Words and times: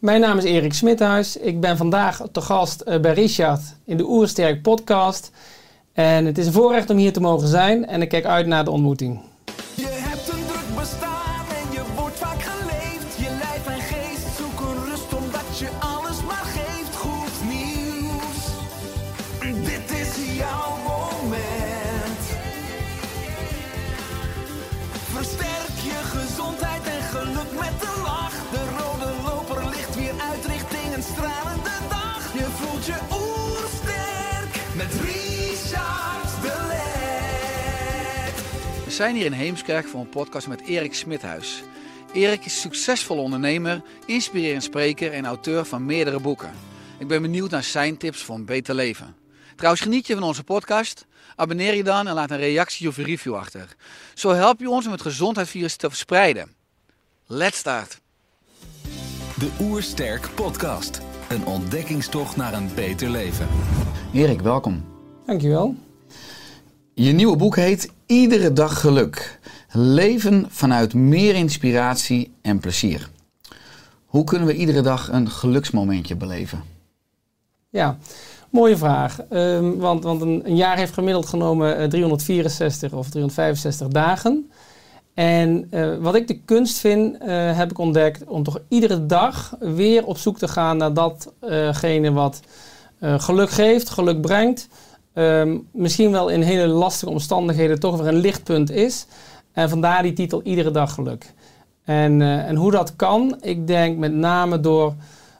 Mijn 0.00 0.20
naam 0.20 0.38
is 0.38 0.44
Erik 0.44 0.72
Smithuis. 0.72 1.36
Ik 1.36 1.60
ben 1.60 1.76
vandaag 1.76 2.22
te 2.32 2.40
gast 2.40 2.80
eh, 2.80 3.00
bij 3.00 3.12
Richard 3.12 3.60
in 3.84 3.96
de 3.96 4.08
Oersterk 4.08 4.62
podcast. 4.62 5.30
En 5.92 6.24
het 6.26 6.38
is 6.38 6.46
een 6.46 6.52
voorrecht 6.52 6.90
om 6.90 6.96
hier 6.96 7.12
te 7.12 7.20
mogen 7.20 7.48
zijn 7.48 7.86
en 7.86 8.02
ik 8.02 8.08
kijk 8.08 8.24
uit 8.24 8.46
naar 8.46 8.64
de 8.64 8.70
ontmoeting. 8.70 9.20
Zijn 39.00 39.14
hier 39.14 39.24
in 39.24 39.32
Heemskerk 39.32 39.88
voor 39.88 40.00
een 40.00 40.08
podcast 40.08 40.48
met 40.48 40.60
Erik 40.60 40.94
Smithuis. 40.94 41.62
Erik 42.12 42.44
is 42.44 42.60
succesvol 42.60 43.18
ondernemer, 43.18 43.82
inspirerend 44.06 44.62
spreker 44.62 45.12
en 45.12 45.26
auteur 45.26 45.64
van 45.64 45.84
meerdere 45.84 46.20
boeken. 46.20 46.50
Ik 46.98 47.08
ben 47.08 47.22
benieuwd 47.22 47.50
naar 47.50 47.62
zijn 47.62 47.96
tips 47.96 48.22
voor 48.22 48.34
een 48.34 48.44
beter 48.44 48.74
leven. 48.74 49.16
Trouwens, 49.56 49.82
geniet 49.82 50.06
je 50.06 50.14
van 50.14 50.22
onze 50.22 50.44
podcast? 50.44 51.06
Abonneer 51.36 51.74
je 51.74 51.84
dan 51.84 52.08
en 52.08 52.14
laat 52.14 52.30
een 52.30 52.36
reactie 52.36 52.88
of 52.88 52.96
een 52.96 53.04
review 53.04 53.34
achter. 53.34 53.74
Zo 54.14 54.30
help 54.30 54.60
je 54.60 54.70
ons 54.70 54.86
om 54.86 54.92
het 54.92 55.02
gezondheidsvirus 55.02 55.76
te 55.76 55.88
verspreiden. 55.88 56.54
Let's 57.26 57.58
start! 57.58 58.00
De 59.38 59.50
Oersterk 59.60 60.28
Podcast. 60.34 61.00
Een 61.28 61.46
ontdekkingstocht 61.46 62.36
naar 62.36 62.52
een 62.52 62.74
beter 62.74 63.10
leven. 63.10 63.48
Erik, 64.12 64.40
welkom. 64.40 64.84
Dankjewel. 65.26 65.89
Je 67.00 67.12
nieuwe 67.12 67.36
boek 67.36 67.56
heet 67.56 67.92
Iedere 68.06 68.52
dag 68.52 68.80
geluk. 68.80 69.40
Leven 69.72 70.46
vanuit 70.48 70.94
meer 70.94 71.34
inspiratie 71.34 72.32
en 72.42 72.58
plezier. 72.58 73.10
Hoe 74.06 74.24
kunnen 74.24 74.46
we 74.46 74.54
iedere 74.54 74.80
dag 74.80 75.12
een 75.12 75.30
geluksmomentje 75.30 76.16
beleven? 76.16 76.62
Ja, 77.68 77.98
mooie 78.50 78.76
vraag. 78.76 79.20
Ehm, 79.20 79.76
want 79.76 80.04
want 80.04 80.20
een, 80.20 80.42
een 80.44 80.56
jaar 80.56 80.76
heeft 80.76 80.92
gemiddeld 80.92 81.26
genomen 81.26 81.76
eh, 81.76 81.88
364 81.88 82.92
of 82.92 83.08
365 83.08 83.88
dagen. 83.88 84.50
En 85.14 85.66
eh, 85.70 85.96
wat 85.96 86.14
ik 86.14 86.28
de 86.28 86.40
kunst 86.40 86.78
vind, 86.78 87.18
eh, 87.18 87.56
heb 87.56 87.70
ik 87.70 87.78
ontdekt 87.78 88.24
om 88.24 88.42
toch 88.42 88.58
iedere 88.68 89.06
dag 89.06 89.56
weer 89.58 90.06
op 90.06 90.18
zoek 90.18 90.38
te 90.38 90.48
gaan 90.48 90.76
naar 90.76 90.94
datgene 90.94 92.12
wat 92.12 92.40
eh, 93.00 93.20
geluk 93.20 93.50
geeft, 93.50 93.90
geluk 93.90 94.20
brengt. 94.20 94.68
Ehm, 95.12 95.58
misschien 95.72 96.10
wel 96.10 96.28
in 96.28 96.42
hele 96.42 96.66
lastige 96.66 97.10
omstandigheden 97.10 97.80
toch 97.80 97.96
weer 97.96 98.06
een 98.06 98.20
lichtpunt 98.20 98.70
is. 98.70 99.06
En 99.52 99.68
vandaar 99.68 100.02
die 100.02 100.12
titel 100.12 100.42
Iedere 100.42 100.70
dag 100.70 100.94
geluk. 100.94 101.32
En, 101.84 102.22
eh, 102.22 102.48
en 102.48 102.56
hoe 102.56 102.70
dat 102.70 102.96
kan, 102.96 103.36
ik 103.40 103.66
denk 103.66 103.98
met 103.98 104.12
name 104.12 104.60
door 104.60 104.94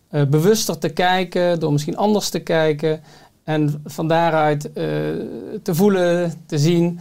eh, 0.08 0.25
bewuster 0.25 0.78
te 0.78 0.88
kijken, 0.88 1.60
door 1.60 1.72
misschien 1.72 1.97
anders 1.97 2.28
te 2.28 2.38
kijken. 2.41 3.00
En 3.44 3.82
van 3.84 4.08
daaruit 4.08 4.72
eh, 4.72 4.84
te 5.62 5.75
voelen, 5.75 6.32
te 6.47 6.58
zien 6.58 7.00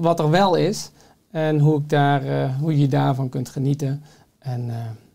wat 0.00 0.18
er 0.18 0.30
wel 0.30 0.54
is. 0.54 0.90
En 1.30 1.58
hoe, 1.58 1.78
ik 1.78 1.88
daar, 1.88 2.54
hoe 2.60 2.78
je 2.78 2.88
daarvan 2.88 3.28
kunt 3.28 3.48
genieten. 3.48 4.02
En 4.38 4.70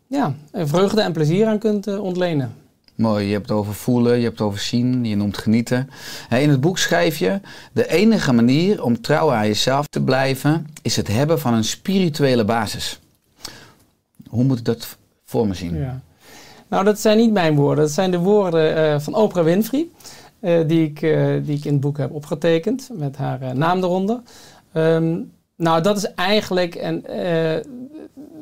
ja, 0.07 0.33
vreugde 0.51 1.01
en 1.01 1.13
plezier 1.13 1.47
aan 1.47 1.59
kunt 1.59 1.99
ontlenen. 1.99 2.53
Mooi, 2.95 3.25
je 3.25 3.33
hebt 3.33 3.49
het 3.49 3.57
over 3.57 3.73
voelen, 3.73 4.17
je 4.17 4.23
hebt 4.23 4.39
het 4.39 4.47
over 4.47 4.59
zien, 4.59 5.05
je 5.05 5.15
noemt 5.15 5.37
genieten. 5.37 5.89
In 6.29 6.49
het 6.49 6.61
boek 6.61 6.77
schrijf 6.77 7.17
je: 7.17 7.39
De 7.73 7.87
enige 7.87 8.33
manier 8.33 8.83
om 8.83 9.01
trouw 9.01 9.31
aan 9.31 9.47
jezelf 9.47 9.87
te 9.87 10.01
blijven 10.01 10.67
is 10.81 10.95
het 10.95 11.07
hebben 11.07 11.39
van 11.39 11.53
een 11.53 11.63
spirituele 11.63 12.45
basis. 12.45 12.99
Hoe 14.27 14.43
moet 14.43 14.59
ik 14.59 14.65
dat 14.65 14.97
voor 15.25 15.47
me 15.47 15.53
zien? 15.53 15.77
Ja. 15.77 16.01
Nou, 16.67 16.83
dat 16.83 16.99
zijn 16.99 17.17
niet 17.17 17.31
mijn 17.31 17.55
woorden. 17.55 17.83
Dat 17.83 17.93
zijn 17.93 18.11
de 18.11 18.19
woorden 18.19 18.75
eh, 18.75 18.99
van 18.99 19.15
Oprah 19.15 19.43
Winfrey. 19.43 19.87
eh, 20.39 20.67
die, 20.67 20.89
ik, 20.89 21.01
eh, 21.01 21.33
die 21.43 21.57
ik 21.57 21.65
in 21.65 21.71
het 21.71 21.81
boek 21.81 21.97
heb 21.97 22.11
opgetekend. 22.11 22.89
Met 22.93 23.17
haar 23.17 23.55
naam 23.55 23.77
eronder. 23.83 24.21
Ehm, 24.71 25.17
nou, 25.55 25.81
dat 25.81 25.97
is 25.97 26.13
eigenlijk 26.13 26.75
en, 26.75 27.03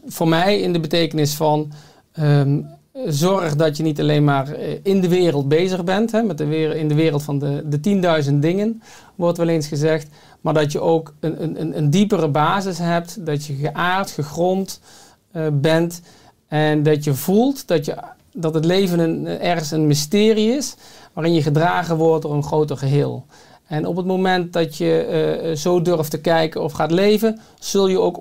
voor 0.05 0.27
mij 0.27 0.59
in 0.59 0.73
de 0.73 0.79
betekenis 0.79 1.33
van... 1.33 1.71
ehm, 2.13 2.59
zorg 2.93 3.55
dat 3.55 3.77
je 3.77 3.83
niet 3.83 3.99
alleen 3.99 4.23
maar 4.23 4.51
eh, 4.51 4.79
in 4.83 5.01
de 5.01 5.07
wereld 5.07 5.47
bezig 5.47 5.83
bent. 5.83 6.11
Hè, 6.11 6.21
met 6.23 6.37
de 6.37 6.75
in 6.79 6.87
de 6.87 6.95
wereld 6.95 7.23
van 7.23 7.39
de, 7.39 7.63
de 7.79 8.23
10.000 8.29 8.33
dingen, 8.39 8.81
wordt 9.15 9.37
wel 9.37 9.47
eens 9.47 9.67
gezegd. 9.67 10.07
Maar 10.41 10.53
dat 10.53 10.71
je 10.71 10.79
ook 10.79 11.13
een, 11.19 11.43
een- 11.43 11.61
een, 11.61 11.77
een 11.77 11.89
diepere 11.89 12.27
basis 12.27 12.77
hebt. 12.77 13.25
Dat 13.25 13.45
je 13.45 13.53
geaard, 13.55 14.11
gegrond 14.11 14.79
eh, 15.31 15.47
bent. 15.53 16.01
En 16.47 16.83
dat 16.83 17.03
je 17.03 17.13
voelt 17.13 17.67
dat, 17.67 17.85
je, 17.85 17.95
dat 18.33 18.53
het 18.53 18.65
leven 18.65 18.99
een, 18.99 19.27
ergens 19.27 19.71
een 19.71 19.87
mysterie 19.87 20.51
is. 20.55 20.75
Waarin 21.13 21.33
je 21.33 21.41
gedragen 21.41 21.97
wordt 21.97 22.21
door 22.23 22.33
een 22.33 22.43
groter 22.43 22.77
geheel. 22.77 23.25
En 23.67 23.85
op 23.87 23.95
het 23.95 24.05
moment 24.05 24.53
dat 24.53 24.77
je 24.77 24.97
eh, 25.03 25.55
zo 25.55 25.81
durft 25.81 26.11
te 26.11 26.21
kijken 26.21 26.63
of 26.63 26.71
gaat 26.71 26.91
leven, 26.91 27.39
zul 27.59 27.87
je 27.87 27.99
ook 27.99 28.19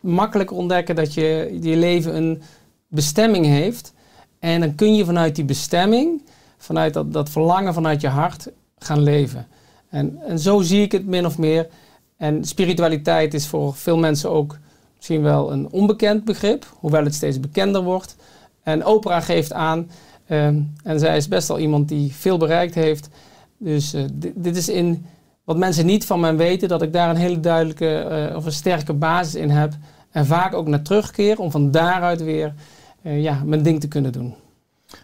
makkelijk 0.00 0.52
ontdekken 0.52 0.94
dat 0.94 1.14
je, 1.14 1.58
je 1.60 1.76
leven 1.76 2.16
een 2.16 2.42
bestemming 2.88 3.46
heeft. 3.46 3.92
En 4.38 4.60
dan 4.60 4.74
kun 4.74 4.94
je 4.94 5.04
vanuit 5.04 5.34
die 5.34 5.44
bestemming, 5.44 6.22
vanuit 6.58 6.94
dat, 6.94 7.12
dat 7.12 7.30
verlangen 7.30 7.74
vanuit 7.74 8.00
je 8.00 8.08
hart, 8.08 8.48
gaan 8.78 9.02
leven. 9.02 9.46
En, 9.88 10.18
en 10.26 10.38
zo 10.38 10.60
zie 10.60 10.82
ik 10.82 10.92
het 10.92 11.06
min 11.06 11.26
of 11.26 11.38
meer. 11.38 11.68
En 12.16 12.44
spiritualiteit 12.44 13.34
is 13.34 13.46
voor 13.46 13.74
veel 13.74 13.98
mensen 13.98 14.30
ook 14.30 14.58
misschien 14.96 15.22
wel 15.22 15.52
een 15.52 15.68
onbekend 15.70 16.24
begrip, 16.24 16.66
hoewel 16.78 17.04
het 17.04 17.14
steeds 17.14 17.40
bekender 17.40 17.82
wordt. 17.82 18.16
En 18.62 18.86
Oprah 18.86 19.22
geeft 19.22 19.52
aan, 19.52 19.90
ehm, 20.26 20.60
en 20.82 20.98
zij 20.98 21.16
is 21.16 21.28
best 21.28 21.48
wel 21.48 21.58
iemand 21.58 21.88
die 21.88 22.12
veel 22.12 22.36
bereikt 22.36 22.74
heeft. 22.74 23.08
Dus 23.58 23.94
eh, 23.94 24.02
dit, 24.34 24.56
is 24.56 24.68
in 24.68 25.06
wat 25.44 25.56
mensen 25.56 25.86
niet 25.86 26.06
van 26.06 26.20
mij 26.20 26.36
weten, 26.36 26.68
dat 26.68 26.82
ik 26.82 26.92
daar 26.92 27.10
een 27.10 27.16
hele 27.16 27.40
duidelijke 27.40 27.98
eh, 27.98 28.36
of 28.36 28.44
een 28.44 28.52
sterke 28.52 28.92
basis 28.92 29.34
in 29.34 29.50
heb. 29.50 29.72
En 30.10 30.26
vaak 30.26 30.54
ook 30.54 30.68
naar 30.68 30.82
terugkeer 30.82 31.38
om 31.38 31.50
van 31.50 31.70
daaruit 31.70 32.22
weer 32.22 32.54
ja, 33.04 33.42
mijn 33.44 33.62
ding 33.62 33.80
te 33.80 33.88
kunnen 33.88 34.12
doen. 34.12 34.34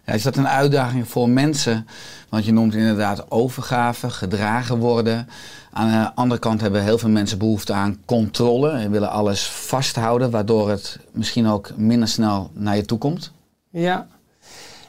Ja, 0.07 0.13
is 0.13 0.23
dat 0.23 0.37
een 0.37 0.49
uitdaging 0.49 1.09
voor 1.09 1.29
mensen? 1.29 1.87
Want 2.29 2.45
je 2.45 2.53
noemt 2.53 2.75
inderdaad 2.75 3.31
overgave, 3.31 4.11
gedragen 4.11 4.79
worden. 4.79 5.29
Aan 5.71 5.91
de 5.91 6.15
andere 6.15 6.41
kant 6.41 6.61
hebben 6.61 6.83
heel 6.83 6.99
veel 6.99 7.09
mensen 7.09 7.39
behoefte 7.39 7.73
aan 7.73 8.01
controle 8.05 8.71
en 8.71 8.91
willen 8.91 9.11
alles 9.11 9.47
vasthouden, 9.47 10.31
waardoor 10.31 10.71
het 10.71 10.99
misschien 11.13 11.47
ook 11.47 11.71
minder 11.77 12.09
snel 12.09 12.51
naar 12.55 12.77
je 12.77 12.85
toe 12.85 12.99
komt. 12.99 13.33
Ja, 13.71 14.07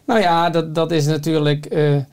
nou 0.06 0.20
ja, 0.20 0.50
dat, 0.50 0.76
dat 0.76 0.92
is 0.92 1.06
natuurlijk 1.06 1.66
eh, 1.66 1.96
eh, 1.96 2.04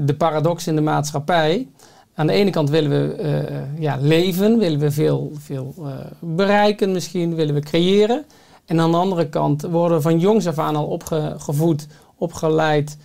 de 0.00 0.14
paradox 0.16 0.66
in 0.66 0.74
de 0.74 0.80
maatschappij. 0.80 1.68
Aan 2.14 2.26
de 2.26 2.32
ene 2.32 2.50
kant 2.50 2.70
willen 2.70 2.90
we 2.90 3.14
eh, 3.14 3.82
ja, 3.82 3.98
leven, 4.00 4.58
willen 4.58 4.78
we 4.78 4.90
veel, 4.90 5.32
veel 5.38 5.74
eh, 5.78 5.84
bereiken 6.20 6.92
misschien, 6.92 7.34
willen 7.34 7.54
we 7.54 7.60
creëren. 7.60 8.24
En 8.66 8.80
aan 8.80 8.90
de 8.90 8.96
andere 8.96 9.28
kant 9.28 9.62
worden 9.62 10.02
van 10.02 10.18
jongs 10.18 10.46
af 10.46 10.58
aan 10.58 10.76
al 10.76 10.86
opgevoed, 10.86 11.86
opgeleid, 12.16 12.96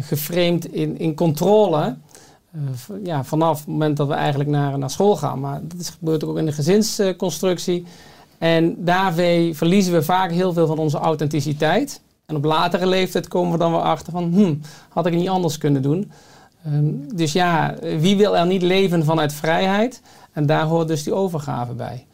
geframed 0.00 0.72
in, 0.72 0.98
in 0.98 1.14
controle. 1.14 1.96
Eh, 2.56 2.96
ja, 3.04 3.24
vanaf 3.24 3.58
het 3.58 3.66
moment 3.66 3.96
dat 3.96 4.08
we 4.08 4.14
eigenlijk 4.14 4.50
naar, 4.50 4.78
naar 4.78 4.90
school 4.90 5.16
gaan. 5.16 5.40
Maar 5.40 5.60
dat 5.62 5.80
is, 5.80 5.88
gebeurt 5.88 6.24
ook 6.24 6.38
in 6.38 6.46
de 6.46 6.52
gezinsconstructie. 6.52 7.86
En 8.38 8.84
daarmee 8.84 9.56
verliezen 9.56 9.92
we 9.92 10.02
vaak 10.02 10.30
heel 10.30 10.52
veel 10.52 10.66
van 10.66 10.78
onze 10.78 10.98
authenticiteit. 10.98 12.00
En 12.26 12.36
op 12.36 12.44
latere 12.44 12.86
leeftijd 12.86 13.28
komen 13.28 13.52
we 13.52 13.58
dan 13.58 13.72
weer 13.72 13.80
achter 13.80 14.12
van, 14.12 14.32
hm, 14.32 14.54
had 14.88 15.06
ik 15.06 15.14
niet 15.14 15.28
anders 15.28 15.58
kunnen 15.58 15.82
doen. 15.82 16.10
Ehm, 16.64 16.84
dus 17.14 17.32
ja, 17.32 17.74
wie 17.98 18.16
wil 18.16 18.36
er 18.36 18.46
niet 18.46 18.62
leven 18.62 19.04
vanuit 19.04 19.32
vrijheid? 19.32 20.02
En 20.32 20.46
daar 20.46 20.64
hoort 20.64 20.88
dus 20.88 21.02
die 21.02 21.14
overgave 21.14 21.72
bij. 21.72 22.06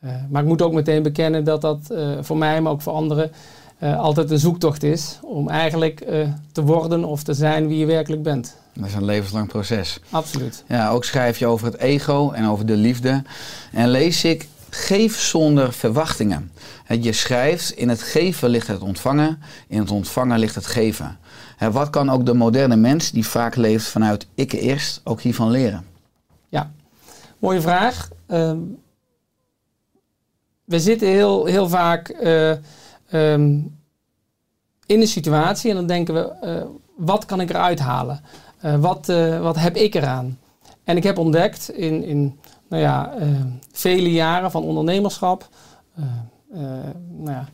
Eh, 0.00 0.10
maar 0.28 0.42
ik 0.42 0.48
moet 0.48 0.62
ook 0.62 0.72
meteen 0.72 1.02
bekennen 1.02 1.44
dat 1.44 1.60
dat 1.60 1.90
eh, 1.90 2.10
voor 2.20 2.36
mij, 2.36 2.60
maar 2.60 2.72
ook 2.72 2.82
voor 2.82 2.92
anderen, 2.92 3.32
eh, 3.78 3.98
altijd 3.98 4.30
een 4.30 4.38
zoektocht 4.38 4.82
is 4.82 5.18
om 5.22 5.48
eigenlijk 5.48 6.04
te 6.52 6.62
worden 6.62 7.04
of 7.04 7.22
te 7.22 7.34
zijn 7.34 7.68
wie 7.68 7.78
je 7.78 7.86
werkelijk 7.86 8.22
bent. 8.22 8.56
Dat 8.74 8.86
is 8.86 8.94
een 8.94 9.04
levenslang 9.04 9.48
proces. 9.48 10.00
Absoluut. 10.10 10.64
Ja, 10.68 10.90
ook 10.90 11.04
schrijf 11.04 11.38
je 11.38 11.46
over 11.46 11.66
het 11.66 11.76
ego 11.76 12.30
en 12.30 12.46
over 12.46 12.66
de 12.66 12.76
liefde. 12.76 13.22
En 13.72 13.88
lees 13.88 14.24
ik, 14.24 14.48
geef 14.70 15.18
zonder 15.18 15.72
verwachtingen. 15.72 16.52
Je 17.00 17.12
schrijft, 17.12 17.70
in 17.70 17.88
het 17.88 18.02
geven 18.02 18.48
ligt 18.48 18.66
het 18.66 18.80
ontvangen, 18.80 19.42
in 19.68 19.78
het 19.78 19.90
ontvangen 19.90 20.38
ligt 20.38 20.54
het 20.54 20.66
geven. 20.66 21.18
Wat 21.72 21.90
kan 21.90 22.10
ook 22.10 22.26
de 22.26 22.34
moderne 22.34 22.76
mens, 22.76 23.10
die 23.10 23.26
vaak 23.26 23.56
leeft 23.56 23.86
vanuit 23.86 24.26
ik 24.34 24.52
eerst, 24.52 25.00
ook 25.04 25.20
hiervan 25.20 25.50
leren? 25.50 25.84
Ja, 26.48 26.70
mooie 27.38 27.60
vraag. 27.60 28.08
Ehm, 28.26 28.58
we 30.70 30.80
zitten 30.80 31.08
heel, 31.08 31.44
heel 31.44 31.68
vaak 31.68 32.08
eh, 32.08 32.50
ehm, 32.50 33.58
in 34.86 35.00
een 35.00 35.06
situatie 35.06 35.70
en 35.70 35.76
dan 35.76 35.86
denken 35.86 36.14
we, 36.14 36.20
eh, 36.20 36.62
wat 36.96 37.24
kan 37.24 37.40
ik 37.40 37.50
eruit 37.50 37.78
halen? 37.78 38.20
Eh, 38.60 38.80
wat, 38.80 39.06
wat 39.40 39.56
heb 39.56 39.76
ik 39.76 39.94
eraan? 39.94 40.38
En 40.84 40.96
ik 40.96 41.02
heb 41.02 41.18
ontdekt 41.18 41.70
in, 41.70 42.04
in 42.04 42.38
nou 42.68 42.82
ja, 42.82 43.14
eh, 43.18 43.28
vele 43.72 44.12
jaren 44.12 44.50
van 44.50 44.62
ondernemerschap, 44.62 45.48
nou 46.52 47.30
ja, 47.30 47.48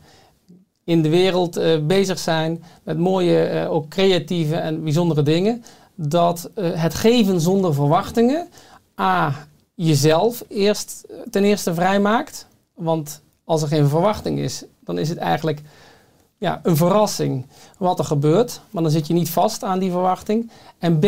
in 0.83 1.01
de 1.01 1.09
wereld 1.09 1.59
bezig 1.87 2.19
zijn 2.19 2.63
met 2.83 2.97
mooie, 2.97 3.67
ook 3.69 3.87
creatieve 3.87 4.55
en 4.55 4.83
bijzondere 4.83 5.23
dingen, 5.23 5.63
dat 5.95 6.49
het 6.61 6.93
geven 6.93 7.41
zonder 7.41 7.73
verwachtingen 7.73 8.47
A, 9.01 9.33
jezelf 9.73 10.43
eerst 10.47 11.05
ten 11.29 11.43
eerste 11.43 11.73
vrijmaakt. 11.73 12.47
Want 12.77 13.21
als 13.43 13.61
er 13.61 13.67
geen 13.67 13.87
verwachting 13.87 14.39
is, 14.39 14.63
dan 14.83 14.97
is 14.97 15.09
het 15.09 15.17
eigenlijk 15.17 15.61
ja, 16.37 16.59
een 16.63 16.75
verrassing 16.75 17.45
wat 17.77 17.99
er 17.99 18.05
gebeurt. 18.05 18.61
Maar 18.69 18.83
dan 18.83 18.91
zit 18.91 19.07
je 19.07 19.13
niet 19.13 19.29
vast 19.29 19.63
aan 19.63 19.79
die 19.79 19.91
verwachting. 19.91 20.51
En 20.79 20.99
B, 20.99 21.05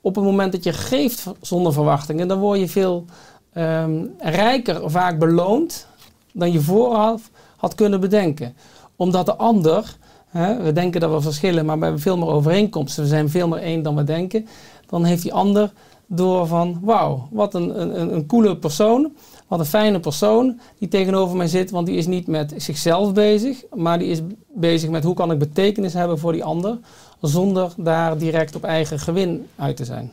op 0.00 0.14
het 0.14 0.24
moment 0.24 0.52
dat 0.52 0.64
je 0.64 0.72
geeft 0.72 1.26
zonder 1.40 1.72
verwachtingen, 1.72 2.28
dan 2.28 2.38
word 2.38 2.58
je 2.58 2.68
veel 2.68 3.04
ehm, 3.52 4.04
rijker 4.18 4.90
vaak 4.90 5.18
beloond 5.18 5.86
dan 6.32 6.52
je 6.52 6.60
vooraf 6.60 7.30
had 7.56 7.74
kunnen 7.74 8.00
bedenken. 8.00 8.56
Omdat 8.96 9.26
de 9.26 9.36
ander, 9.36 9.96
hè, 10.28 10.62
we 10.62 10.72
denken 10.72 11.00
dat 11.00 11.10
we 11.10 11.20
verschillen, 11.20 11.66
maar 11.66 11.78
we 11.78 11.84
hebben 11.84 12.02
veel 12.02 12.16
meer 12.16 12.28
overeenkomsten. 12.28 13.02
We 13.02 13.08
zijn 13.08 13.28
veel 13.28 13.48
meer 13.48 13.62
één 13.62 13.82
dan 13.82 13.96
we 13.96 14.04
denken. 14.04 14.46
Dan 14.86 15.04
heeft 15.04 15.22
die 15.22 15.32
ander 15.32 15.72
door 16.06 16.46
van, 16.46 16.78
wauw, 16.82 17.28
wat 17.30 17.54
een, 17.54 17.80
een, 17.80 18.14
een 18.14 18.26
coole 18.26 18.56
persoon. 18.56 19.12
Wat 19.50 19.58
een 19.58 19.66
fijne 19.66 20.00
persoon 20.00 20.60
die 20.78 20.88
tegenover 20.88 21.36
mij 21.36 21.46
zit. 21.46 21.70
Want 21.70 21.86
die 21.86 21.96
is 21.96 22.06
niet 22.06 22.26
met 22.26 22.54
zichzelf 22.56 23.12
bezig, 23.12 23.62
maar 23.74 23.98
die 23.98 24.08
is 24.08 24.20
bezig 24.54 24.90
met 24.90 25.04
hoe 25.04 25.14
kan 25.14 25.30
ik 25.30 25.38
betekenis 25.38 25.92
hebben 25.92 26.18
voor 26.18 26.32
die 26.32 26.44
ander. 26.44 26.78
Zonder 27.20 27.72
daar 27.76 28.18
direct 28.18 28.54
op 28.54 28.64
eigen 28.64 28.98
gewin 28.98 29.46
uit 29.56 29.76
te 29.76 29.84
zijn. 29.84 30.12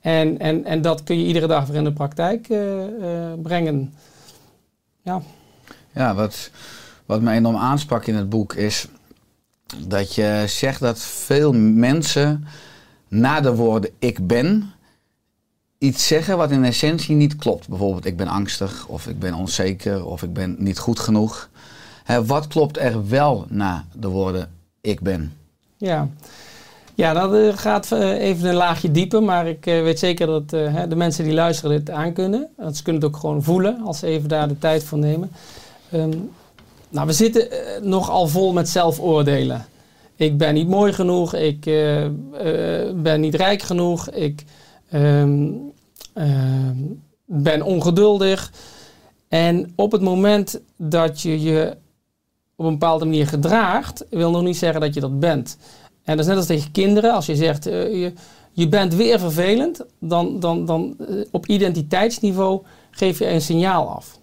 En, 0.00 0.38
en, 0.38 0.64
en 0.64 0.82
dat 0.82 1.02
kun 1.02 1.18
je 1.18 1.26
iedere 1.26 1.46
dag 1.46 1.66
weer 1.66 1.76
in 1.76 1.84
de 1.84 1.92
praktijk 1.92 2.48
eh, 2.48 2.84
eh, 2.84 3.38
brengen. 3.42 3.94
Ja, 5.02 5.22
Ja, 5.92 6.14
wat, 6.14 6.50
wat 7.06 7.20
me 7.20 7.32
enorm 7.32 7.56
aansprak 7.56 8.06
in 8.06 8.14
het 8.14 8.28
boek 8.28 8.54
is 8.54 8.88
dat 9.86 10.14
je 10.14 10.44
zegt 10.46 10.80
dat 10.80 10.98
veel 10.98 11.52
mensen 11.52 12.46
na 13.08 13.40
de 13.40 13.54
woorden 13.54 13.90
ik 13.98 14.26
ben 14.26 14.72
iets 15.78 16.06
zeggen 16.06 16.36
wat 16.36 16.50
in 16.50 16.64
essentie 16.64 17.16
niet 17.16 17.36
klopt. 17.36 17.68
Bijvoorbeeld 17.68 18.04
ik 18.04 18.16
ben 18.16 18.28
angstig 18.28 18.86
of 18.86 19.06
ik 19.06 19.18
ben 19.18 19.34
onzeker 19.34 20.04
of 20.06 20.22
ik 20.22 20.32
ben 20.32 20.56
niet 20.58 20.78
goed 20.78 20.98
genoeg. 20.98 21.48
Hè, 22.04 22.24
wat 22.24 22.46
klopt 22.46 22.78
er 22.78 23.08
wel 23.08 23.46
na 23.48 23.84
de 23.92 24.08
woorden 24.08 24.50
ik 24.80 25.00
ben? 25.00 25.32
ja. 25.76 26.08
ja 26.94 27.12
dat 27.12 27.34
eh, 27.34 27.58
gaat 27.58 27.92
eh, 27.92 28.20
even 28.20 28.48
een 28.48 28.54
laagje 28.54 28.90
dieper, 28.90 29.22
maar 29.22 29.48
ik 29.48 29.66
eh, 29.66 29.82
weet 29.82 29.98
zeker 29.98 30.26
dat 30.26 30.50
de 30.50 30.96
mensen 30.96 31.24
die 31.24 31.34
luisteren 31.34 31.78
dit 31.78 31.90
aankunnen. 31.90 32.48
Want 32.56 32.76
ze 32.76 32.82
kunnen 32.82 33.02
het 33.02 33.10
ook 33.10 33.20
gewoon 33.20 33.42
voelen 33.42 33.80
als 33.84 33.98
ze 33.98 34.06
even 34.06 34.28
daar 34.28 34.48
de 34.48 34.58
tijd 34.58 34.84
voor 34.84 34.98
nemen. 34.98 35.30
Ehm, 35.90 36.16
nou, 36.88 37.06
we 37.06 37.12
zitten 37.12 37.48
nogal 37.82 38.28
vol 38.28 38.52
met 38.52 38.68
zelfoordelen. 38.68 39.66
Ik 40.16 40.38
ben 40.38 40.54
niet 40.54 40.68
mooi 40.68 40.92
genoeg, 40.92 41.34
ik 41.34 41.60
ben 42.94 43.20
niet 43.20 43.34
rijk 43.34 43.62
genoeg, 43.62 44.10
ik 44.10 44.44
ehm, 44.90 45.52
ehm, 46.12 46.76
ben 47.24 47.62
ongeduldig. 47.62 48.52
En 49.28 49.72
op 49.74 49.92
het 49.92 50.00
moment 50.00 50.60
dat 50.76 51.20
je 51.20 51.40
je 51.40 51.76
op 52.56 52.64
een 52.64 52.72
bepaalde 52.72 53.04
manier 53.04 53.26
gedraagt, 53.26 54.04
wil 54.10 54.30
nog 54.30 54.42
niet 54.42 54.56
zeggen 54.56 54.80
dat 54.80 54.94
je 54.94 55.00
dat 55.00 55.20
bent. 55.20 55.56
En 56.04 56.16
dat 56.16 56.18
is 56.18 56.26
net 56.26 56.36
als 56.36 56.46
tegen 56.46 56.70
kinderen, 56.70 57.12
als 57.12 57.26
je 57.26 57.36
zegt 57.36 57.66
eh, 57.66 58.00
je, 58.00 58.12
je 58.52 58.68
bent 58.68 58.94
weer 58.94 59.18
vervelend, 59.18 59.84
dan, 59.98 60.40
dan, 60.40 60.66
dan 60.66 60.94
eh, 60.98 61.16
op 61.30 61.46
identiteitsniveau 61.46 62.62
geef 62.90 63.18
je 63.18 63.28
een 63.28 63.40
signaal 63.40 63.88
af. 63.88 64.18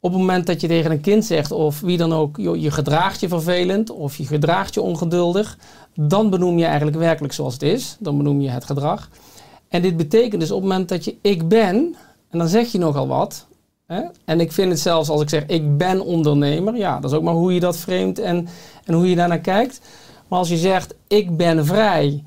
Op 0.00 0.10
het 0.10 0.20
moment 0.20 0.46
dat 0.46 0.60
je 0.60 0.68
tegen 0.68 0.90
een 0.90 1.00
kind 1.00 1.24
zegt, 1.24 1.52
of 1.52 1.80
wie 1.80 1.96
dan 1.96 2.12
ook, 2.12 2.36
je 2.36 2.70
gedraagt 2.70 3.20
je 3.20 3.28
vervelend 3.28 3.90
of 3.90 4.16
je 4.16 4.26
gedraagt 4.26 4.74
je 4.74 4.80
ongeduldig, 4.80 5.58
dan 5.94 6.30
benoem 6.30 6.58
je 6.58 6.64
eigenlijk 6.64 6.96
werkelijk 6.96 7.34
zoals 7.34 7.52
het 7.52 7.62
is. 7.62 7.96
Dan 7.98 8.16
benoem 8.16 8.40
je 8.40 8.50
het 8.50 8.64
gedrag. 8.64 9.10
En 9.70 9.82
dit 9.82 9.96
betekent 9.96 10.40
dus 10.40 10.50
op 10.50 10.60
het 10.60 10.70
moment 10.70 10.88
dat 10.88 11.04
je 11.04 11.16
ik 11.22 11.48
ben, 11.48 11.96
en 12.30 12.38
dan 12.38 12.48
zeg 12.48 12.72
je 12.72 12.78
nogal 12.78 13.08
wat. 13.08 13.46
Hè? 13.86 14.02
En 14.24 14.40
ik 14.40 14.52
vind 14.52 14.70
het 14.70 14.80
zelfs 14.80 15.08
als 15.08 15.22
ik 15.22 15.28
zeg 15.28 15.46
ik 15.46 15.76
ben 15.76 16.00
ondernemer, 16.00 16.76
ja, 16.76 17.00
dat 17.00 17.10
is 17.10 17.16
ook 17.16 17.22
maar 17.22 17.34
hoe 17.34 17.54
je 17.54 17.60
dat 17.60 17.76
framet 17.76 18.18
en, 18.18 18.48
en 18.84 18.94
hoe 18.94 19.08
je 19.08 19.16
daarnaar 19.16 19.40
kijkt. 19.40 19.80
Maar 20.28 20.38
als 20.38 20.48
je 20.48 20.56
zegt 20.56 20.94
ik 21.06 21.36
ben 21.36 21.66
vrij, 21.66 22.22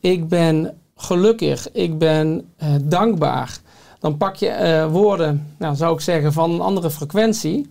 ik 0.00 0.28
ben 0.28 0.78
gelukkig, 0.96 1.72
ik 1.72 1.98
ben 1.98 2.52
eh, 2.56 2.68
dankbaar, 2.82 3.58
dan 3.98 4.16
pak 4.16 4.36
je 4.36 4.48
eh, 4.48 4.90
woorden, 4.90 5.54
nou, 5.58 5.76
zou 5.76 5.94
ik 5.94 6.00
zeggen, 6.00 6.32
van 6.32 6.50
een 6.50 6.60
andere 6.60 6.90
frequentie. 6.90 7.70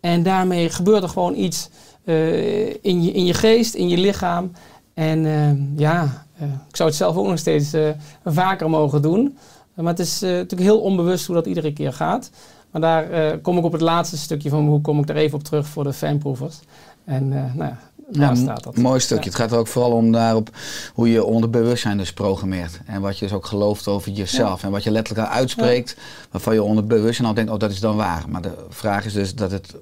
En 0.00 0.22
daarmee 0.22 0.70
gebeurt 0.70 1.02
er 1.02 1.08
gewoon 1.08 1.34
iets 1.34 1.68
eh, 2.04 2.68
in, 2.68 3.02
je, 3.02 3.12
in 3.12 3.24
je 3.24 3.34
geest, 3.34 3.74
in 3.74 3.88
je 3.88 3.98
lichaam. 3.98 4.52
En 5.00 5.26
eh, 5.26 5.78
ja, 5.78 6.24
eh, 6.36 6.46
ik 6.68 6.76
zou 6.76 6.88
het 6.88 6.98
zelf 6.98 7.16
ook 7.16 7.26
nog 7.26 7.38
steeds 7.38 7.72
eh, 7.72 7.88
vaker 8.24 8.70
mogen 8.70 9.02
doen. 9.02 9.38
maar 9.74 9.86
het 9.86 9.98
is 9.98 10.22
eh, 10.22 10.30
natuurlijk 10.30 10.70
heel 10.70 10.80
onbewust 10.80 11.26
hoe 11.26 11.34
dat 11.34 11.46
iedere 11.46 11.72
keer 11.72 11.92
gaat. 11.92 12.30
Maar 12.70 12.80
daar 12.80 13.38
kom 13.38 13.58
ik 13.58 13.64
op 13.64 13.72
het 13.72 13.80
laatste 13.80 14.18
stukje 14.18 14.48
van 14.48 14.66
hoe 14.66 14.80
kom 14.80 14.98
ik 14.98 15.06
daar 15.06 15.16
even 15.16 15.38
op 15.38 15.44
terug 15.44 15.66
voor 15.66 15.84
de 15.84 15.92
fanproevers. 15.92 16.58
En 17.04 17.28
nou 17.28 17.72
ja, 18.10 18.34
staat 18.34 18.64
dat. 18.64 18.76
Mooi 18.76 19.00
stukje. 19.00 19.24
Ja. 19.24 19.30
Het 19.30 19.40
gaat 19.40 19.52
er 19.52 19.58
ook 19.58 19.66
vooral 19.66 19.92
om 19.92 20.12
daarop 20.12 20.50
hoe 20.94 21.10
je 21.10 21.24
onderbewustzijn 21.24 21.98
dus 21.98 22.12
programmeert. 22.12 22.80
En 22.86 23.00
wat 23.00 23.18
je 23.18 23.24
dus 23.24 23.34
ook 23.34 23.46
gelooft 23.46 23.88
over 23.88 24.12
jezelf. 24.12 24.62
En 24.62 24.70
wat 24.70 24.82
je 24.82 24.90
letterlijk 24.90 25.28
uitspreekt, 25.28 25.96
waarvan 26.30 26.54
je 26.54 26.62
onderbewustzijn 26.62 27.28
al 27.28 27.34
denkt, 27.34 27.50
oh 27.50 27.58
dat 27.58 27.70
is 27.70 27.80
dan 27.80 27.96
waar. 27.96 28.24
Maar 28.28 28.42
de 28.42 28.54
vraag 28.68 29.04
is 29.04 29.12
dus 29.12 29.34
dat 29.34 29.50
het, 29.50 29.74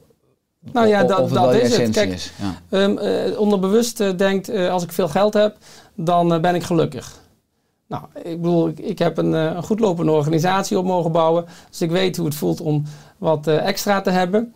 Nou 0.73 0.87
ja, 0.87 1.05
dat- 1.05 1.19
of 1.19 1.31
dat 1.31 1.55
is 1.55 1.77
het. 1.77 1.91
Kijk, 1.91 2.13
is. 2.13 2.33
Ja. 2.41 2.79
Ehm, 2.79 2.99
eh, 2.99 3.41
onderbewust 3.41 4.01
eh, 4.01 4.17
denkt, 4.17 4.49
eh, 4.49 4.71
als 4.71 4.83
ik 4.83 4.93
veel 4.93 5.09
geld 5.09 5.35
heb, 5.35 5.57
dan 5.95 6.41
ben 6.41 6.55
ik 6.55 6.63
gelukkig. 6.63 7.21
Nou, 7.87 8.03
ik 8.23 8.41
bedoel, 8.41 8.69
ik, 8.69 8.79
ik 8.79 8.99
heb 8.99 9.19
een, 9.19 9.33
een 9.33 9.63
goed 9.63 9.81
lopende 9.81 10.13
organisatie 10.13 10.79
op 10.79 10.85
mogen 10.85 11.13
bouwen. 11.13 11.45
Dus 11.71 11.81
ik 11.81 11.91
weet 11.91 12.17
hoe 12.17 12.27
het 12.27 12.35
voelt 12.35 12.61
om 12.61 12.85
wat 13.19 13.47
extra 13.47 14.01
te 14.01 14.11
hebben. 14.11 14.55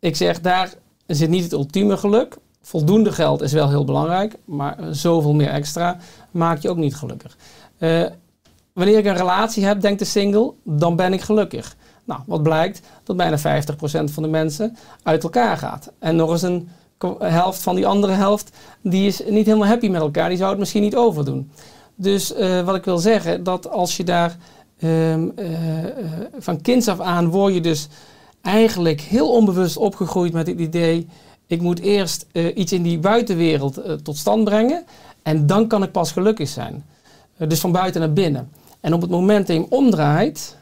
Ik 0.00 0.16
zeg, 0.16 0.40
daar 0.40 0.74
zit 1.06 1.30
niet 1.30 1.42
het 1.42 1.52
ultieme 1.52 1.96
geluk. 1.96 2.36
Voldoende 2.62 3.12
geld 3.12 3.42
is 3.42 3.52
wel 3.52 3.68
heel 3.68 3.84
belangrijk, 3.84 4.36
maar 4.44 4.76
zoveel 4.90 5.34
meer 5.34 5.48
extra 5.48 5.96
maakt 6.30 6.62
je 6.62 6.70
ook 6.70 6.76
niet 6.76 6.96
gelukkig. 6.96 7.36
Wanneer 8.72 8.98
ik 8.98 9.04
een 9.04 9.16
relatie 9.16 9.64
heb, 9.64 9.80
denkt 9.80 9.98
de 9.98 10.04
single, 10.04 10.52
dan 10.64 10.96
ben 10.96 11.12
ik 11.12 11.20
gelukkig. 11.20 11.76
Nou, 12.06 12.20
wat 12.26 12.42
blijkt? 12.42 12.80
Dat 13.04 13.16
bijna 13.16 13.38
50% 13.38 13.42
van 14.04 14.22
de 14.22 14.28
mensen 14.28 14.76
uit 15.02 15.22
elkaar 15.22 15.56
gaat. 15.56 15.92
En 15.98 16.16
nog 16.16 16.30
eens 16.30 16.42
een 16.42 16.68
helft 17.18 17.62
van 17.62 17.74
die 17.74 17.86
andere 17.86 18.12
helft, 18.12 18.56
die 18.82 19.06
is 19.06 19.22
niet 19.28 19.46
helemaal 19.46 19.68
happy 19.68 19.88
met 19.88 20.00
elkaar. 20.00 20.28
Die 20.28 20.38
zou 20.38 20.50
het 20.50 20.58
misschien 20.58 20.82
niet 20.82 20.96
overdoen. 20.96 21.50
Dus 21.94 22.34
eh, 22.34 22.60
wat 22.60 22.74
ik 22.74 22.84
wil 22.84 22.98
zeggen, 22.98 23.44
dat 23.44 23.70
als 23.70 23.96
je 23.96 24.04
daar 24.04 24.36
ehm, 24.78 25.28
eh, 25.36 25.48
van 26.38 26.60
kinds 26.60 26.88
af 26.88 27.00
aan 27.00 27.28
word 27.30 27.54
je 27.54 27.60
dus 27.60 27.88
eigenlijk 28.42 29.00
heel 29.00 29.32
onbewust 29.32 29.76
opgegroeid 29.76 30.32
met 30.32 30.46
het 30.46 30.58
idee, 30.58 31.08
ik 31.46 31.60
moet 31.60 31.80
eerst 31.80 32.26
eh, 32.32 32.56
iets 32.56 32.72
in 32.72 32.82
die 32.82 32.98
buitenwereld 32.98 33.80
tot 34.02 34.16
stand 34.16 34.44
brengen 34.44 34.84
en 35.22 35.46
dan 35.46 35.66
kan 35.66 35.82
ik 35.82 35.92
pas 35.92 36.12
gelukkig 36.12 36.48
zijn. 36.48 36.84
Dus 37.38 37.60
van 37.60 37.72
buiten 37.72 38.00
naar 38.00 38.12
binnen. 38.12 38.50
En 38.80 38.94
op 38.94 39.00
het 39.00 39.10
moment 39.10 39.46
dat 39.46 39.56
je 39.56 39.62
hem 39.62 39.72
omdraait, 39.72 40.55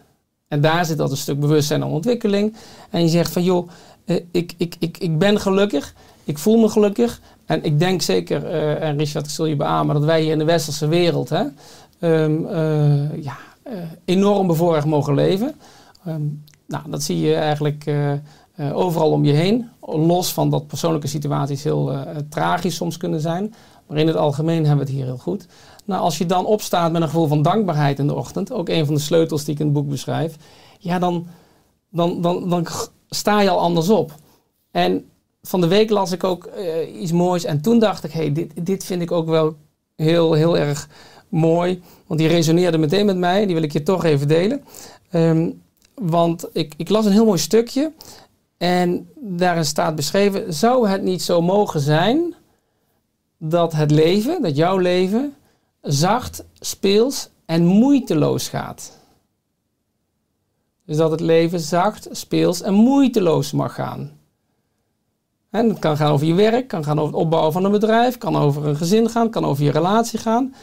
en 0.54 0.60
daar 0.60 0.84
zit 0.84 0.98
dat 0.98 1.10
een 1.10 1.16
stuk 1.16 1.40
bewustzijn 1.40 1.82
en 1.82 1.88
ontwikkeling, 1.88 2.56
en 2.90 3.02
je 3.02 3.08
zegt 3.08 3.32
van 3.32 3.42
joh, 3.42 3.68
eh, 4.04 4.20
ik, 4.30 4.54
ik, 4.56 4.76
ik, 4.78 4.98
ik 4.98 5.18
ben 5.18 5.40
gelukkig, 5.40 5.94
ik 6.24 6.38
voel 6.38 6.58
me 6.58 6.68
gelukkig. 6.68 7.20
En 7.46 7.64
ik 7.64 7.78
denk 7.78 8.02
zeker, 8.02 8.46
eh, 8.46 8.88
en 8.88 8.98
Richard, 8.98 9.24
ik 9.24 9.30
zul 9.30 9.46
je 9.46 9.56
beamen, 9.56 9.94
dat 9.94 10.04
wij 10.04 10.22
hier 10.22 10.32
in 10.32 10.38
de 10.38 10.44
westerse 10.44 10.88
wereld 10.88 11.28
hè, 11.28 11.44
ehm, 11.98 12.46
eh, 12.46 13.22
ja, 13.22 13.36
enorm 14.04 14.46
bevoorrecht 14.46 14.86
mogen 14.86 15.14
leven. 15.14 15.54
Ehm, 16.04 16.22
nou, 16.66 16.90
dat 16.90 17.02
zie 17.02 17.20
je 17.20 17.34
eigenlijk 17.34 17.90
overal 18.72 19.10
om 19.10 19.24
je 19.24 19.32
heen. 19.32 19.68
Los 19.80 20.32
van 20.32 20.50
dat 20.50 20.66
persoonlijke 20.66 21.06
situaties 21.06 21.64
heel 21.64 21.92
tragisch 22.28 22.74
soms 22.74 22.96
kunnen 22.96 23.20
zijn. 23.20 23.54
Maar 23.86 23.98
in 23.98 24.06
het 24.06 24.16
algemeen 24.16 24.66
hebben 24.66 24.86
we 24.86 24.90
het 24.90 25.00
hier 25.00 25.04
heel 25.04 25.18
goed. 25.18 25.46
Nou, 25.84 26.00
als 26.00 26.18
je 26.18 26.26
dan 26.26 26.46
opstaat 26.46 26.92
met 26.92 27.02
een 27.02 27.08
gevoel 27.08 27.26
van 27.26 27.42
dankbaarheid 27.42 27.98
in 27.98 28.06
de 28.06 28.14
ochtend, 28.14 28.52
ook 28.52 28.68
een 28.68 28.86
van 28.86 28.94
de 28.94 29.00
sleutels 29.00 29.44
die 29.44 29.54
ik 29.54 29.60
in 29.60 29.66
het 29.66 29.74
boek 29.74 29.88
beschrijf, 29.88 30.36
ja, 30.78 30.98
dan, 30.98 31.26
dan, 31.90 32.20
dan, 32.20 32.48
dan 32.48 32.66
sta 33.08 33.40
je 33.40 33.50
al 33.50 33.60
anders 33.60 33.88
op. 33.88 34.12
En 34.70 35.08
van 35.42 35.60
de 35.60 35.66
week 35.66 35.90
las 35.90 36.12
ik 36.12 36.24
ook 36.24 36.44
eh, 36.44 37.00
iets 37.00 37.12
moois 37.12 37.44
en 37.44 37.60
toen 37.60 37.78
dacht 37.78 38.04
ik, 38.04 38.12
hey, 38.12 38.32
dit, 38.32 38.66
dit 38.66 38.84
vind 38.84 39.02
ik 39.02 39.12
ook 39.12 39.28
wel 39.28 39.56
heel, 39.96 40.32
heel 40.32 40.58
erg 40.58 40.88
mooi. 41.28 41.82
Want 42.06 42.20
die 42.20 42.28
resoneerde 42.28 42.78
meteen 42.78 43.06
met 43.06 43.16
mij, 43.16 43.46
die 43.46 43.54
wil 43.54 43.64
ik 43.64 43.72
je 43.72 43.82
toch 43.82 44.04
even 44.04 44.28
delen. 44.28 44.64
Ehm, 45.10 45.50
want 45.94 46.48
ik, 46.52 46.74
ik 46.76 46.88
las 46.88 47.04
een 47.06 47.12
heel 47.12 47.24
mooi 47.24 47.38
stukje 47.38 47.92
en 48.56 49.08
daarin 49.20 49.64
staat 49.64 49.94
beschreven, 49.94 50.54
zou 50.54 50.88
het 50.88 51.02
niet 51.02 51.22
zo 51.22 51.42
mogen 51.42 51.80
zijn 51.80 52.34
dat 53.38 53.72
het 53.72 53.90
leven, 53.90 54.42
dat 54.42 54.56
jouw 54.56 54.78
leven, 54.78 55.34
zacht, 55.84 56.44
speels 56.60 57.28
en 57.46 57.64
moeiteloos 57.64 58.48
gaat. 58.48 58.98
Dus 60.84 60.96
dat 60.96 61.10
het 61.10 61.20
leven 61.20 61.60
zacht, 61.60 62.08
speels 62.10 62.62
en 62.62 62.74
moeiteloos 62.74 63.52
mag 63.52 63.74
gaan. 63.74 64.12
En 65.50 65.68
het 65.68 65.78
kan 65.78 65.96
gaan 65.96 66.12
over 66.12 66.26
je 66.26 66.34
werk, 66.34 66.68
kan 66.68 66.84
gaan 66.84 66.98
over 66.98 67.12
het 67.12 67.22
opbouwen 67.22 67.52
van 67.52 67.64
een 67.64 67.70
bedrijf, 67.70 68.18
kan 68.18 68.36
over 68.36 68.66
een 68.66 68.76
gezin 68.76 69.10
gaan, 69.10 69.30
kan 69.30 69.44
over 69.44 69.64
je 69.64 69.70
relatie 69.70 70.18
gaan, 70.18 70.54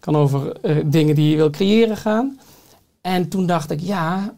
kan 0.00 0.16
over 0.16 0.60
eh, 0.60 0.76
dingen 0.84 1.14
die 1.14 1.30
je 1.30 1.36
wil 1.36 1.50
creëren 1.50 1.96
gaan. 1.96 2.40
En 3.00 3.28
toen 3.28 3.46
dacht 3.46 3.70
ik, 3.70 3.80
ja, 3.80 4.34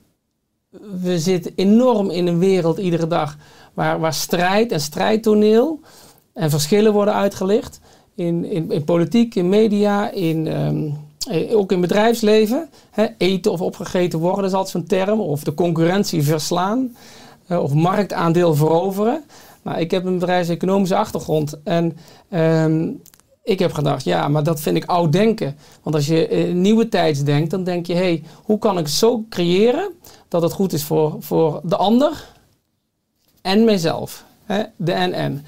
we 1.00 1.18
zitten 1.18 1.52
enorm 1.56 2.11
in 2.11 2.26
een 2.26 2.38
wereld 2.38 2.78
iedere 2.78 3.06
dag 3.06 3.37
waar, 3.75 4.00
waar 4.00 4.14
strijd 4.14 4.72
en 4.72 4.80
strijdtoneel 4.80 5.80
en 6.32 6.50
verschillen 6.50 6.92
worden 6.92 7.14
uitgelicht. 7.14 7.80
In, 8.14 8.45
in, 8.45 8.71
in 8.71 8.85
politiek, 8.85 9.35
in 9.35 9.49
media, 9.49 10.11
in, 10.11 10.47
ehm, 10.47 10.90
eh, 11.31 11.57
ook 11.57 11.73
in 11.73 11.81
bedrijfsleven. 11.81 12.69
Hè, 12.90 13.07
eten 13.19 13.52
of 13.52 13.61
opgegeten 13.61 14.19
worden 14.19 14.45
is 14.45 14.52
altijd 14.52 14.71
zo'n 14.73 14.99
term. 14.99 15.21
Of 15.21 15.45
de 15.45 15.54
concurrentie 15.54 16.23
verslaan. 16.23 16.97
eh, 17.47 17.62
of 17.62 17.75
marktaandeel 17.75 18.54
veroveren. 18.54 19.25
Nou, 19.62 19.78
ik 19.78 19.90
heb 19.90 20.04
een 20.04 20.19
bedrijfseconomische 20.19 20.97
achtergrond. 20.97 21.61
En 21.64 21.97
ehm, 22.28 22.88
ik 23.42 23.59
heb 23.59 23.73
gedacht, 23.73 24.04
ja, 24.04 24.28
maar 24.28 24.42
dat 24.42 24.61
vind 24.61 24.76
ik 24.76 24.85
oud 24.85 25.12
denken. 25.12 25.57
Want 25.83 25.97
als 25.97 26.07
je 26.07 26.28
eh, 26.28 26.52
nieuwe 26.54 26.88
tijds 26.88 27.25
denkt, 27.25 27.50
dan 27.50 27.64
denk 27.64 27.87
je... 27.87 27.95
hey, 27.95 28.23
hoe 28.45 28.59
kan 28.59 28.78
ik 28.78 28.88
zo 28.88 29.25
creëren 29.28 29.90
dat 30.28 30.42
het 30.42 30.52
goed 30.52 30.73
is 30.73 30.85
voor, 30.85 31.16
voor 31.19 31.61
de 31.64 31.76
ander 31.76 32.28
en 33.42 33.64
mijzelf? 33.64 34.25
Hè? 34.45 34.62
De 34.76 34.92
en-en. 34.92 35.45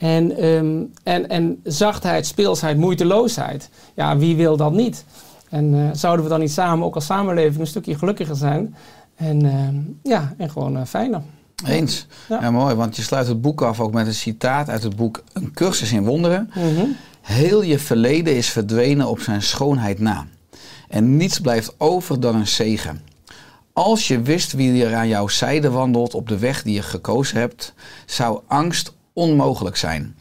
En, 0.00 0.36
ehm, 0.36 0.82
en, 1.02 1.28
en 1.28 1.60
zachtheid, 1.64 2.26
speelsheid, 2.26 2.76
moeiteloosheid. 2.76 3.70
Ja, 3.94 4.16
wie 4.16 4.36
wil 4.36 4.56
dat 4.56 4.72
niet? 4.72 5.04
En 5.48 5.74
eh, 5.74 5.88
zouden 5.92 6.24
we 6.24 6.30
dan 6.30 6.40
niet 6.40 6.52
samen, 6.52 6.86
ook 6.86 6.94
als 6.94 7.06
samenleving, 7.06 7.60
een 7.60 7.66
stukje 7.66 7.98
gelukkiger 7.98 8.36
zijn? 8.36 8.74
En, 9.16 9.44
ehm, 9.44 9.76
ja, 10.02 10.34
en 10.36 10.50
gewoon 10.50 10.76
eh, 10.76 10.84
fijner. 10.84 11.22
Eens. 11.66 12.06
Ja. 12.28 12.40
Ja. 12.40 12.50
mooi, 12.50 12.74
want 12.74 12.96
je 12.96 13.02
sluit 13.02 13.26
het 13.26 13.40
boek 13.40 13.62
af 13.62 13.80
ook 13.80 13.92
met 13.92 14.06
een 14.06 14.14
citaat 14.14 14.68
uit 14.68 14.82
het 14.82 14.96
boek 14.96 15.22
Een 15.32 15.52
cursus 15.52 15.92
in 15.92 16.04
wonderen. 16.04 16.50
Mhm. 16.54 16.86
Heel 17.20 17.62
je 17.62 17.78
verleden 17.78 18.36
is 18.36 18.48
verdwenen 18.48 19.08
op 19.08 19.20
zijn 19.20 19.42
schoonheid 19.42 19.98
na. 19.98 20.26
En 20.88 21.16
niets 21.16 21.38
blijft 21.38 21.74
over 21.78 22.20
dan 22.20 22.34
een 22.34 22.46
zegen. 22.46 23.02
Als 23.72 24.08
je 24.08 24.20
wist 24.20 24.52
wie 24.52 24.84
er 24.84 24.94
aan 24.94 25.08
jouw 25.08 25.28
zijde 25.28 25.70
wandelt 25.70 26.14
op 26.14 26.28
de 26.28 26.38
weg 26.38 26.62
die 26.62 26.74
je 26.74 26.82
gekozen 26.82 27.38
hebt, 27.38 27.74
zou 28.06 28.40
angst 28.46 28.92
onmogelijk 29.20 29.76
zijn. 29.76 30.16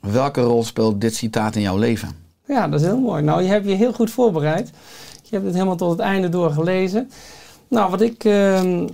Welke 0.00 0.40
rol 0.40 0.64
speelt 0.64 1.00
dit 1.00 1.14
citaat 1.14 1.56
in 1.56 1.62
jouw 1.62 1.76
leven? 1.76 2.16
Ja, 2.46 2.68
dat 2.68 2.80
is 2.80 2.86
heel 2.86 3.00
mooi. 3.00 3.22
Nou, 3.22 3.42
je 3.42 3.48
hebt 3.48 3.66
je 3.66 3.74
heel 3.74 3.92
goed 3.92 4.10
voorbereid. 4.10 4.70
Je 5.22 5.30
hebt 5.30 5.44
het 5.44 5.54
helemaal 5.54 5.76
tot 5.76 5.90
het 5.90 6.00
einde 6.00 6.28
doorgelezen. 6.28 7.10
Nou, 7.68 7.90
wat 7.90 8.00
ik, 8.00 8.24
ehm, 8.24 8.88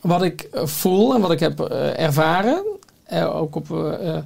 wat 0.00 0.22
ik 0.22 0.40
eh, 0.40 0.66
voel 0.66 1.14
en 1.14 1.20
wat 1.20 1.30
ik 1.30 1.40
heb 1.40 1.60
eh, 1.60 1.98
ervaren, 1.98 2.64
eh, 3.12 3.36
ook 3.36 3.56
op 3.56 3.70
eh, 3.70 4.08
eh, 4.08 4.22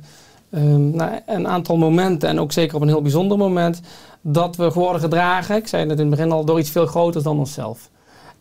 ehm, 0.50 0.90
nou, 0.90 1.20
een 1.26 1.48
aantal 1.48 1.76
momenten 1.76 2.28
en 2.28 2.40
ook 2.40 2.52
zeker 2.52 2.76
op 2.76 2.82
een 2.82 2.88
heel 2.88 3.02
bijzonder 3.02 3.38
moment, 3.38 3.80
dat 4.20 4.56
we 4.56 4.70
worden 4.70 5.00
gedragen, 5.00 5.56
ik 5.56 5.66
zei 5.66 5.82
het 5.82 5.92
in 5.92 5.98
het 5.98 6.10
begin 6.10 6.32
al, 6.32 6.44
door 6.44 6.58
iets 6.58 6.70
veel 6.70 6.86
groters 6.86 7.24
dan 7.24 7.38
onszelf. 7.38 7.90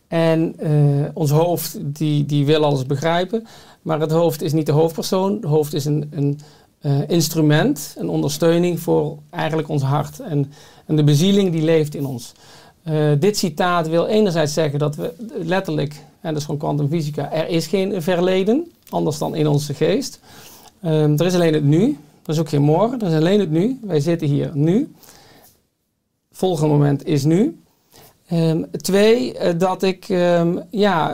En 0.08 0.56
ons 1.14 1.32
hoofd, 1.32 1.78
die, 1.82 2.26
die 2.26 2.46
wil 2.46 2.64
alles 2.64 2.86
begrijpen, 2.86 3.48
maar 3.86 4.00
het 4.00 4.12
hoofd 4.12 4.42
is 4.42 4.54
niet 4.54 4.66
de 4.66 4.72
hoofdpersoon. 4.72 5.34
Het 5.34 5.44
hoofd 5.44 5.74
is 5.74 5.86
een, 5.86 6.10
een 6.12 6.40
eh, 6.80 7.10
instrument, 7.10 7.96
een 7.98 8.10
ondersteuning 8.10 8.80
voor 8.80 9.18
eigenlijk 9.30 9.70
ons 9.70 9.82
hart. 9.82 10.20
En, 10.20 10.52
en 10.86 10.96
de 10.96 11.04
bezieling 11.04 11.52
die 11.52 11.62
leeft 11.62 11.96
in 11.96 12.06
ons. 12.06 12.32
Eh, 12.84 13.12
dit 13.20 13.38
citaat 13.38 13.88
wil 13.88 14.06
enerzijds 14.06 14.54
zeggen 14.54 14.80
dat 14.80 14.96
we 14.96 15.14
letterlijk, 15.44 15.94
en 15.94 16.30
dat 16.30 16.38
is 16.38 16.44
gewoon 16.44 16.60
kwantumfysica, 16.60 17.32
er 17.32 17.48
is 17.48 17.68
geen 17.68 18.02
verleden, 18.02 18.72
anders 18.90 19.18
dan 19.18 19.36
in 19.36 19.48
onze 19.48 19.74
geest. 19.74 20.20
Ehm, 20.82 21.14
er 21.18 21.26
is 21.26 21.34
alleen 21.34 21.54
het 21.54 21.64
nu. 21.64 21.98
Er 22.26 22.34
is 22.34 22.40
ook 22.40 22.50
geen 22.50 22.62
morgen, 22.62 23.02
er 23.02 23.08
is 23.08 23.16
alleen 23.16 23.40
het 23.40 23.52
nu. 23.52 23.80
Wij 23.82 24.00
zitten 24.00 24.28
hier 24.28 24.52
nu. 24.54 24.94
Volgende 26.32 26.74
moment 26.74 27.06
is 27.06 27.24
nu. 27.24 27.60
Ehm, 28.28 28.64
twee, 28.72 29.38
eh, 29.38 29.60
dat 29.60 29.84
ik 29.84 30.10
ehm, 30.10 30.58
ja, 30.70 31.12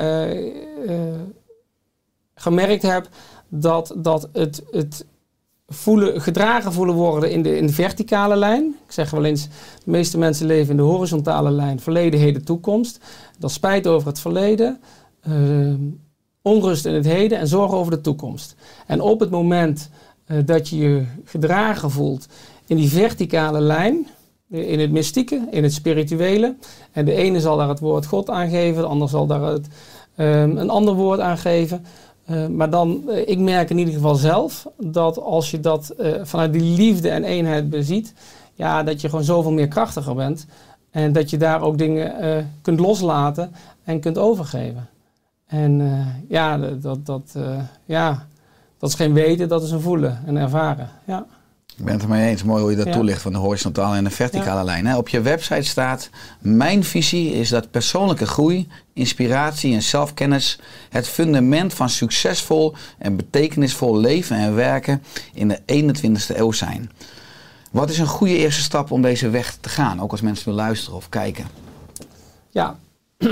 gemerkt 2.41 2.81
heb 2.81 3.10
dat, 3.48 3.93
dat 3.98 4.29
het, 4.33 4.63
het 4.71 5.05
voelen, 5.67 6.21
gedragen 6.21 6.74
voelen 6.74 6.95
worden 6.95 7.31
in 7.31 7.41
de, 7.41 7.57
in 7.57 7.67
de 7.67 7.74
verticale 7.74 8.36
lijn. 8.36 8.75
Ik 8.86 8.91
zeg 8.91 9.10
wel 9.10 9.25
eens, 9.25 9.48
de 9.83 9.91
meeste 9.91 10.17
mensen 10.17 10.45
leven 10.45 10.71
in 10.71 10.77
de 10.77 10.83
horizontale 10.83 11.51
lijn, 11.51 11.79
verleden, 11.79 12.19
heden, 12.19 12.45
toekomst. 12.45 13.00
Dat 13.39 13.51
spijt 13.51 13.88
over 13.88 14.07
het 14.07 14.19
verleden, 14.19 14.79
ehm, 15.21 15.79
onrust 16.41 16.86
in 16.86 16.93
het 16.93 17.05
heden 17.05 17.38
en 17.38 17.48
zorgen 17.48 17.77
over 17.77 17.91
de 17.91 18.01
toekomst. 18.01 18.55
En 18.88 19.01
op 19.01 19.19
het 19.19 19.29
moment 19.29 19.89
eh, 20.25 20.38
dat 20.45 20.69
je 20.69 20.77
je 20.77 21.03
gedragen 21.25 21.91
voelt 21.91 22.27
in 22.67 22.77
die 22.77 22.89
verticale 22.89 23.60
lijn, 23.60 24.07
in 24.50 24.79
het 24.79 24.91
mystieke, 24.91 25.48
in 25.51 25.63
het 25.63 25.74
spirituele. 25.74 26.55
En 26.91 27.05
de 27.05 27.13
ene 27.13 27.39
zal 27.39 27.57
daar 27.57 27.69
het 27.69 27.79
woord 27.79 28.05
God 28.05 28.29
aangeven, 28.29 28.81
de 28.81 28.88
ander 28.88 29.10
zal 29.10 29.27
daar 29.27 29.41
het, 29.41 29.67
ehm, 30.15 30.57
een 30.57 30.69
ander 30.69 30.93
woord 30.93 31.19
aangeven. 31.19 31.86
Uh, 32.30 32.48
maar 32.48 32.70
dan, 32.70 33.04
uh, 33.08 33.28
ik 33.28 33.40
merk 33.40 33.70
in 33.70 33.78
ieder 33.78 33.94
geval 33.94 34.16
zelf 34.16 34.68
dat 34.78 35.20
als 35.20 35.51
je 35.51 35.60
dat 35.60 35.94
uh, 36.00 36.12
vanuit 36.24 36.54
die 36.54 36.78
liefde 36.78 37.10
en 37.10 37.24
eenheid 37.24 37.70
beziet, 37.70 38.13
ja, 38.54 38.84
dat 38.84 39.01
je 39.01 39.10
gewoon 39.10 39.24
zoveel 39.24 39.51
meer 39.51 39.68
krachtiger 39.68 40.16
bent. 40.16 40.46
En 40.92 41.12
dat 41.12 41.30
je 41.30 41.38
daar 41.38 41.62
ook 41.62 41.78
dingen 41.78 42.48
kunt 42.62 42.80
loslaten 42.80 43.51
en 43.84 44.00
kunt 44.00 44.18
overgeven. 44.18 44.90
En 45.46 45.82
ja, 46.28 46.58
dat, 46.58 47.06
dat, 47.06 47.36
ja, 47.86 48.28
dat 48.78 48.90
is 48.90 48.96
geen 48.96 49.13
weten, 49.13 49.48
dat 49.48 49.63
is 49.63 49.72
een 49.72 49.82
voelen 49.82 50.20
en 50.25 50.38
ervaren. 50.38 50.90
Ja. 51.06 51.25
Ik 51.81 51.88
ben 51.88 51.95
het 51.95 52.03
ermee 52.03 52.29
eens. 52.29 52.43
Mooi 52.43 52.61
hoe 52.61 52.71
je 52.71 52.77
dat 52.77 52.85
ja. 52.85 52.93
toelicht 52.93 53.21
van 53.21 53.31
de 53.31 53.38
horizontale 53.38 53.95
en 53.95 54.03
de 54.03 54.09
verticale 54.09 54.59
ja. 54.59 54.63
lijn. 54.63 54.85
Hè? 54.85 54.97
Op 54.97 55.09
je 55.09 55.21
website 55.21 55.61
staat: 55.61 56.09
Mijn 56.39 56.83
visie 56.83 57.33
is 57.33 57.50
dat 57.50 57.71
persoonlijke 57.71 58.25
groei, 58.25 58.67
inspiratie 58.93 59.73
en 59.73 59.81
zelfkennis 59.81 60.59
het 60.89 61.07
fundament 61.07 61.73
van 61.73 61.89
succesvol 61.89 62.75
en 62.97 63.15
betekenisvol 63.15 63.97
leven 63.97 64.38
en 64.38 64.55
werken 64.55 65.03
in 65.33 65.47
de 65.47 65.59
21ste 65.59 66.38
eeuw 66.38 66.51
zijn. 66.51 66.91
Wat 67.71 67.89
is 67.89 67.97
een 67.97 68.07
goede 68.07 68.38
eerste 68.38 68.61
stap 68.61 68.91
om 68.91 69.01
deze 69.01 69.29
weg 69.29 69.57
te 69.61 69.69
gaan? 69.69 70.01
Ook 70.01 70.11
als 70.11 70.21
mensen 70.21 70.45
willen 70.45 70.63
luisteren 70.63 70.97
of 70.97 71.09
kijken. 71.09 71.47
Ja. 72.50 72.79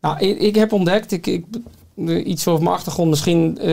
nou, 0.00 0.18
ik, 0.18 0.38
ik, 0.38 0.54
heb 0.54 0.72
ontdekt, 0.72 1.12
ik, 1.12 1.26
ik 1.26 1.44
iets 2.04 2.48
over 2.48 2.62
mijn 2.62 2.74
achtergrond, 2.74 3.10
misschien 3.10 3.58
uh, 3.60 3.64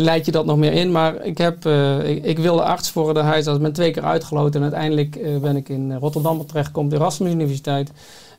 leid 0.00 0.26
je 0.26 0.32
dat 0.32 0.46
nog 0.46 0.56
meer 0.56 0.72
in. 0.72 0.90
Maar 0.90 1.24
ik, 1.24 1.38
heb, 1.38 1.66
ik, 2.22 2.38
wilde 2.38 2.62
arts 2.62 2.92
worden, 2.92 3.14
de 3.14 3.28
huisarts. 3.28 3.60
ben 3.60 3.72
twee 3.72 3.90
keer 3.90 4.02
uitgeloten. 4.02 4.54
En 4.54 4.62
uiteindelijk 4.62 5.40
ben 5.40 5.56
ik 5.56 5.68
in 5.68 5.96
Rotterdam 5.96 6.46
terechtgekomen, 6.46 6.90
de 6.90 6.96
Erasmus 6.96 7.32
Universiteit. 7.32 7.90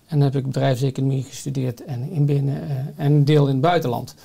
En 0.07 0.21
heb 0.21 0.35
ik 0.35 0.45
bedrijfseconomie 0.45 1.23
gestudeerd 1.23 1.83
en 1.85 2.09
in 2.11 2.25
binnen 2.25 2.61
en 2.95 3.25
deel 3.25 3.45
in 3.45 3.51
het 3.51 3.61
buitenland. 3.61 4.15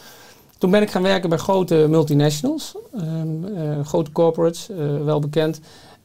Toen 0.59 0.71
ben 0.71 0.83
ik 0.83 0.91
gaan 0.91 1.03
werken 1.03 1.29
bij 1.29 1.39
grote 1.39 1.87
multinationals, 1.89 2.75
um, 3.01 3.45
grote 3.85 4.13
corporates, 4.13 4.69
wel 5.05 5.21
bekend. 5.21 5.61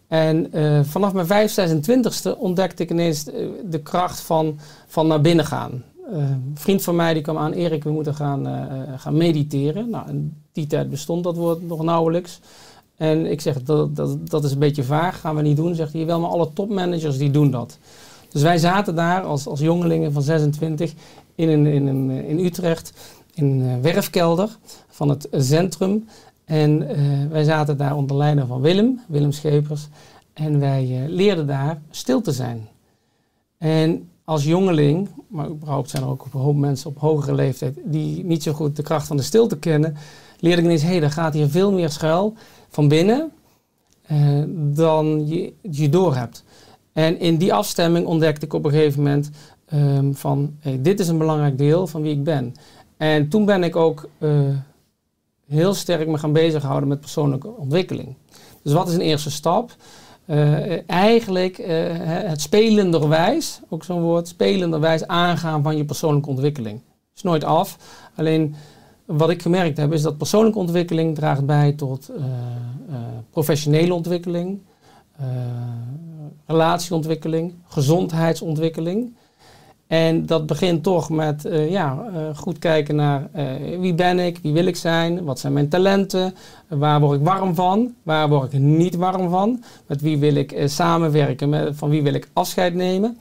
En 0.07 0.51
vanaf 0.85 1.13
mijn 1.13 1.49
25ste 1.49 2.37
ontdekte 2.37 2.83
ik 2.83 2.91
ineens 2.91 3.23
de 3.69 3.79
kracht 3.83 4.19
van, 4.19 4.59
van 4.87 5.07
naar 5.07 5.21
binnen 5.21 5.45
gaan. 5.45 5.83
Een 6.11 6.51
vriend 6.53 6.83
van 6.83 6.95
mij 6.95 7.13
die 7.13 7.23
kwam 7.23 7.37
aan, 7.37 7.51
Erik, 7.51 7.83
we 7.83 7.91
moeten 7.91 8.15
gaan, 8.15 8.47
uh, 8.47 8.63
gaan 8.97 9.17
mediteren. 9.17 9.89
Nou, 9.89 10.09
in 10.09 10.41
die 10.51 10.67
tijd 10.67 10.89
bestond 10.89 11.23
dat 11.23 11.35
woord 11.35 11.67
nog 11.67 11.83
nauwelijks. 11.83 12.39
En 12.95 13.25
ik 13.25 13.41
zeg, 13.41 13.63
dat, 13.63 13.95
dat, 13.95 14.29
dat 14.29 14.43
is 14.43 14.51
een 14.51 14.59
beetje 14.59 14.83
vaag, 14.83 15.19
gaan 15.19 15.35
we 15.35 15.41
niet 15.41 15.57
doen. 15.57 15.75
Zegt 15.75 15.93
hij, 15.93 16.05
wel, 16.05 16.19
maar 16.19 16.29
alle 16.29 16.49
topmanagers 16.53 17.17
die 17.17 17.31
doen 17.31 17.51
dat. 17.51 17.77
Dus 18.29 18.41
wij 18.41 18.57
zaten 18.57 18.95
daar 18.95 19.23
als, 19.23 19.47
als 19.47 19.59
jongelingen 19.59 20.13
van 20.13 20.21
26 20.21 20.93
in, 21.35 21.49
een, 21.49 21.65
in, 21.65 21.87
een, 21.87 22.09
in 22.09 22.39
Utrecht 22.39 22.93
in 23.33 23.45
een 23.45 23.81
werfkelder 23.81 24.57
van 24.87 25.09
het 25.09 25.27
centrum. 25.31 26.07
En 26.45 26.87
eh, 26.87 26.97
wij 27.29 27.43
zaten 27.43 27.77
daar 27.77 27.95
onder 27.95 28.17
leiding 28.17 28.47
van 28.47 28.61
Willem, 28.61 29.01
Willem 29.07 29.31
Schepers. 29.31 29.87
En 30.33 30.59
wij 30.59 30.83
eh, 30.83 31.09
leerden 31.09 31.47
daar 31.47 31.81
stil 31.89 32.21
te 32.21 32.31
zijn. 32.31 32.67
En 33.57 34.09
als 34.25 34.43
jongeling, 34.43 35.09
maar 35.27 35.49
überhaupt 35.49 35.89
zijn 35.89 36.03
er 36.03 36.09
ook 36.09 36.53
mensen 36.55 36.89
op 36.89 36.99
hogere 36.99 37.35
leeftijd 37.35 37.77
die 37.83 38.23
niet 38.23 38.43
zo 38.43 38.53
goed 38.53 38.75
de 38.75 38.83
kracht 38.83 39.07
van 39.07 39.17
de 39.17 39.23
stilte 39.23 39.57
kennen, 39.57 39.95
leerde 40.39 40.57
ik 40.57 40.67
ineens, 40.67 40.81
hé, 40.81 40.97
hey, 40.97 41.09
gaat 41.09 41.33
hier 41.33 41.49
veel 41.49 41.71
meer 41.71 41.89
schuil 41.89 42.33
van 42.69 42.87
binnen 42.87 43.31
uh, 44.11 44.43
dan 44.75 45.27
je, 45.27 45.53
je 45.61 45.89
door 45.89 46.15
hebt. 46.15 46.43
En 46.93 47.19
in 47.19 47.37
die 47.37 47.53
afstemming 47.53 48.05
ontdekte 48.05 48.45
ik 48.45 48.53
op 48.53 48.65
een 48.65 48.71
gegeven 48.71 49.03
moment 49.03 49.29
um, 49.73 50.15
van, 50.15 50.55
dit 50.79 50.99
is 50.99 51.07
een 51.07 51.17
belangrijk 51.17 51.57
deel 51.57 51.87
van 51.87 52.01
wie 52.01 52.11
ik 52.11 52.23
ben. 52.23 52.53
En 52.97 53.29
toen 53.29 53.45
ben 53.45 53.63
ik 53.63 53.75
ook 53.75 54.09
uh, 54.19 54.31
heel 55.47 55.73
sterk 55.73 56.07
me 56.07 56.17
gaan 56.17 56.33
bezighouden 56.33 56.89
met 56.89 56.99
persoonlijke 56.99 57.47
ontwikkeling. 57.47 58.15
Dus 58.61 58.73
wat 58.73 58.87
is 58.87 58.93
een 58.93 59.01
eerste 59.01 59.31
stap? 59.31 59.75
Uh, 60.27 60.89
eigenlijk 60.89 61.57
uh, 61.57 61.67
het 62.05 62.41
spelenderwijs, 62.41 63.59
ook 63.69 63.83
zo'n 63.83 64.01
woord, 64.01 64.27
spelenderwijs 64.27 65.07
aangaan 65.07 65.63
van 65.63 65.77
je 65.77 65.85
persoonlijke 65.85 66.29
ontwikkeling. 66.29 66.81
is 67.15 67.21
nooit 67.21 67.43
af. 67.43 67.77
Alleen 68.15 68.55
wat 69.05 69.29
ik 69.29 69.41
gemerkt 69.41 69.77
heb 69.77 69.93
is 69.93 70.01
dat 70.01 70.17
persoonlijke 70.17 70.59
ontwikkeling 70.59 71.15
draagt 71.15 71.45
bij 71.45 71.71
tot 71.71 72.09
uh, 72.17 72.25
professionele 73.29 73.93
ontwikkeling, 73.93 74.59
relatieontwikkeling, 76.45 77.53
gezondheidsontwikkeling. 77.67 79.15
En 79.93 80.25
dat 80.25 80.45
begint 80.45 80.83
toch 80.83 81.09
met 81.09 81.45
uh, 81.45 81.71
ja, 81.71 82.05
uh, 82.13 82.37
goed 82.37 82.59
kijken 82.59 82.95
naar 82.95 83.29
uh, 83.35 83.79
wie 83.79 83.93
ben 83.93 84.19
ik, 84.19 84.39
wie 84.41 84.53
wil 84.53 84.65
ik 84.65 84.75
zijn, 84.75 85.23
wat 85.23 85.39
zijn 85.39 85.53
mijn 85.53 85.69
talenten, 85.69 86.35
waar 86.67 86.99
word 86.99 87.19
ik 87.19 87.25
warm 87.25 87.55
van, 87.55 87.93
waar 88.03 88.29
word 88.29 88.53
ik 88.53 88.59
niet 88.59 88.95
warm 88.95 89.29
van, 89.29 89.63
met 89.87 90.01
wie 90.01 90.17
wil 90.17 90.35
ik 90.35 90.61
samenwerken, 90.65 91.49
met, 91.49 91.75
van 91.75 91.89
wie 91.89 92.03
wil 92.03 92.13
ik 92.13 92.29
afscheid 92.33 92.73
nemen. 92.73 93.17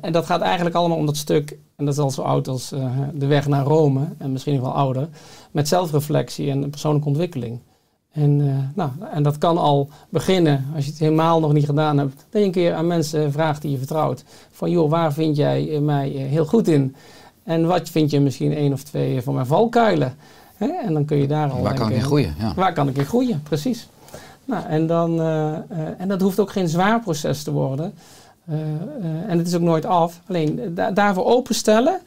en 0.00 0.12
dat 0.12 0.26
gaat 0.26 0.40
eigenlijk 0.40 0.76
allemaal 0.76 0.98
om 0.98 1.06
dat 1.06 1.16
stuk, 1.16 1.58
en 1.76 1.84
dat 1.84 1.94
is 1.94 2.00
al 2.00 2.10
zo 2.10 2.22
oud 2.22 2.48
als 2.48 2.68
de 3.14 3.26
weg 3.26 3.48
naar 3.48 3.64
Rome, 3.64 4.08
en 4.18 4.32
misschien 4.32 4.60
wel 4.60 4.74
ouder, 4.74 5.08
met 5.50 5.68
zelfreflectie 5.68 6.50
en 6.50 6.70
persoonlijke 6.70 7.08
ontwikkeling. 7.08 7.60
En, 8.14 8.40
uh, 8.40 8.54
nou, 8.74 8.90
en 9.12 9.22
dat 9.22 9.38
kan 9.38 9.58
al 9.58 9.88
beginnen, 10.08 10.64
als 10.74 10.84
je 10.84 10.90
het 10.90 11.00
helemaal 11.00 11.40
nog 11.40 11.52
niet 11.52 11.64
gedaan 11.64 11.98
hebt, 11.98 12.14
dat 12.30 12.40
je 12.40 12.46
een 12.46 12.52
keer 12.52 12.74
aan 12.74 12.86
mensen 12.86 13.32
vraagt 13.32 13.62
die 13.62 13.70
je 13.70 13.78
vertrouwt. 13.78 14.24
Van 14.52 14.70
joh, 14.70 14.90
waar 14.90 15.12
vind 15.12 15.36
jij 15.36 15.70
eh, 15.70 15.80
mij 15.80 16.14
eh, 16.14 16.30
heel 16.30 16.44
goed 16.44 16.68
in? 16.68 16.94
En 17.42 17.66
wat 17.66 17.88
vind 17.88 18.10
je 18.10 18.20
misschien 18.20 18.54
één 18.54 18.72
of 18.72 18.82
twee 18.82 19.22
van 19.22 19.34
mijn 19.34 19.46
valkuilen? 19.46 20.14
Hè? 20.56 20.66
En 20.66 20.92
dan 20.92 21.04
kun 21.04 21.16
je 21.16 21.26
daar 21.26 21.50
al. 21.50 21.62
Waar 21.62 21.74
kan 21.74 21.88
ik 21.88 21.94
in 21.94 22.02
groeien? 22.02 22.34
Ja. 22.38 22.52
Waar 22.54 22.72
kan 22.72 22.88
ik 22.88 22.96
in 22.96 23.04
groeien, 23.04 23.42
precies. 23.42 23.88
Nou, 24.44 24.66
en, 24.66 24.86
dan, 24.86 25.20
uh, 25.20 25.26
uh, 25.26 25.56
en 25.98 26.08
dat 26.08 26.20
hoeft 26.20 26.40
ook 26.40 26.52
geen 26.52 26.68
zwaar 26.68 27.00
proces 27.00 27.42
te 27.42 27.52
worden. 27.52 27.94
En 29.26 29.38
het 29.38 29.46
is 29.46 29.54
ook 29.54 29.60
nooit 29.60 29.84
af. 29.84 30.20
Alleen 30.26 30.72
da 30.74 30.90
daarvoor 30.90 31.24
openstellen 31.24 32.00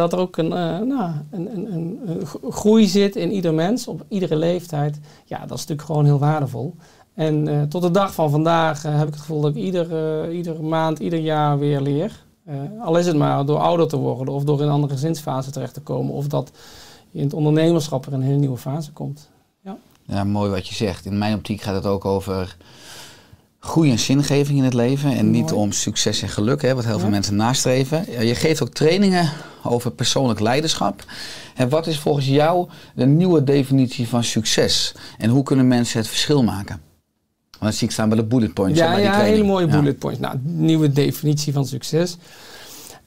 dat 0.00 0.12
er 0.12 0.18
ook 0.18 0.36
een, 0.36 0.46
uh, 0.46 0.78
nou, 0.78 1.12
een, 1.30 1.56
een, 1.56 1.72
een, 2.06 2.26
groei 2.50 2.86
zit 2.86 3.16
in 3.16 3.32
ieder 3.32 3.54
mens, 3.54 3.88
op 3.88 4.04
iedere 4.08 4.36
leeftijd. 4.36 5.00
Ja, 5.24 5.38
dat 5.38 5.58
is 5.58 5.66
natuurlijk 5.66 5.86
gewoon 5.86 6.04
heel 6.04 6.18
waardevol. 6.18 6.74
En 7.14 7.48
uh, 7.48 7.62
tot 7.62 7.82
de 7.82 7.90
dag 7.90 8.14
van 8.14 8.30
vandaag 8.30 8.84
uh, 8.84 8.98
heb 8.98 9.06
ik 9.06 9.12
het 9.12 9.20
gevoel 9.20 9.40
dat 9.40 9.56
ik 9.56 9.62
ieder, 9.62 10.32
iedere 10.32 10.62
maand, 10.62 10.98
ieder 10.98 11.18
jaar 11.18 11.58
weer 11.58 11.80
leer. 11.80 12.24
al 12.80 12.96
is 12.96 13.06
het 13.06 13.16
maar 13.16 13.46
door 13.46 13.58
ouder 13.58 13.88
te 13.88 13.96
worden 13.96 14.34
of 14.34 14.44
door 14.44 14.60
in 14.60 14.66
een 14.66 14.72
andere 14.72 14.92
gezinsfase 14.92 15.50
terecht 15.50 15.74
te 15.74 15.80
komen. 15.80 16.14
Of 16.14 16.26
dat 16.26 16.50
in 17.10 17.22
het 17.22 17.34
ondernemerschap 17.34 18.06
er 18.06 18.12
een 18.12 18.22
hele 18.22 18.38
nieuwe 18.38 18.56
fase 18.56 18.92
komt. 18.92 19.30
Ja. 19.64 19.76
ja, 20.04 20.24
mooi 20.24 20.50
wat 20.50 20.68
je 20.68 20.74
zegt. 20.74 21.06
In 21.06 21.18
mijn 21.18 21.34
optiek 21.34 21.60
gaat 21.60 21.74
het 21.74 21.86
ook 21.86 22.04
over 22.04 22.56
groei 23.60 23.90
en 23.90 23.98
zingeving 23.98 24.58
in 24.58 24.64
het 24.64 24.74
leven. 24.74 25.16
En 25.16 25.30
niet 25.30 25.52
om 25.52 25.72
succes 25.72 26.22
en 26.22 26.28
geluk, 26.28 26.62
hè, 26.62 26.74
wat 26.74 26.84
heel 26.84 26.98
veel 26.98 27.08
mensen 27.08 27.36
nastreven. 27.36 28.26
Je 28.26 28.34
geeft 28.34 28.62
ook 28.62 28.72
trainingen 28.72 29.30
over 29.62 29.90
persoonlijk 29.90 30.40
leiderschap. 30.40 31.04
En 31.54 31.68
wat 31.68 31.86
is 31.86 31.98
volgens 31.98 32.26
jou 32.26 32.68
de 32.94 33.06
nieuwe 33.06 33.44
definitie 33.44 34.08
van 34.08 34.24
succes? 34.24 34.94
En 35.18 35.30
hoe 35.30 35.42
kunnen 35.42 35.68
mensen 35.68 35.98
het 35.98 36.08
verschil 36.08 36.42
maken? 36.42 36.80
Want 37.50 37.70
dat 37.70 37.74
zie 37.74 37.86
ik 37.86 37.92
staan 37.92 38.08
bij 38.08 38.18
de 38.18 38.24
bullet 38.24 38.54
points. 38.54 38.78
Ja, 38.78 38.96
ja 38.96 39.20
hele 39.20 39.44
mooie 39.44 39.66
ja. 39.66 39.72
bullet 39.72 39.98
points. 39.98 40.20
Nou, 40.20 40.36
nieuwe 40.42 40.92
definitie 40.92 41.52
van 41.52 41.66
succes. 41.66 42.16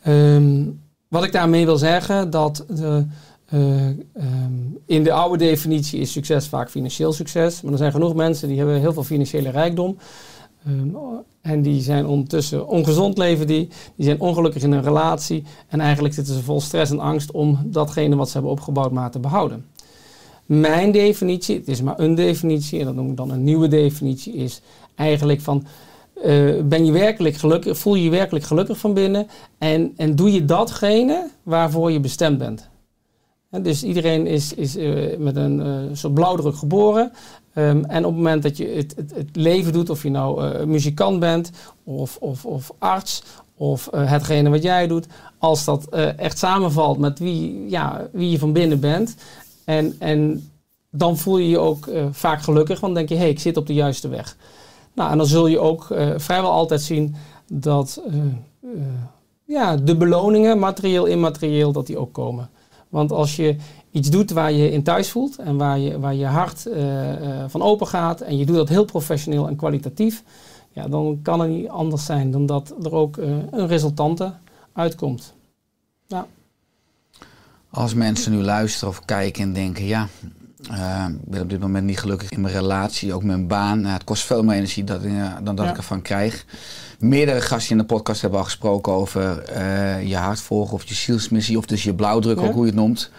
Um, 0.08 0.80
wat 1.08 1.24
ik 1.24 1.32
daarmee 1.32 1.66
wil 1.66 1.78
zeggen, 1.78 2.30
dat 2.30 2.66
de, 2.68 3.06
uh, 3.54 3.86
um, 3.86 4.78
in 4.86 5.04
de 5.04 5.12
oude 5.12 5.38
definitie 5.38 6.00
is 6.00 6.12
succes 6.12 6.48
vaak 6.48 6.70
financieel 6.70 7.14
succes. 7.14 7.62
Maar 7.62 7.72
er 7.72 7.78
zijn 7.78 7.92
genoeg 7.92 8.16
mensen 8.16 8.48
die 8.48 8.58
hebben 8.58 8.80
heel 8.80 8.94
veel 8.94 9.04
financiële 9.04 9.50
rijkdom. 9.50 9.98
Um, 10.68 10.96
en 11.42 11.62
die 11.62 11.82
zijn 11.82 12.06
ondertussen 12.06 12.68
ongezond 12.68 13.18
leven 13.18 13.48
die. 13.48 13.68
Die 13.96 14.06
zijn 14.06 14.20
ongelukkig 14.20 14.64
in 14.64 14.72
een 14.72 14.84
relatie. 14.84 15.44
En 15.68 15.80
eigenlijk 15.80 16.14
zitten 16.14 16.34
ze 16.34 16.44
vol 16.44 16.62
stress 16.62 16.92
en 16.92 17.00
angst 17.00 17.32
om 17.32 17.60
datgene 17.64 18.16
wat 18.16 18.28
ze 18.28 18.34
hebben 18.34 18.52
opgebouwd 18.52 18.92
maar 18.92 19.12
te 19.12 19.20
behouden. 19.20 19.66
Mijn 20.46 20.92
definitie, 20.92 21.58
het 21.58 21.68
is 21.68 21.82
maar 21.82 22.00
een 22.00 22.16
definitie, 22.16 22.80
en 22.80 22.86
dat 22.86 22.96
noem 22.96 23.10
ik 23.10 23.18
dan 23.18 23.32
een 23.32 23.44
nieuwe 23.44 23.68
definitie, 23.68 24.34
is 24.34 24.62
eigenlijk 24.96 25.42
van 25.42 25.66
uh, 26.26 26.62
ben 26.64 26.86
je 26.86 26.92
werkelijk 26.92 27.36
gelukkig, 27.36 27.78
voel 27.78 27.96
je 27.96 28.04
je 28.04 28.10
werkelijk 28.10 28.46
gelukkig 28.46 28.78
van 28.78 28.94
binnen 28.94 29.28
en, 29.58 29.94
en 29.96 30.16
doe 30.16 30.32
je 30.32 30.46
datgene 30.46 31.30
waarvoor 31.44 31.92
je 31.92 32.00
bestemd 32.00 32.38
bent. 32.38 32.70
En 33.50 33.64
dus 33.64 33.84
iedereen 33.84 34.28
is, 34.28 34.54
is 34.54 34.78
uh, 34.78 35.18
met 35.18 35.36
een 35.36 35.60
uh, 35.60 35.76
soort 35.94 36.14
blauwdruk 36.14 36.56
geboren. 36.56 37.12
Um, 37.56 37.86
en 37.86 38.06
op 38.06 38.12
het 38.12 38.22
moment 38.22 38.44
dat 38.44 38.58
je 38.58 38.68
het, 38.68 38.96
het, 38.96 39.30
leven 39.36 39.74
doet, 39.74 39.90
of 39.90 40.04
je 40.04 40.10
nou 40.10 40.44
uh, 40.44 40.64
muzikant 40.64 41.20
bent, 41.20 41.52
of, 41.84 42.18
of, 42.18 42.46
of 42.46 42.72
arts, 42.78 43.24
of 43.56 43.90
hetgene 43.96 44.50
wat 44.50 44.64
jij 44.64 44.88
doet, 44.88 45.08
als 45.38 45.66
dat 45.66 45.90
echt 46.16 46.38
samenvalt 46.38 46.98
met 46.98 47.20
wie, 47.20 47.70
ja, 47.70 48.08
wie 48.12 48.32
je 48.32 48.40
van 48.40 48.54
binnen 48.54 48.80
bent, 48.80 49.16
en, 49.66 49.96
en 50.00 50.50
dan 50.90 51.18
voel 51.18 51.38
je 51.38 51.50
je 51.50 51.60
ook 51.60 51.90
vaak 52.12 52.42
gelukkig, 52.42 52.80
want 52.80 52.96
dan 52.96 53.06
denk 53.06 53.10
je, 53.10 53.16
hé, 53.16 53.22
hey, 53.22 53.30
ik 53.30 53.40
zit 53.40 53.58
op 53.58 53.68
de 53.68 53.74
juiste 53.74 54.08
weg. 54.08 54.38
Nou, 54.96 55.12
en 55.12 55.18
dan 55.18 55.28
zul 55.28 55.48
je 55.48 55.60
ook 55.60 55.88
vrijwel 56.18 56.52
altijd 56.52 56.82
zien 56.82 57.16
dat 57.48 58.02
ja, 59.46 59.76
de 59.76 59.98
beloningen, 59.98 60.60
materieel, 60.60 61.06
immaterieel, 61.06 61.72
dat 61.72 61.88
die 61.88 61.98
ook 61.98 62.14
komen. 62.14 62.50
Want 62.90 63.12
als 63.12 63.36
je 63.36 63.56
iets 63.92 64.10
doet 64.10 64.32
waar 64.32 64.52
je 64.52 64.72
in 64.72 64.84
thuis 64.84 65.10
voelt 65.10 65.38
en 65.38 65.58
waar 65.58 65.80
je, 65.80 66.00
waar 66.00 66.16
je 66.16 66.26
hart 66.26 66.66
uh, 66.68 66.76
uh, 67.22 67.44
van 67.48 67.62
open 67.62 67.88
gaat 67.88 68.22
en 68.22 68.38
je 68.38 68.46
doet 68.46 68.56
dat 68.56 68.70
heel 68.70 68.86
professioneel 68.86 69.48
en 69.48 69.56
kwalitatief, 69.56 70.24
ja, 70.72 70.88
dan 70.88 71.20
kan 71.22 71.40
het 71.40 71.50
niet 71.50 71.68
anders 71.68 72.06
zijn 72.06 72.32
dan 72.32 72.46
dat 72.46 72.76
er 72.84 72.94
ook 72.94 73.18
uh, 73.18 73.26
een 73.52 73.68
resultante 73.68 74.34
uitkomt. 74.74 75.34
Ja. 76.08 76.28
Als 77.70 77.94
mensen 77.94 78.32
nu 78.32 78.42
luisteren 78.42 78.90
of 78.90 79.06
kijken 79.06 79.44
en 79.44 79.54
denken, 79.54 79.86
ja, 79.86 80.08
ik 81.24 81.30
ben 81.30 81.42
op 81.42 81.50
dit 81.50 81.60
moment 81.60 81.86
niet 81.86 82.00
gelukkig 82.00 82.32
in 82.32 82.42
mijn 82.42 82.54
relatie, 82.54 83.14
ook 83.14 83.24
mijn 83.24 83.48
baan. 83.48 83.82
Nou, 83.82 83.94
het 83.94 84.04
kost 84.04 84.24
veel 84.24 84.44
meer 84.44 84.56
energie 84.56 84.84
dat, 84.84 85.02
dan 85.44 85.56
dat 85.56 85.66
ja. 85.66 85.72
ik 85.72 85.78
ervan 85.78 86.02
krijg. 86.02 86.46
Meerdere 87.00 87.42
gasten 87.42 87.72
in 87.72 87.78
de 87.78 87.84
podcast 87.84 88.22
hebben 88.22 88.40
al 88.40 88.46
gesproken 88.46 88.94
over 88.94 89.44
uh, 89.58 90.08
je 90.08 90.16
hart 90.16 90.40
volgen 90.40 90.74
of 90.74 90.84
je 90.84 90.94
zielsmissie 90.94 91.58
of 91.58 91.66
dus 91.66 91.84
je 91.84 91.94
blauwdruk, 91.94 92.40
ja. 92.40 92.46
ook 92.46 92.54
hoe 92.54 92.66
je 92.66 92.72
het 92.72 92.80
noemt. 92.80 93.12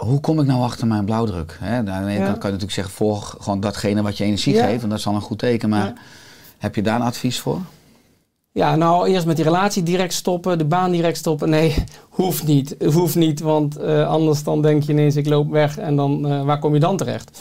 Hoe 0.00 0.20
kom 0.20 0.40
ik 0.40 0.46
nou 0.46 0.62
achter 0.62 0.86
mijn 0.86 1.04
blauwdruk? 1.04 1.56
Hè? 1.60 1.76
Ja. 1.76 1.82
kant 1.82 2.14
kan 2.14 2.24
je 2.24 2.32
natuurlijk 2.32 2.72
zeggen, 2.72 2.94
volg 2.94 3.36
gewoon 3.40 3.60
datgene 3.60 4.02
wat 4.02 4.16
je 4.16 4.24
energie 4.24 4.54
geeft, 4.54 4.78
want 4.78 4.90
dat 4.90 4.98
is 4.98 5.06
al 5.06 5.14
een 5.14 5.20
goed 5.20 5.38
teken. 5.38 5.68
Maar 5.68 5.92
heb 6.58 6.74
je 6.74 6.82
daar 6.82 7.00
een 7.00 7.06
advies 7.06 7.38
voor? 7.38 7.58
Ja, 8.52 8.76
nou 8.76 9.08
eerst 9.08 9.26
met 9.26 9.36
die 9.36 9.44
relatie 9.44 9.82
direct 9.82 10.12
stoppen, 10.12 10.58
de 10.58 10.64
baan 10.64 10.90
direct 10.90 11.16
stoppen. 11.16 11.48
Nee, 11.48 11.74
hoeft 12.08 12.46
niet. 12.46 12.76
Hoeft 12.92 13.14
niet, 13.14 13.40
want 13.40 13.78
uh, 13.78 14.08
anders 14.08 14.42
dan 14.42 14.62
denk 14.62 14.82
je 14.82 14.92
ineens 14.92 15.16
ik 15.16 15.26
loop 15.26 15.50
weg 15.50 15.78
en 15.78 15.96
dan 15.96 16.32
uh, 16.32 16.44
waar 16.44 16.58
kom 16.58 16.74
je 16.74 16.80
dan 16.80 16.96
terecht? 16.96 17.40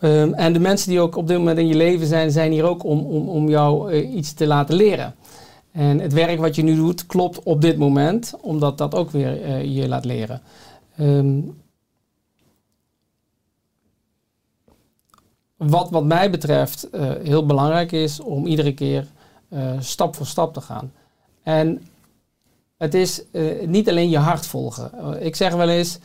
Um, 0.00 0.34
en 0.34 0.52
de 0.52 0.58
mensen 0.58 0.90
die 0.90 1.00
ook 1.00 1.16
op 1.16 1.26
dit 1.28 1.38
moment 1.38 1.58
in 1.58 1.66
je 1.66 1.74
leven 1.74 2.06
zijn, 2.06 2.30
zijn 2.30 2.52
hier 2.52 2.64
ook 2.64 2.84
om, 2.84 2.98
om, 2.98 3.28
om 3.28 3.48
jou 3.48 3.92
uh, 3.92 4.14
iets 4.14 4.32
te 4.32 4.46
laten 4.46 4.74
leren. 4.74 5.14
En 5.72 5.98
het 5.98 6.12
werk 6.12 6.38
wat 6.38 6.54
je 6.54 6.62
nu 6.62 6.74
doet 6.74 7.06
klopt 7.06 7.42
op 7.42 7.60
dit 7.60 7.78
moment, 7.78 8.34
omdat 8.40 8.78
dat 8.78 8.94
ook 8.94 9.10
weer 9.10 9.64
je 9.64 9.88
laat 9.88 10.04
leren. 10.04 10.40
Um, 11.00 11.54
wat, 15.62 15.90
wat 15.90 16.04
mij 16.04 16.30
betreft 16.30 16.88
uh, 16.92 17.10
heel 17.22 17.46
belangrijk 17.46 17.92
is 17.92 18.20
om 18.20 18.46
iedere 18.46 18.74
keer 18.74 19.06
stap 19.78 20.16
voor 20.16 20.26
stap 20.26 20.54
te 20.54 20.60
gaan. 20.60 20.92
En 21.42 21.82
het 22.76 22.94
is 22.94 23.22
niet 23.66 23.88
alleen 23.88 24.08
je 24.08 24.18
hart 24.18 24.46
volgen. 24.46 24.90
ik 25.24 25.36
zeg 25.36 25.54
wel 25.54 25.68
eens, 25.68 25.98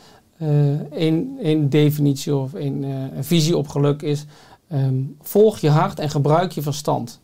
een, 0.92 1.38
een 1.42 1.70
definitie 1.70 2.36
of 2.36 2.54
een, 2.54 3.10
visie 3.20 3.58
op 3.58 3.68
geluk 3.68 4.02
is: 4.02 4.26
um, 4.72 5.18
volg 5.22 5.60
je 5.60 5.70
hart 5.70 6.00
en 6.00 6.10
gebruik 6.10 6.52
je 6.52 6.62
verstand. 6.62 7.20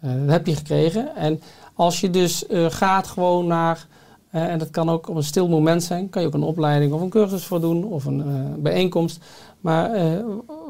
Dat 0.00 0.30
heb 0.30 0.46
je 0.46 0.56
gekregen. 0.56 1.16
En 1.16 1.40
als 1.74 2.00
je 2.00 2.10
dus 2.10 2.44
gaat 2.68 3.06
gewoon 3.06 3.46
naar 3.46 3.86
Eh, 3.99 3.99
en 4.30 4.58
dat 4.58 4.70
kan 4.70 4.90
ook 4.90 5.08
op 5.08 5.16
een 5.16 5.22
stil 5.22 5.48
moment 5.48 5.82
zijn. 5.82 6.08
Kan 6.08 6.22
je 6.22 6.28
ook 6.28 6.34
een 6.34 6.42
opleiding 6.42 6.92
of 6.92 7.00
een 7.00 7.08
cursus 7.08 7.44
voor 7.44 7.60
doen 7.60 7.84
of 7.84 8.04
een 8.04 8.20
eh, 8.20 8.26
bijeenkomst. 8.58 9.24
Maar 9.60 9.92
eh, 9.92 10.04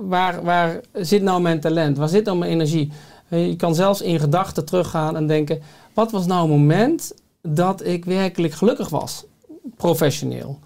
waar, 0.01 0.43
waar 0.43 0.81
zit 0.93 1.23
nou 1.23 1.41
mijn 1.41 1.61
talent? 1.61 1.97
Waar 1.97 2.09
zit 2.09 2.25
nou 2.25 2.39
mijn 2.39 2.51
energie? 2.51 2.93
Eh, 3.29 3.47
je 3.47 3.57
kan 3.57 3.75
zelfs 3.75 4.01
in 4.01 4.21
gedachten 4.21 4.65
teruggaan 4.65 5.17
en 5.17 5.27
denken: 5.27 5.63
wat 5.95 6.11
was 6.11 6.27
nou 6.27 6.43
een 6.43 6.59
moment 6.59 7.15
dat 7.43 7.85
ik 7.87 8.05
werkelijk 8.05 8.53
gelukkig 8.53 8.89
was, 8.89 9.25
professioneel? 9.77 10.59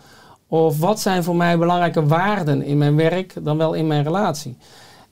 Of 0.48 0.78
wat 0.78 1.00
zijn 1.00 1.24
voor 1.24 1.36
mij 1.36 1.58
belangrijke 1.58 2.06
waarden 2.06 2.62
in 2.62 2.78
mijn 2.78 2.96
werk 2.96 3.34
dan 3.40 3.56
wel 3.56 3.72
in 3.74 3.86
mijn 3.86 4.02
relatie? 4.02 4.56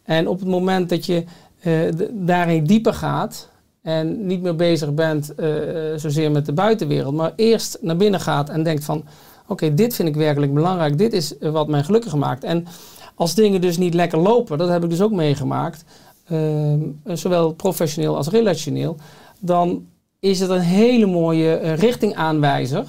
En 0.02 0.28
op 0.28 0.38
het 0.38 0.48
moment 0.48 0.88
dat 0.88 1.06
je 1.06 1.24
eh, 1.60 1.74
daarin 2.10 2.64
dieper 2.64 2.94
gaat 2.94 3.48
en 3.82 4.26
niet 4.26 4.42
meer 4.42 4.56
bezig 4.56 4.94
bent 4.94 5.34
eh, 5.34 5.92
eh, 5.92 5.98
zozeer 5.98 6.30
met 6.30 6.46
de 6.46 6.52
buitenwereld, 6.52 7.14
maar 7.14 7.32
eerst 7.36 7.78
naar 7.80 7.96
binnen 7.96 8.20
gaat 8.20 8.48
en 8.48 8.62
denkt 8.62 8.84
van 8.84 9.04
oké, 9.46 9.74
dit 9.74 9.94
vind 9.94 10.08
ik 10.08 10.14
werkelijk 10.14 10.54
belangrijk, 10.54 10.98
dit 10.98 11.12
is 11.12 11.38
eh, 11.38 11.50
wat 11.50 11.68
mij 11.68 11.82
gelukkig 11.82 12.14
maakt. 12.14 12.44
En 12.44 12.66
als 13.14 13.34
dingen 13.34 13.60
dus 13.60 13.78
niet 13.78 13.94
lekker 13.94 14.18
lopen, 14.18 14.58
dat 14.58 14.68
heb 14.68 14.84
ik 14.84 14.90
dus 14.90 15.02
ook 15.02 15.12
meegemaakt, 15.12 15.84
ehm, 16.28 16.80
eh, 17.04 17.16
zowel 17.16 17.52
professioneel 17.52 18.16
als 18.16 18.28
relationeel, 18.28 18.96
dan 19.38 19.86
is 20.18 20.40
het 20.40 20.50
een 20.50 20.60
hele 20.60 21.06
mooie 21.06 21.54
richtingaanwijzer 21.54 22.84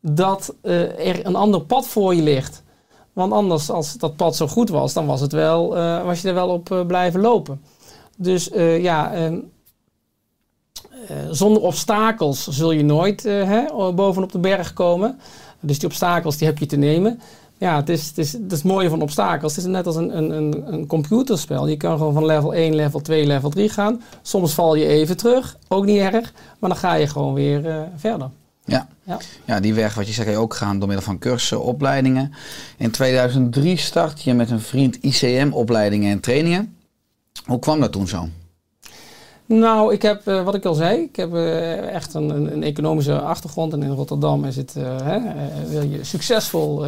dat 0.00 0.54
er 0.62 1.26
een 1.26 1.36
ander 1.36 1.60
pad 1.60 1.86
voor 1.86 2.14
je 2.14 2.22
ligt. 2.22 2.62
Want 3.12 3.32
anders, 3.32 3.70
als 3.70 3.96
dat 3.96 4.16
pad 4.16 4.36
zo 4.36 4.46
goed 4.46 4.68
was, 4.68 4.92
dan 4.92 5.06
was, 5.06 5.20
het 5.20 5.32
wel, 5.32 5.68
was 6.04 6.22
je 6.22 6.28
er 6.28 6.34
wel 6.34 6.48
op 6.48 6.84
blijven 6.86 7.20
lopen. 7.20 7.60
Dus 8.16 8.50
ja, 8.80 9.12
ehm, 9.12 9.34
eh, 9.34 9.38
zonder 11.30 11.62
obstakels 11.62 12.48
zul 12.48 12.72
je 12.72 12.84
nooit 12.84 13.24
eh, 13.24 13.48
hè, 13.48 13.92
bovenop 13.94 14.32
de 14.32 14.38
berg 14.38 14.72
komen. 14.72 15.18
Dus 15.60 15.78
die 15.78 15.88
obstakels 15.88 16.36
die 16.36 16.46
heb 16.46 16.58
je 16.58 16.66
te 16.66 16.76
nemen. 16.76 17.20
Ja, 17.58 17.76
het 17.76 17.88
is 17.88 18.06
het, 18.06 18.18
is, 18.18 18.32
het, 18.32 18.52
is 18.52 18.58
het 18.58 18.64
mooie 18.64 18.88
van 18.88 19.02
obstakels. 19.02 19.56
Het 19.56 19.64
is 19.64 19.70
net 19.70 19.86
als 19.86 19.96
een, 19.96 20.16
een, 20.16 20.72
een, 20.72 20.86
computerspel. 20.86 21.66
Je 21.66 21.76
kan 21.76 21.96
gewoon 21.98 22.12
van 22.12 22.26
level 22.26 22.54
1, 22.54 22.74
level 22.74 23.00
2, 23.00 23.26
level 23.26 23.50
3 23.50 23.68
gaan. 23.68 24.02
Soms 24.22 24.54
val 24.54 24.74
je 24.74 24.86
even 24.86 25.16
terug, 25.16 25.56
ook 25.68 25.84
niet 25.84 25.98
erg. 25.98 26.32
Maar 26.58 26.70
dan 26.70 26.78
ga 26.78 26.94
je 26.94 27.06
gewoon 27.06 27.34
weer 27.34 27.66
eh, 27.68 27.80
verder. 27.96 28.30
Ja. 28.64 28.88
Ja. 29.04 29.18
ja, 29.44 29.60
die 29.60 29.74
weg 29.74 29.94
wat 29.94 30.06
je 30.06 30.12
zegt, 30.12 30.36
ook 30.36 30.54
gaan 30.54 30.78
door 30.78 30.88
middel 30.88 31.06
van 31.06 31.18
cursussen, 31.18 31.62
opleidingen. 31.62 32.32
In 32.76 32.90
2003 32.90 33.76
start 33.76 34.22
je 34.22 34.34
met 34.34 34.50
een 34.50 34.60
vriend 34.60 34.96
ICM-opleidingen 34.96 36.10
en 36.10 36.20
trainingen. 36.20 36.76
Hoe 37.44 37.58
kwam 37.58 37.80
dat 37.80 37.92
toen 37.92 38.08
zo? 38.08 38.28
Nou, 39.58 39.92
ik 39.92 40.02
heb, 40.02 40.26
eh, 40.26 40.44
wat 40.44 40.54
ik 40.54 40.64
al 40.64 40.74
zei, 40.74 41.00
ik 41.00 41.16
heb 41.16 41.34
eh, 41.34 41.94
echt 41.94 42.14
een, 42.14 42.30
een, 42.52 42.62
economische 42.62 43.20
achtergrond. 43.20 43.72
En 43.72 43.82
in 43.82 43.90
Rotterdam 43.90 44.44
is 44.44 44.56
het, 44.56 44.76
eh, 44.76 44.96
hè, 45.02 45.18
wil 45.68 45.82
je 45.82 46.04
succesvol 46.04 46.84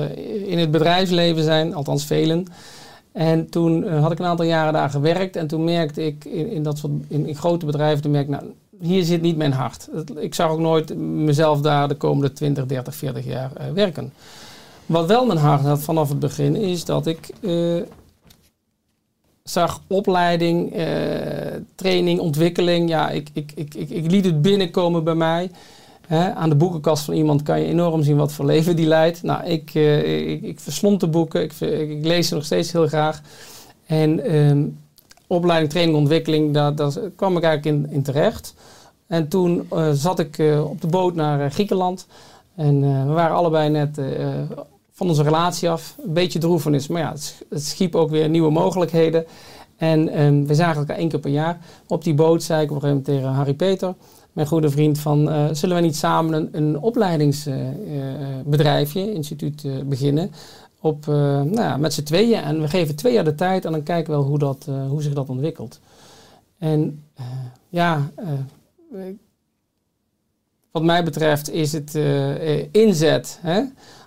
in 0.47 0.59
het 0.59 0.71
bedrijfsleven 0.71 1.43
zijn, 1.43 1.75
althans 1.75 2.05
velen. 2.05 2.47
En 3.13 3.51
toen 3.51 3.89
had 3.89 4.13
ik 4.13 4.19
een 4.19 4.25
aantal 4.25 4.47
jaren 4.47 4.73
daar 4.73 4.91
gewerkt. 4.91 5.37
En 5.37 5.47
toen 5.47 5.65
merkte 5.65 6.07
ik 6.07 6.25
in, 6.25 6.51
in, 6.51 6.63
dat 6.63 6.79
soort, 6.79 6.93
in, 7.09 7.27
in 7.27 7.37
grote 7.37 7.67
bedrijven, 7.67 8.03
toen 8.03 8.11
merkte 8.11 8.33
ik, 8.33 8.41
nou, 8.41 8.53
hier 8.81 9.05
zit 9.05 9.23
niet 9.23 9.37
mijn 9.37 9.53
hart. 9.53 9.89
Ik 10.17 10.35
zag 10.35 10.51
ook 10.51 10.59
nooit 10.59 10.99
mezelf 10.99 11.61
daar 11.61 11.89
de 11.89 11.95
komende 11.95 12.33
20, 12.33 12.67
30, 12.67 12.95
40 12.95 13.25
jaar 13.25 13.51
werken. 13.75 14.13
Wat 14.87 15.07
wel 15.07 15.27
mijn 15.27 15.39
hart 15.39 15.63
had 15.63 15.83
vanaf 15.83 16.09
het 16.09 16.19
begin, 16.19 16.57
is 16.57 16.85
dat 16.85 17.07
ik 17.07 17.31
zag 19.51 19.81
opleiding, 19.87 20.73
eh, 20.73 20.87
training, 21.75 22.21
ontwikkeling. 22.21 22.89
Ja, 22.89 23.11
ik, 23.11 23.29
ik, 23.33 23.53
ik, 23.55 23.75
ik, 23.75 24.11
liet 24.11 24.25
het 24.25 24.43
binnenkomen 24.43 25.05
bij 25.05 25.15
mij. 25.15 25.51
Aan 26.35 26.49
de 26.49 26.55
boekenkast 26.55 27.05
van 27.05 27.15
iemand 27.15 27.43
kan 27.43 27.61
je 27.61 27.67
enorm 27.67 28.03
zien 28.03 28.17
wat 28.17 28.33
voor 28.33 28.45
leven 28.45 28.77
die 28.77 28.87
leidt. 28.87 29.23
Nou, 29.23 29.45
ik, 29.45 29.71
eh, 29.75 30.31
ik, 30.31 30.43
ik 30.43 30.61
verslond 30.61 31.01
de 31.01 31.09
boeken, 31.09 31.43
ik, 31.43 31.53
ik, 31.61 32.05
lees 32.05 32.29
ze 32.29 32.35
nog 32.35 32.45
steeds 32.45 32.73
heel 32.73 32.87
graag. 32.87 33.21
En 33.87 34.25
ehm, 34.25 34.67
opleiding, 35.27 35.71
training, 35.71 35.99
ontwikkeling, 35.99 36.55
daar, 36.55 36.93
kwam 37.17 37.37
ik 37.37 37.43
eigenlijk 37.43 37.91
in, 37.93 38.03
terecht. 38.03 38.55
En 39.07 39.29
toen 39.29 39.67
eh, 39.71 39.91
zat 39.93 40.19
ik 40.19 40.43
op 40.65 40.81
de 40.81 40.87
boot 40.87 41.15
naar 41.15 41.51
Griekenland. 41.51 42.07
En 42.57 42.81
we 43.07 43.13
waren 43.13 43.37
allebei 43.37 43.71
net 43.71 43.99
van 44.97 45.09
onze 45.09 45.23
relatie 45.23 45.71
af. 45.71 45.97
Een 46.05 46.13
beetje 46.13 46.39
droefenis, 46.39 46.87
maar 46.89 47.01
ja, 47.03 47.11
het, 47.11 47.23
sch- 47.23 47.41
het 47.51 47.63
schiep 47.63 47.95
ook 47.95 48.11
weer 48.11 48.29
nieuwe 48.29 48.51
mogelijkheden. 48.51 49.25
En 49.77 50.09
ehm, 50.09 50.45
we 50.45 50.55
zagen 50.55 50.79
elkaar 50.81 50.97
één 50.97 51.09
keer 51.09 51.19
per 51.21 51.31
jaar. 51.31 51.59
Op 51.87 52.05
die 52.05 52.15
boot 52.15 52.43
zei 52.43 52.63
ik 52.63 52.71
op 52.71 52.75
een 52.77 52.83
gegeven 52.83 53.03
moment 53.05 53.23
tegen 53.23 53.37
Harry 53.39 53.55
Peter, 53.55 53.95
mijn 54.33 54.47
goede 54.47 54.71
vriend, 54.71 54.99
van 54.99 55.31
eh, 55.31 55.45
zullen 55.53 55.77
we 55.77 55.83
niet 55.83 55.97
samen 55.97 56.33
een, 56.35 56.49
een 56.53 56.79
opleidingsbedrijfje, 56.81 59.13
instituut, 59.13 59.65
eh, 59.65 59.73
beginnen? 59.85 60.31
Op, 60.81 61.09
eh, 61.09 61.15
nou 61.15 61.55
ja, 61.55 61.77
met 61.77 61.95
z'n 61.95 62.03
tweeën. 62.03 62.43
En 62.43 62.61
we 62.61 62.69
geven 62.69 62.95
twee 62.97 63.13
jaar 63.13 63.25
de 63.25 63.35
tijd 63.35 63.65
en 63.65 63.73
dan 63.73 63.83
kijken 63.83 64.13
we 64.13 64.19
wel 64.19 64.29
hoe, 64.29 64.39
dat, 64.39 64.65
eh, 64.69 64.89
hoe 64.89 65.03
zich 65.03 65.13
dat 65.15 65.29
ontwikkelt. 65.29 65.81
En 66.59 67.03
eh, 67.15 67.25
ja, 67.69 68.11
eh, 68.17 68.27
wat 70.71 70.83
mij 70.83 71.05
betreft 71.05 71.51
is 71.51 71.73
het 71.73 71.95
eh, 71.95 72.59
eh, 72.59 72.67
inzet. 72.71 73.39
Hè? 73.43 73.63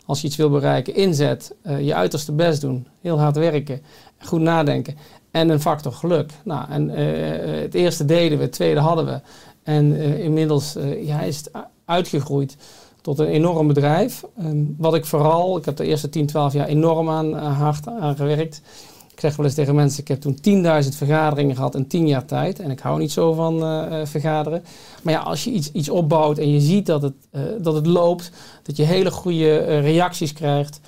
Als 0.08 0.22
je 0.22 0.28
iets 0.28 0.36
wil 0.36 0.50
bereiken, 0.50 0.96
inzet. 0.96 1.56
eh, 1.62 1.86
je 1.86 1.96
uiterste 1.96 2.32
best 2.32 2.62
doen. 2.62 2.88
Heel 3.02 3.20
hard 3.20 3.36
werken. 3.36 3.82
Goed 4.20 4.41
nadenken. 4.41 4.96
En 5.32 5.50
een 5.50 5.62
factor 5.62 5.91
geluk. 5.91 6.32
Nou, 6.43 6.70
en 6.70 6.89
eh, 6.89 7.62
het 7.62 7.74
eerste 7.74 8.06
deden 8.06 8.38
we, 8.38 8.43
het 8.43 8.54
tweede 8.54 8.80
hadden 8.80 9.06
we. 9.06 9.22
En 9.63 10.00
eh, 10.00 10.20
inmiddels 10.20 10.76
eh, 10.76 11.08
ja, 11.08 11.22
is 11.22 11.38
het 11.38 11.52
uitgegroeid 11.86 12.58
tot 13.02 13.20
een 13.20 13.28
enorm 13.28 13.67
bedrijf. 13.67 14.24
Ehm, 14.38 14.63
wat 14.78 14.96
ik 14.96 15.06
vooral, 15.06 15.58
ik 15.58 15.65
heb 15.65 15.76
de 15.76 15.86
eerste 15.86 16.10
10, 16.10 16.26
12 16.26 16.54
jaar 16.54 16.67
enorm 16.67 17.10
aan, 17.10 17.38
eh, 17.38 17.60
hard 17.60 17.88
aan 17.88 18.15
gewerkt. 18.15 18.62
Ik 19.18 19.24
zeg 19.24 19.36
wel 19.36 19.46
eens 19.46 19.56
tegen 19.56 19.76
mensen, 19.76 20.02
ik 20.02 20.08
heb 20.08 20.22
toen 20.22 20.38
10.000 20.84 20.98
vergaderingen 20.98 21.56
gehad 21.56 21.76
in 21.76 21.88
10 21.88 22.08
jaar 22.08 22.26
tijd. 22.26 22.60
En 22.60 22.72
ik 22.72 22.80
hou 22.80 23.00
niet 23.00 23.12
zo 23.12 23.34
van 23.34 23.64
eh, 23.64 24.02
eh, 24.02 24.08
vergaderen. 24.08 24.64
Maar 25.02 25.14
ja, 25.14 25.20
als 25.20 25.44
je 25.44 25.52
iets, 25.52 25.72
iets 25.72 25.90
opbouwt 25.90 26.38
en 26.38 26.52
je 26.52 26.60
ziet 26.60 26.86
dat 26.86 27.02
het, 27.02 27.14
eh, 27.32 27.42
dat 27.60 27.74
het 27.74 27.86
loopt, 27.86 28.32
dat 28.64 28.78
je 28.78 28.84
hele 28.84 29.12
goede 29.12 29.80
reacties 29.80 30.34
krijgt. 30.34 30.80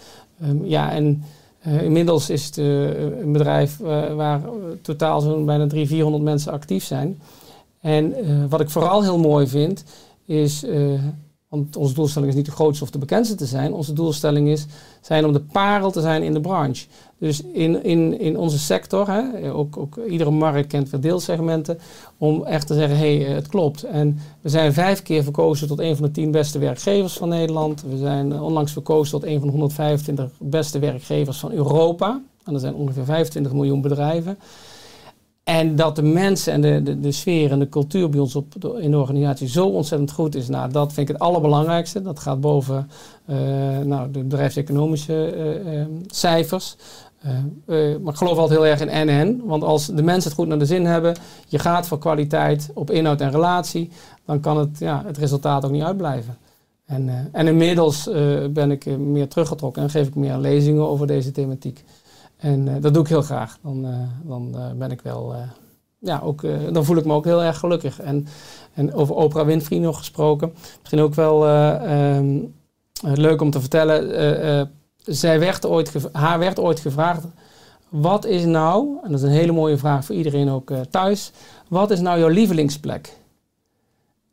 Ehm, 0.42 0.66
ja, 0.66 0.92
en 0.92 1.24
inmiddels 1.64 2.30
is 2.30 2.46
het 2.46 2.58
een 2.58 3.32
bedrijf 3.32 3.78
waar 4.16 4.42
totaal 4.82 5.22
zo'n 5.22 5.46
bijna 5.46 5.68
300, 5.68 5.88
400 5.88 6.24
mensen 6.24 6.52
actief 6.52 6.84
zijn. 6.84 7.22
En 7.82 8.14
wat 8.50 8.62
ik 8.62 8.70
vooral 8.70 9.02
heel 9.02 9.20
mooi 9.20 9.48
vind, 9.48 9.84
is, 10.26 10.66
want 11.50 11.76
onze 11.76 11.94
doelstelling 11.94 12.32
is 12.32 12.38
niet 12.38 12.46
de 12.46 12.52
grootste 12.52 12.84
of 12.84 12.90
de 12.90 12.98
bekendste 12.98 13.36
te 13.36 13.46
zijn. 13.46 13.74
Onze 13.74 13.94
doelstelling 13.94 14.48
is 14.48 14.66
zijn 15.02 15.26
om 15.26 15.34
de 15.34 15.40
parel 15.40 15.92
te 15.92 16.02
zijn 16.02 16.24
in 16.24 16.34
de 16.34 16.42
branche. 16.42 16.86
Dus 17.18 17.42
in, 17.42 17.84
in, 17.84 18.20
in 18.20 18.38
onze 18.38 18.60
sector, 18.60 19.08
hè, 19.10 19.54
ook, 19.54 19.78
ook 19.78 19.98
iedere 20.10 20.32
markt 20.32 20.68
kent 20.68 20.90
weer 20.90 21.02
deelsegmenten, 21.02 21.80
om 22.18 22.44
echt 22.44 22.68
te 22.68 22.74
zeggen, 22.74 22.98
hé, 22.98 23.18
hey, 23.18 23.34
het 23.34 23.48
klopt. 23.48 23.84
En 23.84 24.20
we 24.42 24.50
zijn 24.50 24.74
vijf 24.74 25.02
keer 25.02 25.24
verkozen 25.24 25.68
tot 25.68 25.80
een 25.80 25.96
van 25.96 26.06
de 26.06 26.12
tien 26.12 26.32
beste 26.32 26.60
werkgevers 26.60 27.14
van 27.14 27.30
Nederland. 27.30 27.84
We 27.90 27.98
zijn 27.98 28.32
eh, 28.32 28.44
onlangs 28.44 28.72
verkozen 28.72 29.20
tot 29.20 29.30
een 29.30 29.38
van 29.38 29.48
de 29.48 29.52
125 29.52 30.32
beste 30.40 30.80
werkgevers 30.80 31.38
van 31.38 31.52
Europa. 31.52 32.22
En 32.44 32.54
er 32.54 32.60
zijn 32.60 32.76
ongeveer 32.76 33.06
25 33.06 33.54
miljoen 33.54 33.82
bedrijven. 33.82 34.38
En 35.50 35.76
dat 35.76 35.96
de 35.96 36.04
mensen 36.04 36.54
en 36.54 36.62
de, 36.62 36.84
de, 36.84 37.00
de 37.00 37.12
sfeer 37.12 37.52
en 37.52 37.60
de 37.60 37.70
cultuur 37.70 38.10
bij 38.10 38.20
ons 38.20 38.36
op, 38.36 38.76
in 38.80 38.92
de 38.92 38.98
organisatie 38.98 39.48
zo 39.48 39.68
ontzettend 39.68 40.12
goed 40.12 40.36
is, 40.36 40.48
nou, 40.48 40.72
dat 40.72 40.94
vind 40.94 41.10
ik 41.10 41.16
het 41.16 41.24
allerbelangrijkste. 41.24 42.02
Dat 42.02 42.20
gaat 42.20 42.42
boven 42.42 42.90
eh, 43.26 43.38
nou, 43.84 44.12
de 44.12 44.20
bedrijfseconomische 44.20 45.26
eh, 45.26 45.82
eh, 45.82 45.88
cijfers. 46.08 46.76
Maar 48.02 48.14
ik 48.14 48.16
geloof 48.16 48.38
altijd 48.38 48.60
heel 48.60 48.68
erg 48.68 48.82
in 48.82 48.90
en-en. 48.90 49.42
Want 49.46 49.64
als 49.64 49.86
de 49.86 50.04
mensen 50.04 50.30
het 50.30 50.40
goed 50.40 50.48
naar 50.48 50.60
de 50.60 50.66
zin 50.66 50.86
hebben, 50.86 51.16
je 51.48 51.60
gaat 51.60 51.88
voor 51.88 52.00
kwaliteit 52.00 52.70
op 52.74 52.92
inhoud 52.92 53.22
en 53.22 53.32
relatie, 53.32 53.90
dan 54.26 54.40
kan 54.40 54.58
het, 54.58 54.80
ja, 54.80 55.04
het 55.06 55.18
resultaat 55.18 55.66
ook 55.66 55.72
niet 55.72 55.84
uitblijven. 55.84 56.38
En, 56.86 57.30
en 57.32 57.48
inmiddels 57.48 58.10
ben 58.50 58.72
ik 58.72 58.98
meer 58.98 59.28
teruggetrokken 59.28 59.84
en 59.84 59.90
geef 59.90 60.08
ik 60.08 60.16
meer 60.16 60.38
lezingen 60.38 60.88
over 60.88 61.08
deze 61.08 61.32
thematiek. 61.32 61.84
En 62.40 62.68
eh, 62.68 62.82
dat 62.82 62.94
doe 62.94 63.04
ik 63.04 63.10
heel 63.10 63.22
graag. 63.22 63.58
Dan, 63.64 63.86
eh, 63.86 64.28
dan 64.28 64.56
eh, 64.56 64.72
ben 64.72 64.92
ik 64.92 65.02
wel, 65.02 65.36
ja, 66.00 66.20
ook, 66.24 66.42
dan 66.72 66.86
voel 66.86 66.98
ik 66.98 67.06
me 67.06 67.14
ook 67.14 67.26
heel 67.26 67.44
erg 67.44 67.58
gelukkig. 67.60 68.00
En, 68.00 68.28
en 68.74 68.94
over 68.94 69.16
Oprah 69.16 69.46
Winfrey 69.46 69.80
nog 69.80 69.98
gesproken. 69.98 70.54
Misschien 70.80 71.00
ook 71.00 71.14
wel 71.14 71.46
eh, 71.46 72.16
ehm, 72.16 72.38
eh, 73.04 73.14
leuk 73.14 73.42
om 73.42 73.52
te 73.52 73.60
vertellen. 73.60 74.70
zij 75.06 75.40
werd 75.40 75.66
ooit 75.66 76.10
haar 76.12 76.40
werd 76.40 76.60
ooit 76.60 76.80
gevraagd: 76.80 77.24
wat 77.90 78.26
is 78.26 78.46
nou, 78.46 78.98
en 79.04 79.12
dat 79.12 79.20
is 79.20 79.26
een 79.26 79.32
hele 79.32 79.52
mooie 79.52 79.78
vraag 79.78 80.06
voor 80.06 80.16
iedereen 80.16 80.50
ook 80.50 80.72
thuis, 80.90 81.32
wat 81.68 81.92
is 81.92 82.00
nou 82.00 82.20
jouw 82.20 82.30
lievelingsplek? 82.30 83.18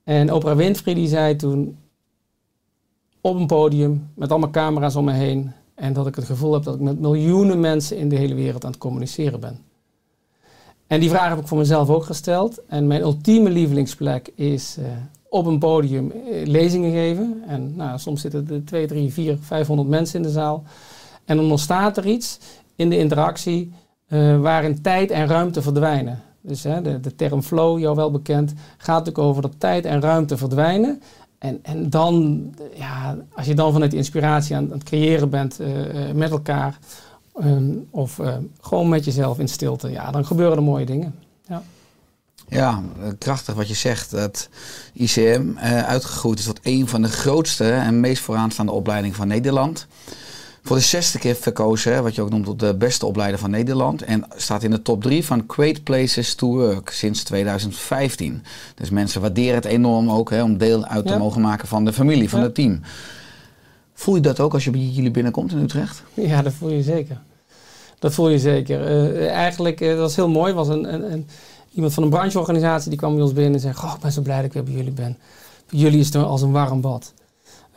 En 0.05 0.33
Oprah 0.33 0.57
Winfrey 0.57 0.95
die 0.95 1.09
zei 1.09 1.37
toen 1.37 1.79
op 3.21 3.37
een 3.37 3.47
podium 3.47 4.11
met 4.15 4.31
allemaal 4.31 4.51
camera's 4.51 4.97
om 4.97 5.05
me 5.05 5.13
heen 5.13 5.53
en 5.77 5.93
dat 5.93 6.07
ik 6.07 6.15
het 6.15 6.25
gevoel 6.25 6.53
heb 6.53 6.63
dat 6.63 6.75
ik 6.75 6.81
met 6.81 7.01
miljoenen 7.01 7.61
mensen 7.61 7.97
in 7.97 8.09
de 8.09 8.17
hele 8.17 8.35
wereld 8.35 8.65
aan 8.65 8.71
het 8.71 8.81
communiceren 8.81 9.41
ben. 9.41 9.59
En 10.87 11.01
die 11.01 11.09
vraag 11.09 11.29
heb 11.29 11.39
ik 11.39 11.47
voor 11.47 11.59
mezelf 11.59 11.91
ook 11.91 12.05
gesteld. 12.05 12.63
En 12.69 12.87
mijn 12.87 13.01
ultieme 13.01 13.51
lievelingsplek 13.51 14.33
is 14.35 14.77
eh, 14.79 14.85
op 15.29 15.47
een 15.47 15.59
podium 15.59 16.11
eh, 16.11 16.47
lezingen 16.47 16.93
geven. 16.93 17.43
En 17.47 17.77
nou, 17.77 17.99
soms 17.99 18.21
zitten 18.21 18.49
er 18.51 18.65
2, 18.65 18.87
3, 18.87 19.13
4, 19.13 19.39
500 19.41 19.89
mensen 19.89 20.17
in 20.17 20.23
de 20.23 20.33
zaal. 20.33 20.65
En 21.25 21.37
dan 21.37 21.51
ontstaat 21.51 21.97
er 21.97 22.07
iets 22.07 22.39
in 22.77 22.91
de 22.91 22.99
interactie 22.99 23.73
eh, 24.07 24.41
waarin 24.41 24.83
tijd 24.83 25.11
en 25.11 25.27
ruimte 25.27 25.63
verdwijnen. 25.63 26.23
Dus 26.41 26.63
hè, 26.63 26.83
de, 26.83 27.01
de 27.01 27.15
term 27.15 27.43
flow, 27.43 27.79
jou 27.79 27.97
wel 27.97 28.11
bekend, 28.11 28.53
gaat 28.77 28.99
natuurlijk 28.99 29.19
over 29.19 29.43
dat 29.43 29.55
tijd 29.59 29.85
en 29.85 30.01
ruimte 30.01 30.37
verdwijnen. 30.37 31.03
En, 31.39 31.59
en 31.63 31.91
dan, 31.91 32.45
ja, 32.75 33.17
als 33.35 33.47
je 33.47 33.55
dan 33.55 33.73
vanuit 33.73 33.95
inspiratie 33.95 34.57
aan, 34.57 34.65
aan 34.65 34.79
het 34.79 34.83
creëren 34.83 35.31
bent 35.31 35.61
eh, 35.61 36.09
eh, 36.09 36.15
met 36.15 36.31
elkaar, 36.31 36.79
ehm, 37.35 37.71
of 37.91 38.19
eh, 38.19 38.37
gewoon 38.61 38.89
met 38.89 39.05
jezelf 39.05 39.39
in 39.39 39.49
stilte, 39.49 39.91
ja, 39.91 40.11
dan 40.11 40.27
gebeuren 40.27 40.57
er 40.57 40.63
mooie 40.63 40.87
dingen. 40.87 41.15
Ja. 41.49 41.63
Ja, 42.49 42.83
krachtig 43.19 43.55
wat 43.55 43.69
je 43.69 43.75
zegt. 43.75 44.11
Dat 44.11 44.49
ICM 44.93 45.57
uitgegroeid 45.87 46.39
is 46.39 46.45
tot 46.45 46.61
een 46.63 46.89
van 46.89 47.03
de 47.03 47.09
grootste 47.09 47.71
en 47.71 48.01
meest 48.01 48.23
vooraanstaande 48.23 48.73
opleidingen 48.73 49.17
van 49.17 49.29
Nederland. 49.29 49.87
Voor 50.67 50.77
de 50.77 50.83
zesde 50.83 51.19
keer 51.19 51.35
verkozen, 51.35 51.93
hè, 51.95 52.03
wat 52.03 52.15
je 52.15 52.23
ook 52.23 52.31
noemt 52.31 52.45
tot 52.45 52.61
de 52.61 52.75
beste 52.75 53.07
opleider 53.07 53.39
van 53.39 53.51
Nederland. 53.51 54.03
En 54.03 54.25
staat 54.37 54.63
in 54.63 54.71
de 54.71 54.83
top 54.83 55.03
3 55.03 55.25
van 55.25 55.45
Great 55.47 55.83
Places 55.83 56.35
to 56.35 56.49
Work 56.49 56.91
sinds 56.91 57.23
2015. 57.23 58.43
Dus 58.75 58.91
mensen 58.91 59.21
waarderen 59.21 59.55
het 59.55 59.65
enorm 59.65 60.11
ook 60.11 60.31
hè, 60.31 60.43
om 60.43 60.59
deel 60.59 60.85
uit 60.87 61.07
te 61.07 61.13
Ja. 61.13 61.19
mogen 61.19 61.41
maken 61.41 61.69
van 61.69 61.85
de 61.85 61.93
familie, 61.93 62.29
van 62.31 62.39
Ja. 62.39 62.45
het 62.45 62.55
team. 62.55 62.81
Voel 63.95 64.15
je 64.15 64.21
dat 64.21 64.41
ook 64.41 64.53
als 64.53 64.65
je 64.65 64.71
bij 64.71 64.81
jullie 64.81 65.11
binnenkomt 65.11 65.53
in 65.53 65.59
Utrecht? 65.59 66.03
Ja, 66.15 66.43
dat 66.43 66.53
voel 66.53 66.71
je 66.71 66.83
zeker. 66.83 67.21
Dat 67.99 68.15
voel 68.15 68.29
je 68.29 68.39
zeker. 68.39 68.87
Eh, 68.87 69.31
eigenlijk, 69.31 69.81
eh, 69.81 69.89
dat 69.89 69.99
was 69.99 70.17
heel 70.17 70.29
mooi. 70.29 70.53
was 70.53 70.69
een, 70.69 70.95
een, 70.95 71.13
een, 71.13 71.27
iemand 71.75 71.95
van 71.95 72.03
een 72.03 72.09
brancheorganisatie 72.11 72.89
die 72.91 72.99
kwam 72.99 73.13
bij 73.15 73.23
ons 73.23 73.33
binnen 73.33 73.55
en 73.55 73.61
zei: 73.61 73.75
Goh, 73.75 73.93
ik 73.95 74.01
ben 74.01 74.13
zo 74.13 74.23
blij 74.23 74.37
dat 74.37 74.45
ik 74.45 74.53
weer 74.53 74.65
bij 74.65 74.73
jullie 74.75 74.93
ben. 74.93 75.19
Jullie 75.71 76.01
is 76.01 76.07
het 76.07 76.17
als 76.17 76.43
een 76.43 76.53
warm 76.53 76.81
bad. 76.81 77.13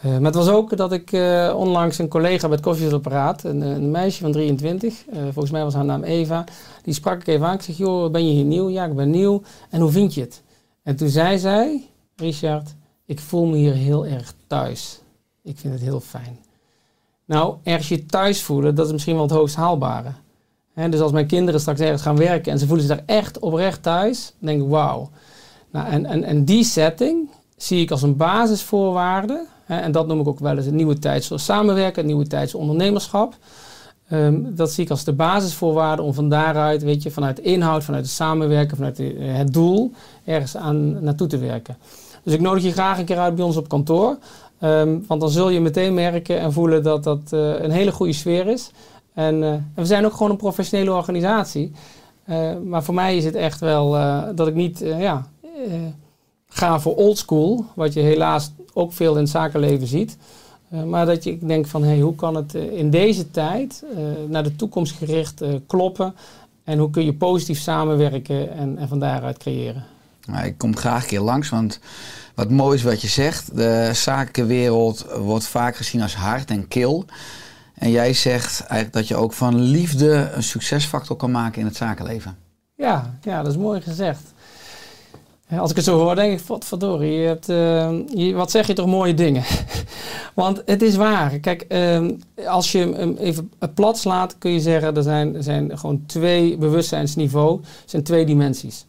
Eh, 0.01 0.11
maar 0.11 0.21
het 0.21 0.35
was 0.35 0.49
ook 0.49 0.77
dat 0.77 0.91
ik 0.91 1.11
eh, 1.11 1.53
onlangs 1.57 1.97
een 1.97 2.07
collega 2.07 2.47
bij 2.47 2.55
het 2.55 2.65
koffiezetapparaat, 2.65 3.43
een, 3.43 3.61
een 3.61 3.91
meisje 3.91 4.21
van 4.21 4.31
23, 4.31 5.05
eh, 5.07 5.21
volgens 5.21 5.51
mij 5.51 5.63
was 5.63 5.73
haar 5.73 5.85
naam 5.85 6.03
Eva, 6.03 6.43
die 6.83 6.93
sprak 6.93 7.21
ik 7.21 7.27
even 7.27 7.47
aan. 7.47 7.53
Ik 7.53 7.61
zeg: 7.61 7.77
Joh, 7.77 8.11
ben 8.11 8.27
je 8.27 8.33
hier 8.33 8.45
nieuw? 8.45 8.69
Ja, 8.69 8.85
ik 8.85 8.95
ben 8.95 9.09
nieuw. 9.09 9.41
En 9.69 9.81
hoe 9.81 9.91
vind 9.91 10.13
je 10.13 10.21
het? 10.21 10.41
En 10.83 10.95
toen 10.95 11.09
zei 11.09 11.37
zij: 11.37 11.89
Richard, 12.15 12.75
ik 13.05 13.19
voel 13.19 13.45
me 13.45 13.57
hier 13.57 13.73
heel 13.73 14.05
erg 14.05 14.33
thuis. 14.47 15.01
Ik 15.43 15.57
vind 15.57 15.73
het 15.73 15.83
heel 15.83 15.99
fijn. 15.99 16.39
Nou, 17.25 17.55
ergens 17.63 17.89
je 17.89 18.05
thuis 18.05 18.41
voelen, 18.41 18.75
dat 18.75 18.85
is 18.85 18.91
misschien 18.91 19.13
wel 19.13 19.23
het 19.23 19.31
hoogst 19.31 19.55
haalbare. 19.55 20.11
Dus 20.89 20.99
als 20.99 21.11
mijn 21.11 21.27
kinderen 21.27 21.59
straks 21.59 21.79
ergens 21.79 22.01
gaan 22.01 22.17
werken 22.17 22.51
en 22.51 22.59
ze 22.59 22.67
voelen 22.67 22.85
zich 22.85 22.95
daar 22.95 23.05
echt 23.05 23.39
oprecht 23.39 23.83
thuis, 23.83 24.33
dan 24.39 24.49
denk 24.49 24.61
ik 24.61 24.69
wauw. 24.69 25.09
Nou, 25.71 25.87
en, 25.87 26.05
en, 26.05 26.23
en 26.23 26.45
die 26.45 26.63
setting 26.63 27.29
zie 27.57 27.81
ik 27.81 27.91
als 27.91 28.01
een 28.01 28.15
basisvoorwaarde. 28.15 29.45
En 29.77 29.91
dat 29.91 30.07
noem 30.07 30.19
ik 30.19 30.27
ook 30.27 30.39
wel 30.39 30.57
eens 30.57 30.65
een 30.65 30.75
nieuwe 30.75 30.99
tijds 30.99 31.31
samenwerken, 31.35 32.01
een 32.01 32.07
nieuwe 32.07 32.27
tijds 32.27 32.53
ondernemerschap. 32.53 33.35
Ehm, 34.09 34.41
dat 34.55 34.71
zie 34.71 34.83
ik 34.83 34.89
als 34.89 35.03
de 35.03 35.13
basisvoorwaarde 35.13 36.01
om 36.01 36.13
van 36.13 36.29
daaruit, 36.29 36.83
weet 36.83 37.03
je, 37.03 37.11
vanuit 37.11 37.35
de 37.35 37.41
inhoud, 37.41 37.83
vanuit 37.83 38.03
het 38.03 38.13
samenwerken, 38.13 38.77
vanuit 38.77 38.99
eh, 38.99 39.07
het 39.19 39.53
doel, 39.53 39.91
ergens 40.25 40.57
aan 40.57 41.03
naartoe 41.03 41.27
te 41.27 41.37
werken. 41.37 41.77
Dus 42.23 42.33
ik 42.33 42.41
nodig 42.41 42.63
je 42.63 42.71
graag 42.71 42.99
een 42.99 43.05
keer 43.05 43.17
uit 43.17 43.35
bij 43.35 43.45
ons 43.45 43.57
op 43.57 43.69
kantoor. 43.69 44.17
Ehm, 44.59 44.97
want 45.07 45.21
dan 45.21 45.29
zul 45.29 45.49
je 45.49 45.59
meteen 45.59 45.93
merken 45.93 46.39
en 46.39 46.53
voelen 46.53 46.83
dat 46.83 47.03
dat 47.03 47.21
eh, 47.29 47.61
een 47.61 47.71
hele 47.71 47.91
goede 47.91 48.13
sfeer 48.13 48.47
is. 48.47 48.71
En, 49.13 49.43
eh, 49.43 49.51
en 49.51 49.65
we 49.75 49.85
zijn 49.85 50.05
ook 50.05 50.13
gewoon 50.13 50.31
een 50.31 50.37
professionele 50.37 50.93
organisatie. 50.93 51.71
Maar 52.63 52.83
voor 52.83 52.93
mij 52.93 53.17
is 53.17 53.25
het 53.25 53.35
echt 53.35 53.59
wel 53.59 53.91
dat 54.35 54.47
ik 54.47 54.53
niet 54.55 54.79
ja, 54.79 55.25
ga 56.49 56.79
voor 56.79 56.95
oldschool. 56.95 57.65
Wat 57.73 57.93
je 57.93 57.99
helaas 57.99 58.51
ook 58.73 58.93
veel 58.93 59.13
in 59.13 59.21
het 59.21 59.29
zakenleven 59.29 59.87
ziet. 59.87 60.17
Eh, 60.69 60.83
maar 60.83 61.05
dat 61.05 61.23
je 61.23 61.37
denkt 61.37 61.69
van 61.69 61.83
hey, 61.83 61.99
hoe 61.99 62.15
kan 62.15 62.35
het 62.35 62.55
eh, 62.55 62.77
in 62.77 62.89
deze 62.89 63.31
tijd 63.31 63.83
eh, 63.95 64.01
naar 64.27 64.43
de 64.43 64.55
toekomst 64.55 64.97
gericht 64.97 65.43
kloppen. 65.67 66.15
En 66.63 66.77
hoe 66.77 66.89
kun 66.89 67.05
je 67.05 67.13
positief 67.13 67.59
samenwerken 67.59 68.51
en, 68.51 68.77
en 68.77 68.87
van 68.87 68.99
daaruit 68.99 69.37
creëren. 69.37 69.83
Nou, 70.25 70.45
ik 70.45 70.57
kom 70.57 70.75
graag 70.75 71.01
een 71.01 71.07
keer 71.07 71.19
langs, 71.19 71.49
want 71.49 71.79
wat 72.35 72.49
mooi 72.49 72.77
is 72.77 72.83
wat 72.83 73.01
je 73.01 73.07
zegt. 73.07 73.55
De 73.55 73.89
zakenwereld 73.93 75.05
wordt 75.17 75.47
vaak 75.47 75.75
gezien 75.75 76.01
als 76.01 76.15
hard 76.15 76.49
en 76.49 76.67
kil. 76.67 77.05
En 77.73 77.91
jij 77.91 78.13
zegt 78.13 78.59
eigenlijk 78.59 78.93
dat 78.93 79.07
je 79.07 79.15
ook 79.15 79.33
van 79.33 79.59
liefde 79.59 80.31
een 80.33 80.43
succesfactor 80.43 81.15
kan 81.15 81.31
maken 81.31 81.59
in 81.59 81.65
het 81.65 81.75
zakenleven. 81.75 82.37
Ja, 82.75 83.17
ja, 83.21 83.43
dat 83.43 83.51
is 83.51 83.57
mooi 83.57 83.81
gezegd. 83.81 84.33
Als 85.57 85.69
ik 85.69 85.75
het 85.75 85.85
zo 85.85 85.99
hoor, 85.99 86.15
denk 86.15 86.39
ik, 86.39 86.47
je 86.99 87.23
hebt, 87.25 87.49
eh, 87.49 87.91
je, 88.07 88.33
wat 88.33 88.51
zeg 88.51 88.67
je 88.67 88.73
toch 88.73 88.85
mooie 88.85 89.13
dingen. 89.13 89.43
Want 90.35 90.61
het 90.65 90.81
is 90.81 90.95
waar. 90.95 91.39
Kijk, 91.39 91.61
ehm, 91.61 92.13
als 92.45 92.71
je 92.71 92.77
hem 92.77 93.15
even 93.15 93.51
plat 93.73 93.97
slaat, 93.97 94.37
kun 94.37 94.51
je 94.51 94.59
zeggen, 94.59 94.95
er 94.95 95.03
zijn, 95.03 95.35
er 95.35 95.43
zijn 95.43 95.77
gewoon 95.77 96.03
twee 96.05 96.57
bewustzijnsniveau, 96.57 97.59
er 97.61 97.67
zijn 97.85 98.03
twee 98.03 98.25
dimensies. 98.25 98.85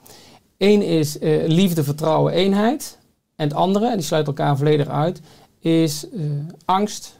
Eén 0.58 0.82
is 0.82 1.18
eh, 1.18 1.46
liefde, 1.46 1.84
vertrouwen, 1.84 2.32
eenheid. 2.32 2.98
En 3.36 3.48
het 3.48 3.56
andere, 3.56 3.88
en 3.88 3.96
die 3.96 4.06
sluit 4.06 4.26
elkaar 4.26 4.56
volledig 4.56 4.88
uit, 4.88 5.20
is 5.58 6.08
eh, 6.10 6.20
angst, 6.64 7.18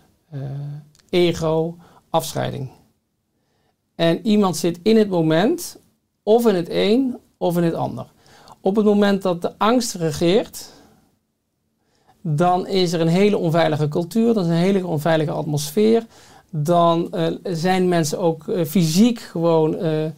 ego, 1.10 1.76
afscheiding. 2.10 2.70
En 3.94 4.26
iemand 4.26 4.56
zit 4.56 4.78
in 4.82 4.96
het 4.96 5.08
moment, 5.08 5.78
of 6.22 6.46
in 6.46 6.54
het 6.54 6.68
een, 6.70 7.16
of 7.36 7.56
in 7.56 7.62
het 7.62 7.74
ander. 7.74 8.06
Op 8.60 8.76
het 8.76 8.84
moment 8.84 9.22
dat 9.22 9.42
de 9.42 9.52
angst 9.58 9.94
regeert, 9.94 10.68
dan 12.20 12.66
is 12.66 12.92
er 12.92 13.00
een 13.00 13.08
hele 13.08 13.38
onveilige 13.38 13.88
cultuur, 13.88 14.34
dan 14.34 14.42
is 14.42 14.48
een 14.48 14.56
hele 14.56 14.86
onveilige 14.86 15.30
atmosfeer. 15.30 16.06
Dan 16.50 17.12
eh, 17.12 17.26
zijn 17.42 17.88
mensen 17.88 18.18
ook 18.18 18.48
eh, 18.48 18.64
fysiek 18.64 19.18
gewoon 19.18 19.76
eh, 19.76 20.10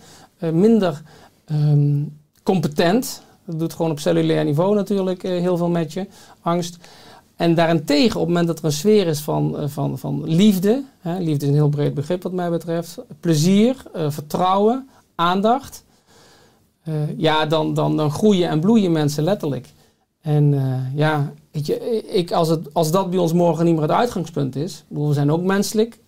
minder 0.53 1.03
ehm, 1.45 2.03
competent. 2.43 3.23
Dat 3.45 3.59
doet 3.59 3.73
gewoon 3.73 3.91
op 3.91 3.99
cellulair 3.99 4.45
niveau 4.45 4.75
natuurlijk 4.75 5.23
heel 5.23 5.57
veel 5.57 5.69
met 5.69 5.93
je, 5.93 6.07
angst. 6.41 6.77
En 7.37 7.55
daarentegen, 7.55 8.21
op 8.21 8.27
het 8.27 8.29
moment 8.29 8.47
dat 8.47 8.59
er 8.59 8.65
een 8.65 8.73
sfeer 8.73 9.07
is 9.07 9.21
van, 9.21 9.57
van, 9.71 9.99
van 9.99 10.25
liefde, 10.25 10.83
hè, 11.01 11.19
liefde 11.19 11.45
is 11.45 11.51
een 11.51 11.57
heel 11.57 11.69
breed 11.69 11.95
begrip 11.95 12.23
wat 12.23 12.33
mij 12.33 12.51
betreft, 12.51 12.99
plezier, 13.21 13.77
vertrouwen, 14.09 14.89
aandacht, 15.15 15.85
eh, 16.83 17.18
ja, 17.18 17.47
dan, 17.47 17.75
dan, 17.75 17.97
dan 17.97 18.11
groeien 18.11 18.49
en 18.49 18.61
bloeien 18.61 18.92
mensen 18.92 19.25
letterlijk. 19.25 19.68
En 20.21 20.55
eh, 20.55 20.99
ja, 20.99 21.33
weet 21.51 21.66
je, 21.66 22.03
ik, 22.07 22.33
als, 22.33 22.49
het, 22.49 22.75
als 22.75 22.90
dat 22.90 23.11
bij 23.11 23.18
ons 23.18 23.33
morgen 23.33 23.64
niet 23.64 23.75
meer 23.75 23.83
het 23.83 23.90
uitgangspunt 23.90 24.57
is, 24.57 24.85
bedoel, 24.88 25.09
we 25.09 25.14
zijn 25.14 25.33
ook 25.33 25.42
menselijk, 25.42 25.99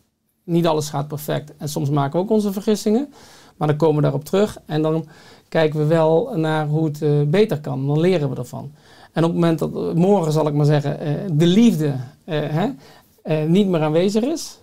niet 0.45 0.67
alles 0.67 0.89
gaat 0.89 1.09
perfect 1.09 1.53
en 1.57 1.69
soms 1.69 1.91
maken 1.91 2.13
we 2.13 2.25
ook 2.25 2.31
onze 2.31 2.53
vergissingen, 2.53 3.13
maar 3.57 3.69
dan 3.69 3.77
komen 3.77 3.97
we 3.97 4.03
daarop 4.03 4.25
terug 4.25 4.59
en 4.67 4.83
dan 4.83 5.07
kijken 5.49 5.79
we 5.79 5.87
wel 5.87 6.37
naar 6.37 6.67
hoe 6.67 6.85
het 6.85 7.03
eh, 7.03 7.23
beter 7.27 7.61
kan, 7.61 7.87
dan 7.87 8.01
leren 8.01 8.31
we 8.31 8.37
ervan. 8.37 8.73
En 9.13 9.25
op 9.25 9.31
het 9.31 9.41
moment 9.41 9.59
dat 9.59 9.95
morgen, 9.95 10.33
zal 10.33 10.47
ik 10.47 10.55
maar 10.55 10.67
zeggen, 10.67 10.99
de 11.39 11.47
liefde 11.47 11.95
hè, 12.25 12.69
niet 13.47 13.69
meer 13.69 13.81
aanwezig 13.81 14.23
is, 14.23 14.59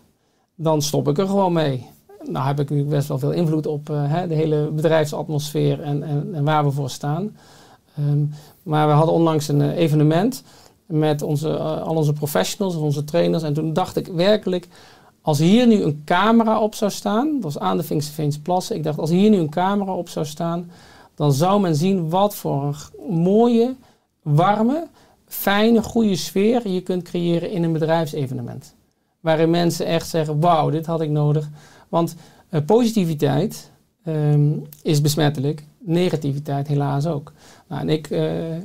dan 0.55 0.81
stop 0.81 1.07
ik 1.07 1.17
er 1.17 1.27
gewoon 1.27 1.53
mee. 1.53 1.87
Nou 2.25 2.45
heb 2.45 2.59
ik 2.59 2.69
natuurlijk 2.69 2.89
best 2.89 3.07
wel 3.07 3.19
veel 3.19 3.31
invloed 3.31 3.67
op 3.67 3.89
eh, 3.89 4.11
hè, 4.11 4.27
de 4.27 4.35
hele 4.35 4.69
bedrijfsatmosfeer 4.71 5.81
en, 5.81 6.03
en, 6.03 6.29
en 6.33 6.43
waar 6.43 6.63
we 6.63 6.71
voor 6.71 6.89
staan. 6.89 7.37
Ehm, 7.97 8.25
maar 8.63 8.87
we 8.87 8.93
hadden 8.93 9.13
onlangs 9.13 9.47
een 9.47 9.61
eh, 9.61 9.77
evenement 9.77 10.43
met 10.85 11.21
onze, 11.21 11.49
eh, 11.49 11.81
al 11.81 11.95
onze 11.95 12.13
professionals, 12.13 12.75
onze 12.75 13.03
trainers. 13.03 13.43
En 13.43 13.53
toen 13.53 13.73
dacht 13.73 13.95
ik 13.95 14.07
werkelijk, 14.07 14.67
als 15.21 15.39
hier 15.39 15.67
nu 15.67 15.81
een 15.83 16.01
camera 16.05 16.59
op 16.59 16.75
zou 16.75 16.91
staan, 16.91 17.33
dat 17.33 17.43
was 17.43 17.59
aan 17.59 17.77
de 17.77 17.83
Vinkse 17.83 18.41
Plassen. 18.41 18.75
Ik 18.75 18.83
dacht, 18.83 18.99
als 18.99 19.09
hier 19.09 19.29
nu 19.29 19.37
een 19.37 19.49
camera 19.49 19.93
op 19.93 20.09
zou 20.09 20.25
staan, 20.25 20.71
dan 21.15 21.33
zou 21.33 21.61
men 21.61 21.75
zien 21.75 22.09
wat 22.09 22.35
voor 22.35 22.63
een 22.63 23.13
mooie, 23.13 23.75
warme, 24.21 24.87
fijne, 25.27 25.83
goede 25.83 26.15
sfeer 26.15 26.67
je 26.67 26.81
kunt 26.81 27.03
creëren 27.03 27.51
in 27.51 27.63
een 27.63 27.73
bedrijfsevenement. 27.73 28.75
Waarin 29.19 29.49
mensen 29.49 29.85
echt 29.85 30.07
zeggen, 30.07 30.39
wauw, 30.39 30.69
dit 30.69 30.85
had 30.85 31.01
ik 31.01 31.09
nodig. 31.09 31.49
Want 31.91 32.15
eh, 32.49 32.61
positiviteit 32.65 33.69
ehm, 34.03 34.51
is 34.81 35.01
besmettelijk, 35.01 35.63
negativiteit 35.79 36.67
helaas 36.67 37.05
ook. 37.05 37.33
Nou, 37.67 37.81
en 37.81 37.89
ik 37.89 38.09
eh, 38.09 38.55
eh, 38.55 38.61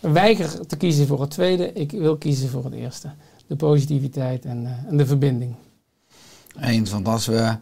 weiger 0.00 0.66
te 0.66 0.76
kiezen 0.76 1.06
voor 1.06 1.20
het 1.20 1.30
tweede, 1.30 1.72
ik 1.72 1.90
wil 1.90 2.16
kiezen 2.16 2.48
voor 2.48 2.64
het 2.64 2.72
eerste. 2.74 3.08
De 3.46 3.56
positiviteit 3.56 4.44
en, 4.44 4.84
en 4.88 4.96
de 4.96 5.06
verbinding. 5.06 5.54
Eens, 6.60 6.90
want 6.90 7.08
als 7.08 7.26
we 7.26 7.56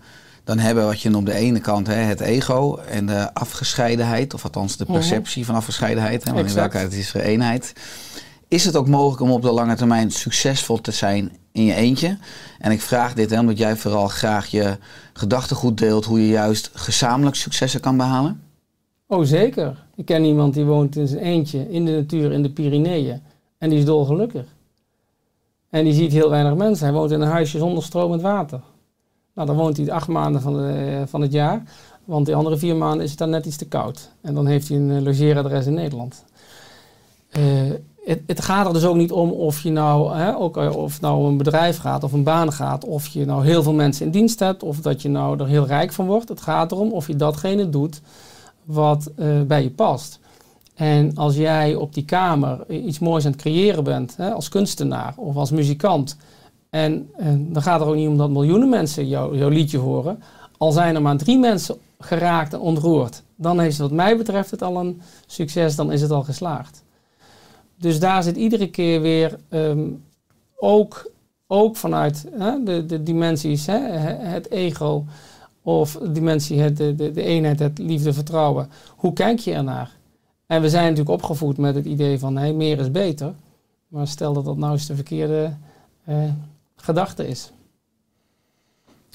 dan 0.45 0.59
hebben 0.59 0.85
wat 0.85 1.01
je 1.01 1.11
noemt 1.11 1.27
de 1.27 1.35
ene 1.35 1.61
kant 1.61 1.87
hè, 1.87 1.95
het 1.95 2.21
ego 2.21 2.77
en 2.77 3.07
de 3.07 3.35
afgescheidenheid, 3.35 4.35
of 4.35 4.45
althans 4.45 4.77
de 4.77 4.85
Mhm. 4.85 4.93
perceptie 4.93 5.45
van 5.45 5.55
afgescheidenheid, 5.55 6.25
hè, 6.25 6.33
want 6.33 6.49
in 6.49 6.55
werkelijkheid 6.55 7.01
is 7.01 7.15
er 7.15 7.21
eenheid. 7.21 7.73
Is 8.53 8.65
het 8.65 8.77
ook 8.77 8.89
mogelijk 8.89 9.21
om 9.21 9.31
op 9.31 9.43
de 9.43 9.53
lange 9.53 9.75
termijn 9.75 10.11
succesvol 10.11 10.81
te 10.81 10.91
zijn 10.91 11.33
in 11.53 11.65
je 11.65 11.75
eentje? 11.75 12.19
En 12.59 12.73
ik 12.73 12.81
vraag 12.81 13.15
dit 13.15 13.31
hè, 13.31 13.41
omdat 13.41 13.59
jij 13.59 13.77
vooral 13.77 14.09
graag 14.09 14.47
je 14.47 14.77
gedachtegoed 15.13 15.79
deelt 15.79 16.05
hoe 16.05 16.21
je 16.21 16.29
juist 16.29 16.71
gezamenlijk 16.75 17.37
successen 17.37 17.81
kan 17.81 17.97
behalen. 17.97 18.43
Oh, 19.07 19.25
zeker. 19.25 19.85
Ik 19.97 20.05
ken 20.05 20.25
iemand 20.25 20.55
die 20.55 20.65
woont 20.65 20.97
in 20.97 21.09
zijn 21.09 21.21
eentje 21.21 21.71
in 21.71 21.85
de 21.85 21.91
natuur 21.91 22.33
in 22.33 22.43
de 22.43 22.51
Pyreneeën. 22.51 23.23
En 23.59 23.69
die 23.69 23.79
is 23.79 23.85
dolgelukkig. 23.85 24.47
En 25.71 25.85
die 25.85 25.95
ziet 25.95 26.13
heel 26.13 26.31
weinig 26.31 26.55
mensen. 26.55 26.87
Hij 26.87 26.95
woont 26.95 27.11
in 27.11 27.21
een 27.21 27.29
huisje 27.29 27.59
zonder 27.59 27.83
stromend 27.83 28.23
water. 28.23 28.61
Nou, 29.35 29.47
dan 29.47 29.57
woont 29.57 29.77
hij 29.77 29.91
acht 29.91 30.09
maanden 30.09 30.41
van, 30.41 30.53
de, 30.53 31.03
van 31.07 31.21
het 31.21 31.33
jaar. 31.33 31.63
Want 32.05 32.27
die 32.27 32.35
andere 32.35 32.57
vier 32.57 32.77
maanden 32.77 33.05
is 33.05 33.11
het 33.11 33.19
dan 33.19 33.31
net 33.31 33.47
iets 33.47 33.57
te 33.57 33.69
koud. 33.69 34.11
En 34.21 34.35
dan 34.35 34.47
heeft 34.47 34.69
hij 34.69 34.77
een 34.77 34.91
eh, 34.91 35.03
logeeradres 35.03 35.67
in 35.67 35.75
Nederland. 35.75 36.25
Eh, 37.29 37.43
het, 38.05 38.21
het 38.27 38.41
gaat 38.41 38.67
er 38.67 38.73
dus 38.73 38.85
ook 38.85 38.97
niet 38.97 39.13
om 39.13 39.31
of 39.31 39.63
je 39.63 39.71
nou, 39.71 40.17
hè, 40.17 40.37
ook, 40.37 40.57
eh, 40.57 40.77
of 40.77 40.93
het 40.93 41.01
nou 41.01 41.27
een 41.27 41.37
bedrijf 41.37 41.79
gaat 41.79 42.05
of 42.05 42.13
een 42.13 42.23
baan 42.23 42.53
gaat, 42.53 42.85
of 42.85 43.07
je 43.07 43.25
nou 43.25 43.45
heel 43.45 43.63
veel 43.63 43.73
mensen 43.73 44.07
in 44.07 44.13
dienst 44.13 44.39
hebt, 44.39 44.63
of 44.63 44.81
dat 44.81 45.03
je 45.03 45.09
nou 45.09 45.41
er 45.41 45.47
heel 45.47 45.67
rijk 45.67 45.93
van 45.93 46.07
wordt. 46.07 46.29
Het 46.29 46.41
gaat 46.41 46.73
erom 46.73 46.93
of 46.93 47.07
je 47.07 47.17
datgene 47.17 47.69
doet 47.69 48.01
wat 48.65 49.11
eh, 49.17 49.41
bij 49.41 49.63
je 49.63 49.71
past. 49.71 50.21
En 50.75 51.17
als 51.17 51.37
jij 51.37 51.75
op 51.75 51.95
die 51.95 52.05
kamer 52.05 52.71
iets 52.71 52.99
moois 52.99 53.25
aan 53.25 53.33
het 53.33 53.41
creëren 53.41 53.85
bent, 53.85 54.17
hè, 54.17 54.33
als 54.33 54.49
kunstenaar 54.49 55.15
of 55.17 55.37
als 55.37 55.51
muzikant, 55.51 56.17
en, 56.71 57.11
en 57.17 57.53
dan 57.53 57.63
gaat 57.63 57.75
het 57.79 57.83
er 57.83 57.89
ook 57.89 57.99
niet 57.99 58.09
om 58.09 58.17
dat 58.17 58.31
miljoenen 58.31 58.69
mensen 58.69 59.09
jou, 59.09 59.37
jouw 59.37 59.49
liedje 59.49 59.79
horen, 59.79 60.23
al 60.59 60.73
zijn 60.73 60.95
er 60.95 61.03
maar 61.03 61.17
drie 61.17 61.39
mensen 61.39 61.77
geraakt 61.99 62.53
en 62.53 62.61
ontroerd, 62.61 63.23
dan 63.37 63.61
is 63.61 63.79
wat 63.79 63.91
mij 63.91 64.17
betreft 64.17 64.51
het 64.51 64.63
al 64.63 64.77
een 64.77 65.01
succes, 65.27 65.77
dan 65.77 65.93
is 65.93 66.01
het 66.03 66.11
al 66.11 66.23
geslaagd. 66.23 66.83
Dus 67.83 68.01
daar 68.01 68.23
zit 68.23 68.37
iedere 68.37 68.71
keer 68.71 69.01
weer 69.01 69.39
ehm, 69.49 69.89
ook, 70.57 71.11
ook 71.47 71.77
vanuit 71.77 72.27
hè, 72.39 72.63
de, 72.63 72.87
de 72.87 73.03
dimensies, 73.03 73.67
hè, 73.67 73.79
het 73.79 74.51
ego 74.51 75.05
of 75.63 75.99
dimensie, 76.03 76.61
het, 76.61 76.77
de, 76.77 76.95
de, 76.95 77.11
de 77.11 77.23
eenheid, 77.23 77.59
het 77.59 77.79
liefde, 77.79 78.13
vertrouwen. 78.13 78.71
Hoe 78.97 79.13
kijk 79.13 79.39
je 79.39 79.53
ernaar? 79.53 79.91
En 80.47 80.63
we 80.63 80.69
zijn 80.69 80.83
natuurlijk 80.83 81.11
opgevoed 81.11 81.59
met 81.59 81.75
het 81.75 81.85
idee 81.85 82.19
van 82.19 82.37
hey, 82.37 82.53
meer 82.53 82.79
is 82.79 82.91
beter. 82.91 83.35
Maar 83.89 84.07
stel 84.07 84.33
dat 84.33 84.45
dat 84.45 84.57
nou 84.57 84.73
eens 84.73 84.87
de 84.87 84.95
verkeerde 84.95 85.53
eh, 86.05 86.25
gedachte 86.77 87.29
is. 87.29 87.53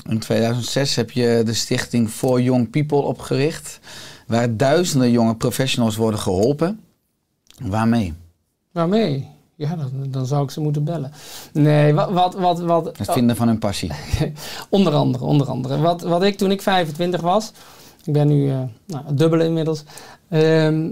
In 0.09 0.19
2006 0.19 0.95
heb 0.95 1.11
je 1.11 1.41
de 1.45 1.53
stichting 1.53 2.09
For 2.09 2.41
Young 2.41 2.69
People 2.69 3.01
opgericht, 3.01 3.79
waar 4.27 4.57
duizenden 4.57 5.11
jonge 5.11 5.35
professionals 5.35 5.95
worden 5.95 6.19
geholpen. 6.19 6.79
Waarmee? 7.63 8.13
Waarmee? 8.77 9.27
Ja, 9.55 9.75
dan, 9.75 9.91
dan 10.09 10.25
zou 10.25 10.43
ik 10.43 10.51
ze 10.51 10.61
moeten 10.61 10.83
bellen. 10.83 11.11
Nee, 11.53 11.93
wat... 11.93 12.09
wat, 12.09 12.33
wat, 12.33 12.59
wat 12.59 12.97
Het 12.97 13.11
vinden 13.11 13.35
van 13.35 13.47
hun 13.47 13.59
passie. 13.59 13.91
onder 14.69 14.93
andere, 14.93 15.23
onder 15.23 15.47
andere. 15.47 15.77
Wat, 15.77 16.01
wat 16.01 16.23
ik 16.23 16.37
toen 16.37 16.51
ik 16.51 16.61
25 16.61 17.21
was, 17.21 17.51
ik 18.03 18.13
ben 18.13 18.27
nu 18.27 18.47
uh, 18.47 18.59
nou, 18.85 19.05
het 19.05 19.17
dubbele 19.17 19.43
inmiddels. 19.43 19.83
Ehm, 20.29 20.89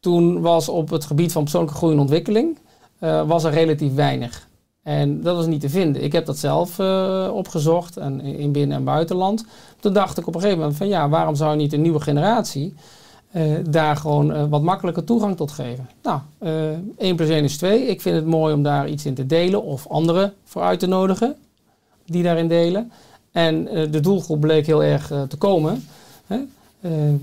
toen 0.00 0.40
was 0.40 0.68
op 0.68 0.90
het 0.90 1.04
gebied 1.04 1.32
van 1.32 1.42
persoonlijke 1.42 1.76
groei 1.76 1.92
en 1.94 2.00
ontwikkeling, 2.00 2.58
uh, 3.00 3.26
was 3.26 3.44
er 3.44 3.52
relatief 3.52 3.94
weinig. 3.94 4.48
En 4.82 5.22
dat 5.22 5.36
was 5.36 5.46
niet 5.46 5.60
te 5.60 5.68
vinden. 5.68 6.02
Ik 6.02 6.12
heb 6.12 6.26
dat 6.26 6.38
zelf 6.38 6.78
uh, 6.78 7.30
opgezocht 7.32 7.96
en 7.96 8.20
in 8.20 8.52
binnen- 8.52 8.76
en 8.76 8.84
buitenland. 8.84 9.44
Toen 9.80 9.92
dacht 9.92 10.18
ik 10.18 10.26
op 10.26 10.34
een 10.34 10.40
gegeven 10.40 10.60
moment 10.60 10.78
van 10.78 10.88
ja, 10.88 11.08
waarom 11.08 11.34
zou 11.34 11.56
niet 11.56 11.72
een 11.72 11.82
nieuwe 11.82 12.00
generatie 12.00 12.74
uh, 13.32 13.56
daar 13.70 13.96
gewoon 13.96 14.30
uh, 14.30 14.44
wat 14.48 14.62
makkelijker 14.62 15.04
toegang 15.04 15.36
tot 15.36 15.50
geven. 15.50 15.88
Nou, 16.02 16.20
uh, 16.40 16.78
1 16.98 17.16
plus 17.16 17.28
1 17.28 17.44
is 17.44 17.56
2. 17.56 17.86
Ik 17.86 18.00
vind 18.00 18.16
het 18.16 18.26
mooi 18.26 18.54
om 18.54 18.62
daar 18.62 18.88
iets 18.88 19.06
in 19.06 19.14
te 19.14 19.26
delen 19.26 19.62
of 19.62 19.86
anderen 19.88 20.34
voor 20.44 20.62
uit 20.62 20.78
te 20.78 20.86
nodigen 20.86 21.36
die 22.06 22.22
daarin 22.22 22.48
delen. 22.48 22.92
En 23.32 23.64
de 23.64 24.00
doelgroep 24.00 24.40
bleek 24.40 24.66
heel 24.66 24.82
erg 24.82 25.06
te 25.28 25.36
komen. 25.38 25.84
Hè? 26.26 26.38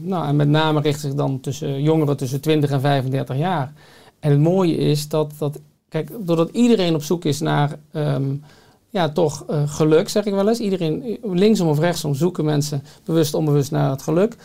nou, 0.01 0.27
en 0.27 0.35
met 0.35 0.47
name 0.47 0.81
richt 0.81 0.99
zich 0.99 1.13
dan 1.13 1.39
tussen 1.39 1.81
jongeren 1.81 2.17
tussen 2.17 2.41
20 2.41 2.69
en 2.69 2.81
35 2.81 3.37
jaar. 3.37 3.73
En 4.19 4.31
het 4.31 4.39
mooie 4.39 4.75
is 4.75 5.07
dat, 5.07 5.31
dat 5.37 5.59
kijk, 5.89 6.11
doordat 6.19 6.49
iedereen 6.49 6.95
op 6.95 7.03
zoek 7.03 7.25
is 7.25 7.39
naar 7.39 7.75
um, 7.91 8.43
ja, 8.89 9.09
toch 9.09 9.45
geluk, 9.65 10.09
zeg 10.09 10.25
ik 10.25 10.33
wel 10.33 10.47
eens. 10.47 10.59
Iedereen, 10.59 11.19
linksom 11.23 11.67
of 11.67 11.79
rechtsom, 11.79 12.15
zoeken 12.15 12.45
mensen 12.45 12.83
bewust 13.03 13.33
onbewust 13.33 13.71
naar 13.71 13.89
het 13.89 14.01
geluk. 14.01 14.35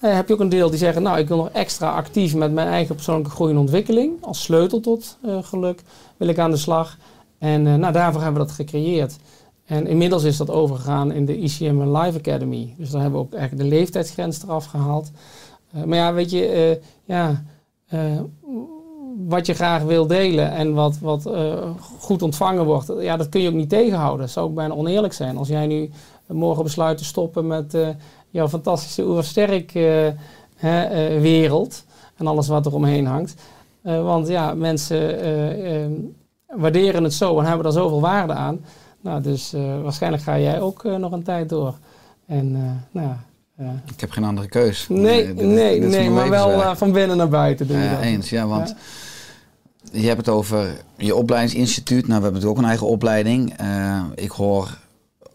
Uh, 0.00 0.14
heb 0.14 0.28
je 0.28 0.34
ook 0.34 0.40
een 0.40 0.48
deel 0.48 0.70
die 0.70 0.78
zeggen, 0.78 1.02
nou 1.02 1.18
ik 1.18 1.28
wil 1.28 1.36
nog 1.36 1.50
extra 1.50 1.90
actief 1.90 2.34
met 2.34 2.52
mijn 2.52 2.68
eigen 2.68 2.94
persoonlijke 2.94 3.30
groei 3.30 3.52
en 3.52 3.58
ontwikkeling. 3.58 4.24
Als 4.24 4.42
sleutel 4.42 4.80
tot 4.80 5.18
uh, 5.24 5.38
geluk 5.42 5.82
wil 6.16 6.28
ik 6.28 6.38
aan 6.38 6.50
de 6.50 6.56
slag. 6.56 6.96
En 7.38 7.66
uh, 7.66 7.74
nou, 7.74 7.92
daarvoor 7.92 8.22
hebben 8.22 8.40
we 8.40 8.46
dat 8.46 8.56
gecreëerd. 8.56 9.16
En 9.64 9.86
inmiddels 9.86 10.22
is 10.22 10.36
dat 10.36 10.50
overgegaan 10.50 11.12
in 11.12 11.24
de 11.24 11.38
ICM 11.38 11.96
Live 11.96 12.18
Academy. 12.18 12.74
Dus 12.76 12.90
daar 12.90 13.00
hebben 13.00 13.20
we 13.20 13.26
ook 13.26 13.32
eigenlijk 13.32 13.70
de 13.70 13.76
leeftijdsgrens 13.76 14.42
eraf 14.42 14.64
gehaald. 14.64 15.10
maar 15.84 15.98
ja, 15.98 16.12
weet 16.12 16.30
je, 16.30 16.80
ja, 17.04 17.42
wat 19.26 19.46
je 19.46 19.54
graag 19.54 19.82
wil 19.82 20.06
delen 20.06 20.52
en 20.52 20.74
wat, 20.74 20.98
wat 20.98 21.30
goed 22.00 22.22
ontvangen 22.22 22.64
wordt, 22.64 22.92
ja, 23.00 23.16
dat 23.16 23.28
kun 23.28 23.40
je 23.40 23.48
ook 23.48 23.54
niet 23.54 23.68
tegenhouden. 23.68 24.20
Dat 24.20 24.30
zou 24.30 24.48
ook 24.48 24.54
bijna 24.54 24.74
oneerlijk 24.74 25.12
zijn. 25.12 25.36
Als 25.36 25.48
jij 25.48 25.66
nu 25.66 25.90
morgen 26.26 26.62
besluit 26.62 26.98
te 26.98 27.04
stoppen 27.04 27.46
met 27.46 27.76
jouw 28.30 28.48
fantastische 28.48 29.06
oersterk 29.06 29.74
uh, 29.74 30.06
uh, 30.06 30.12
wereld 31.20 31.84
en 32.16 32.26
alles 32.26 32.48
wat 32.48 32.66
er 32.66 32.74
omheen 32.74 33.06
hangt. 33.06 33.34
Uh, 33.82 34.02
want 34.02 34.28
ja, 34.28 34.54
mensen 34.54 35.20
ehm, 35.20 35.92
waarderen 36.46 37.04
het 37.04 37.14
zo 37.14 37.38
en 37.38 37.44
hebben 37.44 37.66
er 37.66 37.72
zoveel 37.72 38.00
waarde 38.00 38.32
aan. 38.32 38.64
Nou, 39.00 39.22
dus 39.22 39.54
waarschijnlijk 39.82 40.22
ga 40.22 40.38
jij 40.38 40.60
ook 40.60 40.82
nog 40.82 41.12
een 41.12 41.22
tijd 41.22 41.48
door. 41.48 41.74
En 42.26 42.52
nou 42.90 43.08
ja. 43.56 43.82
ik 43.92 44.00
heb 44.00 44.10
geen 44.10 44.24
andere 44.24 44.48
keus. 44.48 44.86
Nee, 44.88 45.34
dit, 45.34 45.46
nee, 45.46 45.80
dit 45.80 45.90
nee 45.90 46.10
maar 46.10 46.30
wel 46.30 46.76
van 46.76 46.92
binnen 46.92 47.16
naar 47.16 47.28
buiten. 47.28 47.66
Doe 47.66 47.76
je 47.76 47.90
dat. 47.90 48.00
Eens, 48.00 48.30
ja, 48.30 48.46
want 48.46 48.74
ja. 49.92 50.00
je 50.00 50.06
hebt 50.06 50.18
het 50.18 50.28
over 50.28 50.82
je 50.96 51.14
opleidingsinstituut. 51.14 52.06
Nou, 52.06 52.18
we 52.18 52.24
hebben 52.24 52.32
natuurlijk 52.32 52.58
ook 52.58 52.64
een 52.64 52.70
eigen 52.70 52.86
opleiding. 52.86 53.54
ik 54.14 54.30
hoor 54.30 54.78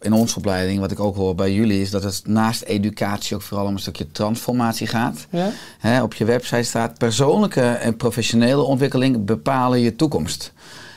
in 0.03 0.13
onze 0.13 0.37
opleiding, 0.37 0.79
wat 0.79 0.91
ik 0.91 0.99
ook 0.99 1.15
hoor 1.15 1.35
bij 1.35 1.53
jullie, 1.53 1.81
is 1.81 1.91
dat 1.91 2.03
het 2.03 2.21
naast 2.27 2.61
educatie 2.61 3.35
ook 3.35 3.41
vooral 3.41 3.65
om 3.65 3.73
een 3.73 3.79
stukje 3.79 4.11
transformatie 4.11 4.87
gaat. 4.87 5.27
Ja? 5.29 5.49
He, 5.79 6.03
op 6.03 6.13
je 6.13 6.25
website 6.25 6.63
staat 6.63 6.97
persoonlijke 6.97 7.61
en 7.61 7.97
professionele 7.97 8.61
ontwikkeling 8.61 9.25
bepalen 9.25 9.79
je 9.79 9.95
toekomst. 9.95 10.53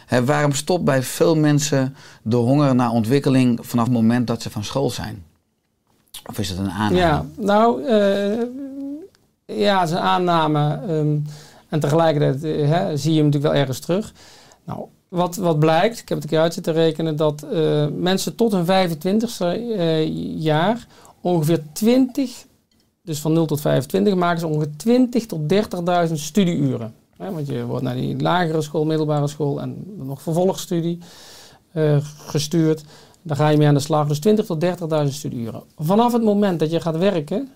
He, 0.06 0.24
waarom 0.24 0.52
stopt 0.52 0.84
bij 0.84 1.02
veel 1.02 1.36
mensen 1.36 1.96
de 2.22 2.36
honger 2.36 2.74
naar 2.74 2.90
ontwikkeling 2.90 3.58
vanaf 3.62 3.84
het 3.84 3.94
moment 3.94 4.26
dat 4.26 4.42
ze 4.42 4.50
van 4.50 4.64
school 4.64 4.90
zijn? 4.90 5.24
Of 6.26 6.38
is 6.38 6.48
het 6.48 6.58
een 6.58 6.70
aanname? 6.70 6.96
Ja, 6.96 7.24
nou, 7.36 7.82
uh, 7.82 8.42
ja, 9.44 9.80
het 9.80 9.88
is 9.88 9.94
een 9.94 10.02
aanname. 10.02 10.80
Um, 10.88 11.24
en 11.68 11.80
tegelijkertijd 11.80 12.44
uh, 12.44 12.86
zie 12.94 13.10
je 13.10 13.16
hem 13.16 13.24
natuurlijk 13.24 13.52
wel 13.52 13.54
ergens 13.54 13.78
terug. 13.78 14.12
Nou, 14.64 14.86
wat, 15.08 15.36
wat 15.36 15.58
blijkt, 15.58 15.98
ik 15.98 16.08
heb 16.08 16.18
het 16.18 16.26
een 16.26 16.32
keer 16.32 16.40
uit 16.40 16.54
zitten 16.54 16.72
rekenen, 16.72 17.16
dat 17.16 17.46
uh, 17.52 17.86
mensen 17.96 18.34
tot 18.34 18.52
hun 18.52 18.66
25ste 18.66 19.60
uh, 19.60 20.06
jaar 20.42 20.86
ongeveer 21.20 21.62
20, 21.72 22.46
dus 23.02 23.20
van 23.20 23.32
0 23.32 23.46
tot 23.46 23.60
25, 23.60 24.14
maken 24.14 24.40
ze 24.40 24.46
ongeveer 24.46 24.76
20 24.76 25.26
tot 25.26 25.40
30.000 26.08 26.12
studieuren. 26.12 26.94
Hè, 27.16 27.32
want 27.32 27.46
je 27.46 27.64
wordt 27.64 27.84
naar 27.84 27.94
die 27.94 28.20
lagere 28.20 28.62
school, 28.62 28.84
middelbare 28.84 29.28
school 29.28 29.60
en 29.60 29.92
nog 29.96 30.22
vervolgstudie 30.22 30.98
uh, 31.72 31.96
gestuurd. 32.16 32.84
Daar 33.22 33.36
ga 33.36 33.48
je 33.48 33.56
mee 33.56 33.68
aan 33.68 33.74
de 33.74 33.80
slag. 33.80 34.08
Dus 34.08 34.18
20 34.18 34.46
tot 34.46 34.64
30.000 34.64 34.68
studieuren. 35.08 35.62
Vanaf 35.76 36.12
het 36.12 36.22
moment 36.22 36.60
dat 36.60 36.70
je 36.70 36.80
gaat 36.80 36.96
werken, 36.96 37.48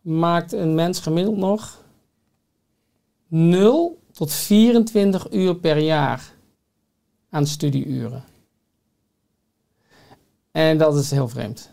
maakt 0.00 0.52
een 0.52 0.74
mens 0.74 1.00
gemiddeld 1.00 1.36
nog 1.36 1.80
0 3.28 3.98
tot 4.12 4.32
24 4.32 5.32
uur 5.32 5.56
per 5.56 5.78
jaar 5.78 6.32
aan 7.32 7.46
studieuren. 7.46 8.24
En 10.50 10.78
dat 10.78 10.96
is 10.96 11.10
heel 11.10 11.28
vreemd. 11.28 11.70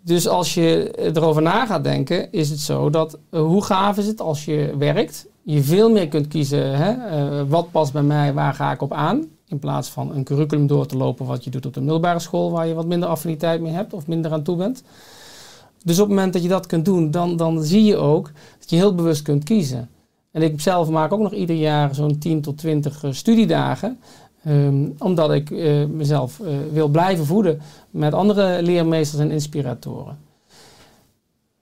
Dus 0.00 0.28
als 0.28 0.54
je 0.54 0.90
erover 1.14 1.42
na 1.42 1.66
gaat 1.66 1.84
denken, 1.84 2.32
is 2.32 2.50
het 2.50 2.60
zo 2.60 2.90
dat 2.90 3.18
uh, 3.30 3.40
hoe 3.40 3.64
gaaf 3.64 3.98
is 3.98 4.06
het 4.06 4.20
als 4.20 4.44
je 4.44 4.74
werkt, 4.78 5.26
je 5.42 5.62
veel 5.62 5.90
meer 5.90 6.08
kunt 6.08 6.28
kiezen, 6.28 6.76
hè, 6.76 6.92
uh, 6.92 7.42
wat 7.48 7.70
past 7.70 7.92
bij 7.92 8.02
mij, 8.02 8.32
waar 8.32 8.54
ga 8.54 8.72
ik 8.72 8.82
op 8.82 8.92
aan, 8.92 9.24
in 9.46 9.58
plaats 9.58 9.88
van 9.88 10.14
een 10.14 10.24
curriculum 10.24 10.66
door 10.66 10.86
te 10.86 10.96
lopen 10.96 11.26
wat 11.26 11.44
je 11.44 11.50
doet 11.50 11.66
op 11.66 11.74
de 11.74 11.80
middelbare 11.80 12.18
school, 12.18 12.50
waar 12.50 12.66
je 12.66 12.74
wat 12.74 12.86
minder 12.86 13.08
affiniteit 13.08 13.60
mee 13.60 13.72
hebt 13.72 13.92
of 13.92 14.06
minder 14.06 14.32
aan 14.32 14.42
toe 14.42 14.56
bent. 14.56 14.82
Dus 15.84 15.98
op 15.98 16.06
het 16.06 16.14
moment 16.14 16.32
dat 16.32 16.42
je 16.42 16.48
dat 16.48 16.66
kunt 16.66 16.84
doen, 16.84 17.10
dan, 17.10 17.36
dan 17.36 17.62
zie 17.62 17.84
je 17.84 17.96
ook 17.96 18.30
dat 18.58 18.70
je 18.70 18.76
heel 18.76 18.94
bewust 18.94 19.22
kunt 19.22 19.44
kiezen. 19.44 19.88
En 20.30 20.42
ik 20.42 20.60
zelf 20.60 20.88
maak 20.88 21.12
ook 21.12 21.20
nog 21.20 21.32
ieder 21.32 21.56
jaar 21.56 21.94
zo'n 21.94 22.18
10 22.18 22.40
tot 22.40 22.58
20 22.58 23.02
uh, 23.02 23.12
studiedagen. 23.12 23.98
Um, 24.48 24.94
omdat 24.98 25.32
ik 25.32 25.50
uh, 25.50 25.84
mezelf 25.86 26.38
uh, 26.38 26.48
wil 26.72 26.88
blijven 26.88 27.26
voeden 27.26 27.60
met 27.90 28.14
andere 28.14 28.62
leermeesters 28.62 29.22
en 29.22 29.30
inspiratoren. 29.30 30.18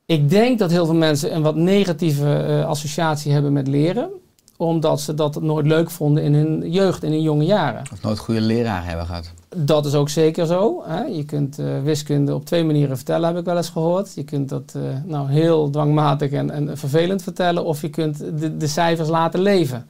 Ik 0.07 0.31
denk 0.31 0.59
dat 0.59 0.71
heel 0.71 0.87
veel 0.87 0.95
mensen 0.95 1.35
een 1.35 1.43
wat 1.43 1.57
negatieve 1.57 2.47
uh, 2.49 2.67
associatie 2.67 3.33
hebben 3.33 3.53
met 3.53 3.67
leren. 3.69 4.11
omdat 4.57 5.01
ze 5.01 5.15
dat 5.15 5.43
nooit 5.43 5.67
leuk 5.67 5.91
vonden 5.91 6.23
in 6.23 6.35
hun 6.35 6.71
jeugd, 6.71 7.03
in 7.03 7.11
hun 7.11 7.23
jonge 7.23 7.45
jaren. 7.45 7.83
Of 7.93 8.03
nooit 8.03 8.19
goede 8.19 8.41
leraar 8.41 8.87
hebben 8.87 9.07
gehad. 9.07 9.33
Dat 9.57 9.87
is 9.87 9.95
ook 9.95 10.09
zeker 10.09 10.47
zo. 10.47 10.83
Hè? 10.85 11.05
Je 11.05 11.25
kunt 11.25 11.59
eh, 11.59 11.83
wiskunde 11.83 12.35
op 12.35 12.45
twee 12.45 12.65
manieren 12.65 12.97
vertellen, 12.97 13.29
heb 13.29 13.39
ik 13.39 13.45
wel 13.45 13.57
eens 13.57 13.69
gehoord. 13.69 14.15
Je 14.15 14.25
kunt 14.25 14.49
dat 14.49 14.73
eh, 14.77 14.83
nou, 15.05 15.31
heel 15.31 15.71
dwangmatig 15.71 16.31
en, 16.31 16.51
en 16.51 16.79
vervelend 16.79 17.23
vertellen, 17.23 17.65
of 17.65 17.81
je 17.81 17.91
kunt 17.91 18.19
de, 18.19 18.57
de 18.57 18.67
cijfers 18.67 19.09
laten 19.09 19.41
leven. 19.41 19.87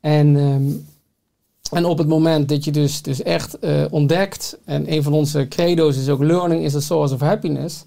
En, 0.00 0.36
ehm, 0.36 0.70
en 1.70 1.84
op 1.84 1.98
het 1.98 2.08
moment 2.08 2.48
dat 2.48 2.64
je 2.64 2.70
dus, 2.70 3.02
dus 3.02 3.22
echt 3.22 3.58
eh, 3.58 3.84
ontdekt, 3.90 4.58
en 4.64 4.92
een 4.92 5.02
van 5.02 5.12
onze 5.12 5.48
credo's 5.48 5.96
is 5.96 6.08
ook 6.08 6.22
learning 6.22 6.64
is 6.64 6.74
a 6.74 6.80
source 6.80 7.14
of 7.14 7.20
happiness. 7.20 7.84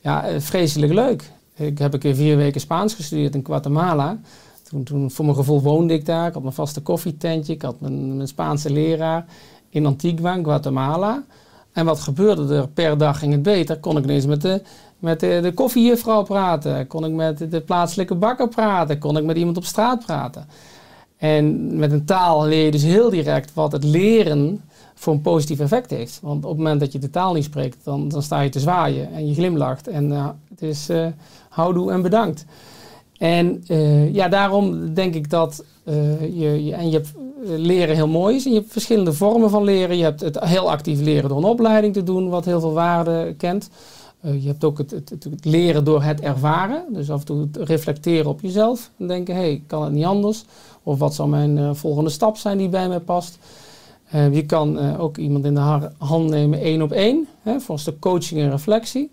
Ja, 0.00 0.26
eh, 0.26 0.40
vreselijk 0.40 0.92
leuk. 0.92 1.30
Ik 1.54 1.78
heb 1.78 1.92
een 1.92 1.98
keer 1.98 2.14
vier 2.14 2.36
weken 2.36 2.60
Spaans 2.60 2.94
gestudeerd 2.94 3.34
in 3.34 3.44
Guatemala. 3.44 4.18
Toen, 4.62 4.84
toen, 4.84 5.10
voor 5.10 5.24
mijn 5.24 5.36
gevoel 5.36 5.62
woonde 5.62 5.94
ik 5.94 6.06
daar. 6.06 6.26
Ik 6.26 6.32
had 6.32 6.42
mijn 6.42 6.54
vaste 6.54 6.80
koffietentje. 6.80 7.52
Ik 7.52 7.62
had 7.62 7.80
mijn, 7.80 8.28
Spaanse 8.28 8.70
leraar 8.70 9.24
in 9.68 9.86
Antigua, 9.86 10.34
in 10.34 10.44
Guatemala. 10.44 11.22
En 11.72 11.84
wat 11.84 12.00
gebeurde 12.00 12.54
er? 12.54 12.68
Per 12.68 12.98
dag 12.98 13.18
ging 13.18 13.32
het 13.32 13.42
beter. 13.42 13.78
Kon 13.78 13.96
ik 13.96 14.04
ineens 14.04 14.26
met 14.26 14.42
de, 14.42 14.62
met 14.98 15.20
de, 15.20 15.38
de 15.42 15.52
koffiejuffrouw 15.52 16.22
praten. 16.22 16.86
Kon 16.86 17.04
ik 17.04 17.12
met 17.12 17.50
de 17.50 17.60
plaatselijke 17.60 18.14
bakker 18.14 18.48
praten. 18.48 18.98
Kon 18.98 19.16
ik 19.16 19.24
met 19.24 19.36
iemand 19.36 19.56
op 19.56 19.64
straat 19.64 20.04
praten. 20.04 20.46
En 21.22 21.76
met 21.76 21.92
een 21.92 22.04
taal 22.04 22.46
leer 22.46 22.64
je 22.64 22.70
dus 22.70 22.82
heel 22.82 23.10
direct 23.10 23.54
wat 23.54 23.72
het 23.72 23.84
leren 23.84 24.60
voor 24.94 25.12
een 25.12 25.20
positief 25.20 25.60
effect 25.60 25.90
heeft. 25.90 26.18
Want 26.22 26.44
op 26.44 26.50
het 26.50 26.58
moment 26.58 26.80
dat 26.80 26.92
je 26.92 26.98
de 26.98 27.10
taal 27.10 27.34
niet 27.34 27.44
spreekt, 27.44 27.76
dan, 27.84 28.08
dan 28.08 28.22
sta 28.22 28.40
je 28.40 28.48
te 28.48 28.60
zwaaien 28.60 29.12
en 29.12 29.26
je 29.26 29.34
glimlacht. 29.34 29.88
En 29.88 30.10
uh, 30.10 30.28
het 30.48 30.62
is 30.62 30.90
uh, 30.90 31.06
houdoe 31.48 31.92
en 31.92 32.02
bedankt. 32.02 32.44
En 33.18 33.64
uh, 33.68 34.14
ja, 34.14 34.28
daarom 34.28 34.94
denk 34.94 35.14
ik 35.14 35.30
dat 35.30 35.64
je, 35.84 36.64
je, 36.64 36.74
en 36.74 36.90
je 36.90 36.96
hebt 36.96 37.12
leren 37.44 37.94
heel 37.94 38.08
mooi 38.08 38.36
is. 38.36 38.44
En 38.44 38.52
je 38.52 38.58
hebt 38.58 38.72
verschillende 38.72 39.12
vormen 39.12 39.50
van 39.50 39.64
leren. 39.64 39.96
Je 39.96 40.04
hebt 40.04 40.20
het 40.20 40.40
heel 40.40 40.70
actief 40.70 41.00
leren 41.00 41.28
door 41.28 41.38
een 41.38 41.44
opleiding 41.44 41.94
te 41.94 42.02
doen, 42.02 42.28
wat 42.28 42.44
heel 42.44 42.60
veel 42.60 42.72
waarde 42.72 43.34
kent. 43.36 43.70
je 44.20 44.46
hebt 44.46 44.64
ook 44.64 44.78
het, 44.78 44.90
het, 44.90 45.44
leren 45.44 45.84
door 45.84 46.02
het 46.02 46.20
ervaren. 46.20 46.84
Dus 46.88 47.10
af 47.10 47.20
en 47.20 47.26
toe 47.26 47.48
reflecteren 47.52 48.30
op 48.30 48.40
jezelf. 48.40 48.90
En 48.98 49.06
denken, 49.06 49.34
hé, 49.34 49.40
hey, 49.40 49.62
kan 49.66 49.82
het 49.82 49.92
niet 49.92 50.04
anders? 50.04 50.44
Of 50.82 50.98
wat 50.98 51.14
zou 51.14 51.28
mijn 51.28 51.76
volgende 51.76 52.10
stap 52.10 52.36
zijn 52.36 52.58
die 52.58 52.68
bij 52.68 52.88
mij 52.88 53.00
past? 53.00 53.38
Uh, 54.14 54.34
je 54.34 54.46
kan 54.46 54.78
uh, 54.78 55.00
ook 55.00 55.16
iemand 55.16 55.44
in 55.44 55.54
de 55.54 55.90
hand 55.98 56.30
nemen 56.30 56.60
één 56.60 56.82
op 56.82 56.92
één, 56.92 57.26
hè, 57.42 57.56
stuk 57.74 58.00
coaching 58.00 58.40
en 58.40 58.50
reflectie. 58.50 59.10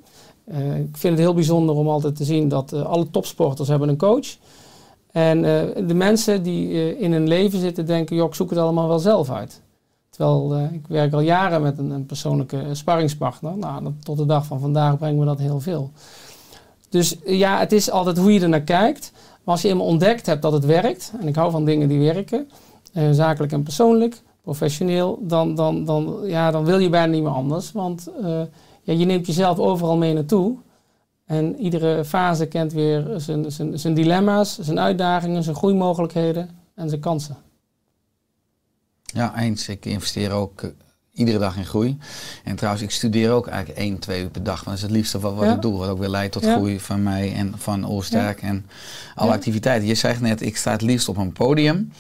Ik 0.77 0.97
vind 0.97 1.13
het 1.13 1.17
heel 1.17 1.33
bijzonder 1.33 1.75
om 1.75 1.87
altijd 1.87 2.15
te 2.15 2.23
zien 2.23 2.47
dat 2.47 2.73
alle 2.73 3.09
topsporters 3.09 3.67
hebben 3.69 3.89
een 3.89 3.97
coach. 3.97 4.37
En 5.11 5.41
de 5.87 5.93
mensen 5.93 6.43
die 6.43 6.97
in 6.97 7.11
hun 7.11 7.27
leven 7.27 7.59
zitten 7.59 7.85
denken, 7.85 8.15
joh, 8.15 8.27
ik 8.27 8.33
zoek 8.33 8.49
het 8.49 8.59
allemaal 8.59 8.87
wel 8.87 8.99
zelf 8.99 9.29
uit. 9.29 9.61
Terwijl 10.09 10.69
ik 10.71 10.87
werk 10.87 11.13
al 11.13 11.19
jaren 11.19 11.61
met 11.61 11.77
een, 11.77 11.89
een 11.89 12.05
persoonlijke 12.05 12.63
sparringspartner. 12.71 13.57
Nou, 13.57 13.93
tot 14.03 14.17
de 14.17 14.25
dag 14.25 14.45
van 14.45 14.59
vandaag 14.59 14.97
brengen 14.97 15.19
we 15.19 15.25
dat 15.25 15.39
heel 15.39 15.59
veel. 15.59 15.91
Dus 16.89 17.15
ja, 17.25 17.59
het 17.59 17.71
is 17.71 17.91
altijd 17.91 18.17
hoe 18.17 18.33
je 18.33 18.39
er 18.39 18.49
naar 18.49 18.61
kijkt. 18.61 19.11
Maar 19.49 19.57
als 19.57 19.67
je 19.67 19.73
eenmaal 19.73 19.87
ontdekt 19.87 20.25
hebt 20.25 20.41
dat 20.41 20.51
het 20.51 20.65
werkt, 20.65 21.13
en 21.19 21.27
ik 21.27 21.35
hou 21.35 21.51
van 21.51 21.65
dingen 21.65 21.87
die 21.87 21.99
werken, 21.99 22.49
zakelijk 23.11 23.51
en 23.51 23.63
persoonlijk, 23.63 24.21
professioneel, 24.41 25.19
dan, 25.21 25.55
dan, 25.55 25.85
dan, 25.85 26.19
ja, 26.23 26.51
dan 26.51 26.65
wil 26.65 26.77
je 26.77 26.89
bijna 26.89 27.11
niet 27.13 27.23
meer 27.23 27.31
anders. 27.31 27.71
Want 27.71 28.07
uh, 28.21 28.41
ja, 28.81 28.93
je 28.93 29.05
neemt 29.05 29.25
jezelf 29.25 29.59
overal 29.59 29.97
mee 29.97 30.13
naartoe. 30.13 30.57
En 31.25 31.59
iedere 31.59 32.05
fase 32.05 32.45
kent 32.45 32.73
weer 32.73 33.13
zijn, 33.17 33.51
zijn, 33.51 33.79
zijn 33.79 33.93
dilemma's, 33.93 34.59
zijn 34.59 34.79
uitdagingen, 34.79 35.43
zijn 35.43 35.55
groeimogelijkheden 35.55 36.49
en 36.75 36.89
zijn 36.89 37.01
kansen. 37.01 37.37
Ja, 39.01 39.39
eens. 39.39 39.67
Ik 39.67 39.85
investeer 39.85 40.31
ook 40.31 40.61
uh, 40.61 40.69
iedere 41.19 41.37
dag 41.37 41.57
in 41.57 41.65
groei. 41.65 41.97
En 42.43 42.55
trouwens, 42.55 42.83
ik 42.83 42.91
studeer 42.91 43.31
ook 43.31 43.47
eigenlijk 43.47 43.79
één, 43.79 43.99
twee 43.99 44.21
uur 44.21 44.29
per 44.29 44.43
dag. 44.43 44.63
Want 44.63 44.65
dat 44.65 44.75
is 44.75 44.81
het 44.81 44.91
liefste 44.91 45.19
wat, 45.19 45.35
wat 45.35 45.45
ja. 45.45 45.53
ik 45.53 45.61
doe. 45.61 45.77
Wat 45.77 45.89
ook 45.89 45.99
weer 45.99 46.09
leidt 46.09 46.31
tot 46.31 46.43
ja. 46.43 46.55
groei 46.55 46.79
van 46.79 47.03
mij 47.03 47.33
en 47.33 47.53
van 47.57 47.87
Oorsterk 47.87 48.41
ja. 48.41 48.47
en 48.47 48.65
alle 49.15 49.31
activiteiten. 49.31 49.87
Je 49.87 49.95
zegt 49.95 50.21
net, 50.21 50.41
ik 50.41 50.57
sta 50.57 50.71
het 50.71 50.81
liefst 50.81 51.09
op 51.09 51.17
een 51.17 51.31
podium. 51.31 51.91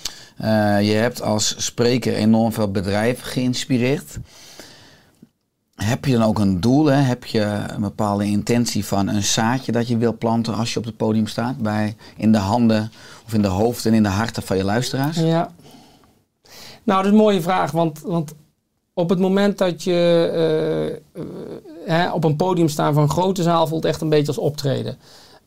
Uh, 0.41 0.47
je 0.81 0.93
hebt 0.93 1.21
als 1.21 1.55
spreker 1.57 2.13
enorm 2.13 2.53
veel 2.53 2.71
bedrijven 2.71 3.25
geïnspireerd. 3.25 4.17
Heb 5.75 6.05
je 6.05 6.13
dan 6.13 6.23
ook 6.23 6.39
een 6.39 6.61
doel? 6.61 6.85
Hè? 6.85 6.95
Heb 6.95 7.25
je 7.25 7.41
een 7.67 7.81
bepaalde 7.81 8.25
intentie 8.25 8.85
van 8.85 9.07
een 9.07 9.23
zaadje 9.23 9.71
dat 9.71 9.87
je 9.87 9.97
wil 9.97 10.17
planten 10.17 10.55
als 10.55 10.73
je 10.73 10.79
op 10.79 10.85
het 10.85 10.97
podium 10.97 11.27
staat? 11.27 11.57
Bij, 11.57 11.95
in 12.15 12.31
de 12.31 12.37
handen 12.37 12.91
of 13.25 13.33
in 13.33 13.41
de 13.41 13.47
hoofden 13.47 13.91
en 13.91 13.97
in 13.97 14.03
de 14.03 14.09
harten 14.09 14.43
van 14.43 14.57
je 14.57 14.63
luisteraars? 14.63 15.17
Ja. 15.17 15.51
Nou, 16.83 17.03
dat 17.03 17.05
is 17.05 17.11
een 17.11 17.25
mooie 17.25 17.41
vraag. 17.41 17.71
Want, 17.71 18.01
want 18.01 18.33
op 18.99 19.09
het 19.09 19.19
moment 19.19 19.57
dat 19.57 19.83
je 19.83 21.01
uh, 21.15 21.23
uh, 21.23 21.29
hè, 21.85 22.11
op 22.11 22.23
een 22.23 22.35
podium 22.35 22.69
staat 22.69 22.93
van 22.93 23.03
een 23.03 23.09
grote 23.09 23.43
zaal 23.43 23.67
voelt 23.67 23.85
echt 23.85 24.01
een 24.01 24.09
beetje 24.09 24.27
als 24.27 24.37
optreden. 24.37 24.97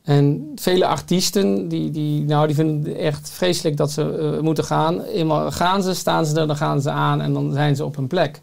En 0.02 0.52
vele 0.54 0.86
artiesten, 0.86 1.68
die, 1.68 1.90
die, 1.90 2.24
nou, 2.24 2.46
die 2.46 2.56
vinden 2.56 2.92
het 2.92 3.00
echt 3.00 3.30
vreselijk 3.30 3.76
dat 3.76 3.90
ze 3.90 4.32
uh, 4.34 4.40
moeten 4.40 4.64
gaan. 4.64 5.00
Eenmaal 5.00 5.50
gaan 5.50 5.82
ze, 5.82 5.94
staan 5.94 6.26
ze 6.26 6.40
er, 6.40 6.46
dan 6.46 6.56
gaan 6.56 6.80
ze 6.80 6.90
aan 6.90 7.20
en 7.20 7.32
dan 7.32 7.52
zijn 7.52 7.76
ze 7.76 7.84
op 7.84 7.96
hun 7.96 8.06
plek. 8.06 8.40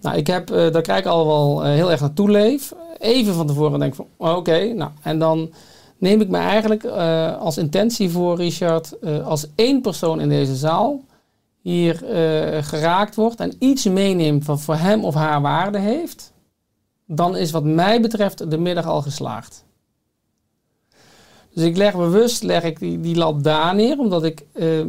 Nou, 0.00 0.16
ik 0.16 0.26
heb, 0.26 0.46
daar 0.46 0.82
krijg 0.82 1.00
ik 1.00 1.06
al 1.06 1.26
wel 1.26 1.62
heel 1.62 1.90
erg 1.90 2.00
naartoe 2.00 2.30
leef. 2.30 2.72
Even 2.98 3.34
van 3.34 3.46
tevoren 3.46 3.78
denk 3.78 3.94
ik 3.94 3.96
van, 3.96 4.06
oké, 4.16 4.38
okay, 4.38 4.70
nou, 4.70 4.90
en 5.02 5.18
dan 5.18 5.50
neem 5.98 6.20
ik 6.20 6.28
me 6.28 6.38
eigenlijk 6.38 6.84
als 7.40 7.58
intentie 7.58 8.10
voor, 8.10 8.36
Richard, 8.36 8.96
als 9.24 9.46
één 9.54 9.80
persoon 9.80 10.20
in 10.20 10.28
deze 10.28 10.56
zaal 10.56 11.00
hier 11.62 11.94
geraakt 12.62 13.14
wordt 13.14 13.40
en 13.40 13.52
iets 13.58 13.84
meeneemt 13.84 14.44
wat 14.44 14.60
voor 14.60 14.76
hem 14.76 15.04
of 15.04 15.14
haar 15.14 15.40
waarde 15.40 15.78
heeft, 15.78 16.32
dan 17.06 17.36
is 17.36 17.50
wat 17.50 17.64
mij 17.64 18.00
betreft 18.00 18.50
de 18.50 18.58
middag 18.58 18.86
al 18.86 19.02
geslaagd. 19.02 19.64
Dus 21.54 21.64
ik 21.64 21.76
leg 21.76 21.96
bewust 21.96 22.42
leg 22.42 22.62
ik 22.62 22.78
die, 22.78 23.00
die 23.00 23.16
lat 23.16 23.44
daar 23.44 23.74
neer, 23.74 23.98
omdat 23.98 24.24
ik, 24.24 24.46
uh, 24.54 24.80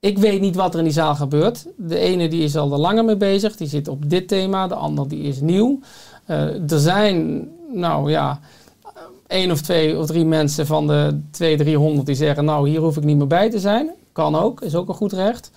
ik 0.00 0.18
weet 0.18 0.40
niet 0.40 0.56
wat 0.56 0.72
er 0.72 0.78
in 0.78 0.84
die 0.84 0.92
zaal 0.92 1.14
gebeurt. 1.14 1.66
De 1.76 1.98
ene 1.98 2.28
die 2.28 2.42
is 2.42 2.56
al 2.56 2.72
er 2.72 2.78
langer 2.78 3.04
mee 3.04 3.16
bezig, 3.16 3.56
die 3.56 3.68
zit 3.68 3.88
op 3.88 4.10
dit 4.10 4.28
thema, 4.28 4.66
de 4.66 4.74
ander 4.74 5.08
die 5.08 5.22
is 5.22 5.40
nieuw. 5.40 5.78
Uh, 6.26 6.70
er 6.70 6.80
zijn, 6.80 7.48
nou 7.72 8.10
ja, 8.10 8.40
één 9.26 9.50
of 9.50 9.60
twee 9.60 9.98
of 9.98 10.06
drie 10.06 10.24
mensen 10.24 10.66
van 10.66 10.86
de 10.86 11.20
200, 11.30 11.68
300 11.68 12.06
die 12.06 12.14
zeggen, 12.14 12.44
nou 12.44 12.68
hier 12.68 12.80
hoef 12.80 12.96
ik 12.96 13.04
niet 13.04 13.16
meer 13.16 13.26
bij 13.26 13.50
te 13.50 13.58
zijn. 13.58 13.90
Kan 14.12 14.36
ook, 14.36 14.60
is 14.60 14.74
ook 14.74 14.88
een 14.88 14.94
goed 14.94 15.12
recht. 15.12 15.50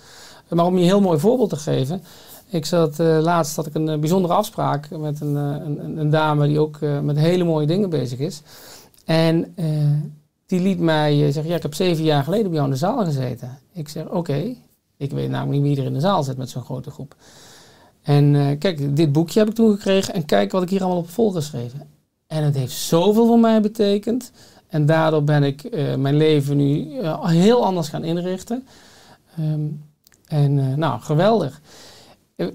Maar 0.50 0.66
om 0.66 0.74
je 0.74 0.80
een 0.80 0.86
heel 0.86 1.00
mooi 1.00 1.18
voorbeeld 1.18 1.50
te 1.50 1.56
geven. 1.56 2.02
Ik 2.48 2.66
zat 2.66 3.00
uh, 3.00 3.18
laatst 3.20 3.56
had 3.56 3.66
ik 3.66 3.74
een 3.74 4.00
bijzondere 4.00 4.34
afspraak 4.34 4.90
met 4.90 5.20
een, 5.20 5.34
een, 5.34 5.98
een 5.98 6.10
dame 6.10 6.46
die 6.46 6.60
ook 6.60 6.78
met 7.02 7.16
hele 7.16 7.44
mooie 7.44 7.66
dingen 7.66 7.90
bezig 7.90 8.18
is. 8.18 8.42
En 9.04 9.54
die 10.50 10.60
liet 10.60 10.78
mij 10.78 11.12
eh, 11.12 11.32
zeggen, 11.32 11.48
ja, 11.48 11.56
ik 11.56 11.62
heb 11.62 11.74
zeven 11.74 12.04
jaar 12.04 12.24
geleden 12.24 12.46
bij 12.46 12.54
jou 12.54 12.64
in 12.64 12.70
de 12.70 12.78
zaal 12.78 13.04
gezeten. 13.04 13.58
Ik 13.72 13.88
zeg, 13.88 14.08
oké, 14.08 14.56
ik 14.96 15.10
weet 15.10 15.30
namelijk 15.30 15.62
niet 15.62 15.74
wie 15.74 15.80
er 15.80 15.88
in 15.88 15.94
de 15.94 16.00
zaal 16.00 16.22
zit 16.22 16.36
met 16.36 16.50
zo'n 16.50 16.62
grote 16.62 16.90
groep. 16.90 17.14
En 18.02 18.58
kijk, 18.58 18.96
dit 18.96 19.12
boekje 19.12 19.38
heb 19.38 19.48
ik 19.48 19.54
toen 19.54 19.72
gekregen 19.72 20.14
en 20.14 20.24
kijk 20.24 20.52
wat 20.52 20.62
ik 20.62 20.70
hier 20.70 20.80
allemaal 20.80 20.98
op 20.98 21.10
volgeschreven. 21.10 21.88
En 22.26 22.44
het 22.44 22.54
heeft 22.54 22.72
zoveel 22.72 23.26
voor 23.26 23.38
mij 23.38 23.60
betekend. 23.60 24.32
En 24.68 24.86
daardoor 24.86 25.24
ben 25.24 25.42
ik 25.42 25.70
mijn 25.98 26.16
leven 26.16 26.56
nu 26.56 26.88
heel 27.22 27.64
anders 27.64 27.88
gaan 27.88 28.04
inrichten. 28.04 28.66
Um, 29.38 29.82
en 30.30 30.78
nou, 30.78 31.00
geweldig. 31.00 31.60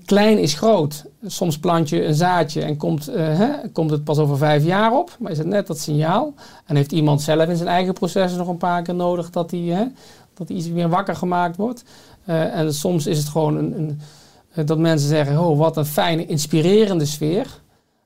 Klein 0.06 0.38
is 0.40 0.54
groot. 0.54 1.06
Soms 1.26 1.60
plant 1.60 1.90
je 1.90 2.06
een 2.06 2.14
zaadje 2.16 2.62
en 2.62 2.78
komt, 2.78 3.10
uh, 3.10 3.16
hè, 3.16 3.70
komt 3.74 3.90
het 3.90 4.04
pas 4.04 4.18
over 4.18 4.38
vijf 4.38 4.64
jaar 4.64 4.98
op. 4.98 5.16
Maar 5.20 5.32
is 5.32 5.38
het 5.38 5.48
net 5.48 5.68
dat 5.68 5.80
signaal? 5.80 6.34
En 6.66 6.76
heeft 6.76 6.92
iemand 6.92 7.22
zelf 7.22 7.48
in 7.50 7.56
zijn 7.56 7.70
eigen 7.70 7.94
processen 7.94 8.40
nog 8.40 8.48
een 8.48 8.58
paar 8.58 8.82
keer 8.82 8.96
nodig 8.96 9.30
dat 9.30 9.52
hij 9.52 9.92
dat 10.34 10.50
iets 10.50 10.68
weer 10.68 10.90
wakker 10.90 11.16
gemaakt 11.16 11.58
wordt. 11.58 11.84
En 12.26 12.74
soms 12.74 13.08
is 13.08 13.18
het 13.18 13.28
gewoon 13.28 13.58
een, 13.58 14.00
een, 14.54 14.66
dat 14.66 14.78
mensen 14.78 15.10
zeggen: 15.10 15.40
Oh, 15.40 15.58
wat 15.58 15.78
een 15.78 15.86
fijne, 15.86 16.26
inspirerende 16.26 17.06
sfeer. 17.06 17.62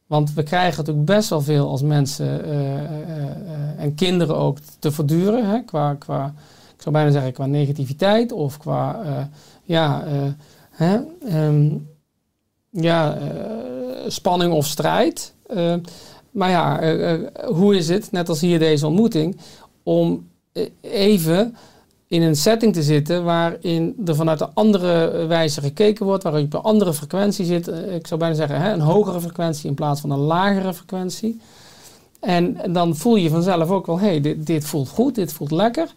Want 0.08 0.34
we 0.34 0.44
krijgen 0.44 0.78
natuurlijk 0.78 1.06
best 1.06 1.30
wel 1.30 1.42
veel 1.42 1.70
als 1.70 1.82
mensen 1.82 2.44
en 3.78 3.96
kinderen 3.96 4.36
ook 4.36 4.58
te 4.80 4.92
verduren. 4.92 5.50
Hè, 5.50 5.64
qua, 5.64 5.94
qua, 5.94 6.34
ik 6.76 6.82
zou 6.82 6.96
bijna 6.96 7.12
zeggen, 7.12 7.34
qua 7.34 7.46
negativiteit 7.46 8.32
of 8.32 8.58
qua 8.58 9.00
ja 9.70 10.04
Hè? 10.80 11.00
Um, 11.48 11.88
ja, 12.70 13.18
uh, 13.18 13.26
spanning 14.08 14.54
of 14.54 14.66
strijd. 14.66 15.34
Uh, 15.56 15.74
maar 16.32 16.50
ja, 16.50 16.80
hoe 17.54 17.76
is 17.76 17.90
het, 17.90 18.12
net 18.12 18.30
als 18.30 18.42
hier 18.42 18.60
deze 18.60 18.88
ontmoeting, 18.88 19.38
om 19.84 20.28
even 20.82 21.56
in 22.08 22.22
een 22.22 22.36
setting 22.36 22.74
te 22.74 22.84
zitten 22.84 23.24
waarin 23.24 23.96
er 24.06 24.16
vanuit 24.16 24.42
een 24.42 24.54
andere 24.54 25.26
wijze 25.26 25.62
gekeken 25.62 26.06
wordt, 26.06 26.24
waarin 26.24 26.42
je 26.42 26.48
op 26.48 26.54
een 26.54 26.72
andere 26.72 26.94
frequentie 26.94 27.46
zit. 27.46 27.68
ik 27.68 28.08
zou 28.08 28.20
bijna 28.20 28.36
zeggen, 28.36 28.62
hè, 28.62 28.74
een 28.74 28.80
hogere 28.80 29.22
frequentie 29.22 29.70
in 29.70 29.76
plaats 29.76 30.02
van 30.02 30.12
een 30.12 30.20
lagere 30.20 30.74
frequentie. 30.74 31.42
En, 32.20 32.58
en 32.58 32.74
dan 32.74 32.96
voel 32.96 33.16
je 33.16 33.30
vanzelf 33.30 33.70
ook 33.70 33.86
wel, 33.86 34.00
hé, 34.00 34.08
hey, 34.08 34.22
dit, 34.22 34.46
dit 34.46 34.66
voelt 34.66 34.90
goed, 34.90 35.16
dit 35.16 35.34
voelt 35.34 35.52
lekker. 35.52 35.94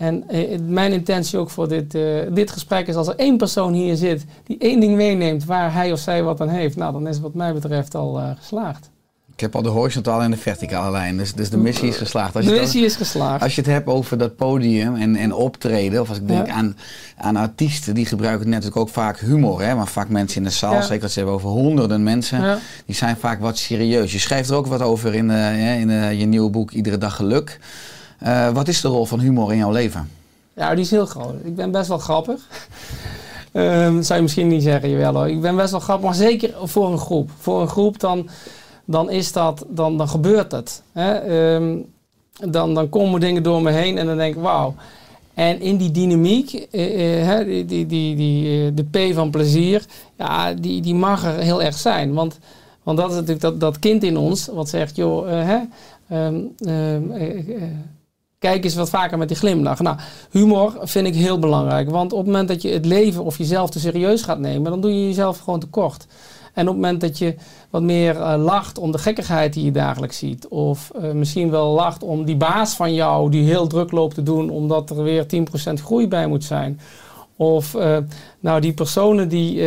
En 0.00 0.28
eh, 0.28 0.58
mijn 0.66 0.92
intentie 0.92 1.38
ook 1.38 1.50
voor 1.50 1.68
dit, 1.68 1.94
eh, 1.94 2.02
dit 2.32 2.50
gesprek 2.50 2.86
is 2.86 2.94
als 2.94 3.08
er 3.08 3.14
één 3.16 3.36
persoon 3.36 3.72
hier 3.72 3.96
zit 3.96 4.24
die 4.46 4.58
één 4.58 4.80
ding 4.80 4.96
meeneemt 4.96 5.44
waar 5.44 5.74
hij 5.74 5.92
of 5.92 5.98
zij 5.98 6.22
wat 6.22 6.40
aan 6.40 6.48
heeft, 6.48 6.76
nou 6.76 6.92
dan 6.92 7.06
is 7.08 7.14
het 7.14 7.22
wat 7.22 7.34
mij 7.34 7.52
betreft 7.52 7.94
al 7.94 8.18
eh, 8.18 8.30
geslaagd. 8.38 8.90
Ik 9.32 9.40
heb 9.40 9.54
al 9.56 9.62
de 9.62 9.68
horizontale 9.68 10.22
en 10.24 10.30
de 10.30 10.36
verticale 10.36 10.90
lijn, 10.90 11.16
dus, 11.16 11.34
dus 11.34 11.50
de 11.50 11.56
missie 11.56 11.88
is 11.88 11.96
geslaagd. 11.96 12.36
Als 12.36 12.44
De 12.44 12.50
het 12.50 12.60
missie 12.60 12.84
is 12.84 12.96
geslaagd. 12.96 13.42
Als 13.42 13.54
je 13.54 13.60
het 13.60 13.70
hebt 13.70 13.86
over 13.86 14.18
dat 14.18 14.36
podium 14.36 14.94
en, 14.96 15.16
en 15.16 15.32
optreden, 15.34 16.00
of 16.00 16.08
als 16.08 16.18
ik 16.18 16.28
denk 16.28 16.46
Ja. 16.46 16.52
aan, 16.52 16.76
aan 17.16 17.36
artiesten, 17.36 17.94
die 17.94 18.06
gebruiken 18.06 18.48
natuurlijk 18.48 18.76
ook 18.76 18.88
vaak 18.88 19.18
humor. 19.18 19.62
Hè? 19.62 19.74
Maar 19.74 19.86
vaak 19.88 20.08
mensen 20.08 20.36
in 20.36 20.44
de 20.48 20.50
zaal, 20.54 20.72
Ja. 20.72 20.82
zeker 20.82 21.02
als 21.02 21.12
ze 21.12 21.18
hebben 21.18 21.36
over 21.36 21.48
honderden 21.48 22.02
mensen, 22.02 22.40
Ja. 22.42 22.58
die 22.86 22.94
zijn 22.94 23.16
vaak 23.16 23.40
wat 23.40 23.58
serieus. 23.58 24.12
Je 24.12 24.18
schrijft 24.18 24.50
er 24.50 24.56
ook 24.56 24.66
wat 24.66 24.82
over 24.82 25.14
in, 25.14 25.30
in 25.30 25.90
je 26.16 26.26
nieuwe 26.26 26.50
boek 26.50 26.70
Iedere 26.70 26.98
Dag 26.98 27.16
Geluk. 27.16 27.58
Eh, 28.20 28.48
wat 28.48 28.68
is 28.68 28.80
de 28.80 28.88
rol 28.88 29.04
van 29.04 29.20
humor 29.20 29.52
in 29.52 29.58
jouw 29.58 29.70
leven? 29.70 30.10
Ja, 30.54 30.70
die 30.74 30.84
is 30.84 30.90
heel 30.90 31.06
groot. 31.06 31.34
Ik 31.44 31.56
ben 31.56 31.70
best 31.70 31.88
wel 31.88 31.98
grappig. 31.98 32.40
Ehm 33.52 34.02
zou 34.02 34.14
je 34.14 34.22
misschien 34.22 34.48
niet 34.48 34.62
zeggen, 34.62 34.90
jawel 34.90 35.14
hoor. 35.14 35.28
Ik 35.28 35.40
ben 35.40 35.56
best 35.56 35.70
wel 35.70 35.80
grappig, 35.80 36.04
maar 36.04 36.14
zeker 36.14 36.54
voor 36.62 36.92
een 36.92 36.98
groep. 36.98 37.30
Voor 37.38 37.60
een 37.60 37.68
groep 37.68 38.00
dan, 38.00 38.28
dan 38.84 39.10
is 39.10 39.32
dat, 39.32 39.64
dan, 39.68 39.98
dan 39.98 40.08
gebeurt 40.08 40.52
het. 40.52 40.82
Hè? 40.92 41.12
Ehm, 41.12 41.76
dan, 42.50 42.74
dan 42.74 42.88
komen 42.88 43.20
dingen 43.20 43.42
door 43.42 43.62
me 43.62 43.70
heen 43.70 43.98
en 43.98 44.06
dan 44.06 44.16
denk 44.16 44.34
ik, 44.34 44.42
wauw. 44.42 44.74
En 45.34 45.60
in 45.60 45.76
die 45.76 45.90
dynamiek, 45.90 46.52
eh, 46.52 47.38
eh, 47.38 47.46
die, 47.46 47.64
die, 47.64 47.86
die, 47.86 48.16
die, 48.16 48.66
eh, 48.66 48.72
de 48.74 48.84
P 48.84 49.14
van 49.14 49.30
plezier, 49.30 49.84
ja, 50.16 50.54
die, 50.54 50.80
die 50.82 50.94
mag 50.94 51.24
er 51.24 51.38
heel 51.38 51.62
erg 51.62 51.78
zijn. 51.78 52.14
Want, 52.14 52.38
want 52.82 52.98
dat 52.98 53.08
is 53.10 53.14
natuurlijk 53.14 53.40
dat, 53.40 53.60
dat 53.60 53.78
kind 53.78 54.02
in 54.02 54.16
ons, 54.16 54.46
wat 54.46 54.68
zegt, 54.68 54.96
joh, 54.96 55.32
eh, 55.32 55.46
hè, 55.46 55.58
kijk 58.40 58.64
eens 58.64 58.74
wat 58.74 58.90
vaker 58.90 59.18
met 59.18 59.28
die 59.28 59.36
glimlach. 59.36 59.80
Nou, 59.80 59.96
humor 60.30 60.78
vind 60.82 61.06
ik 61.06 61.14
heel 61.14 61.38
belangrijk. 61.38 61.90
Want 61.90 62.12
op 62.12 62.18
het 62.18 62.26
moment 62.26 62.48
dat 62.48 62.62
je 62.62 62.68
het 62.68 62.86
leven 62.86 63.24
of 63.24 63.38
jezelf 63.38 63.70
te 63.70 63.80
serieus 63.80 64.22
gaat 64.22 64.38
nemen, 64.38 64.70
dan 64.70 64.80
doe 64.80 64.94
je 64.94 65.06
jezelf 65.06 65.38
gewoon 65.38 65.60
tekort. 65.60 66.06
En 66.54 66.62
op 66.68 66.74
het 66.74 66.82
moment 66.82 67.00
dat 67.00 67.18
je 67.18 67.34
wat 67.70 67.82
meer 67.82 68.20
eh, 68.20 68.42
lacht 68.42 68.78
om 68.78 68.92
de 68.92 68.98
gekkigheid 68.98 69.52
die 69.52 69.64
je 69.64 69.70
dagelijks 69.70 70.18
ziet. 70.18 70.48
Of 70.48 70.90
eh, 70.90 71.10
misschien 71.10 71.50
wel 71.50 71.72
lacht 71.72 72.02
om 72.02 72.24
die 72.24 72.36
baas 72.36 72.74
van 72.74 72.94
jou 72.94 73.30
die 73.30 73.44
heel 73.44 73.66
druk 73.66 73.90
loopt 73.90 74.14
te 74.14 74.22
doen 74.22 74.50
omdat 74.50 74.90
er 74.90 75.02
weer 75.02 75.26
10% 75.70 75.72
groei 75.72 76.08
bij 76.08 76.26
moet 76.26 76.44
zijn. 76.44 76.80
Of 77.36 77.74
eh, 77.74 77.96
nou 78.40 78.60
die 78.60 78.72
personen 78.72 79.28
die 79.28 79.62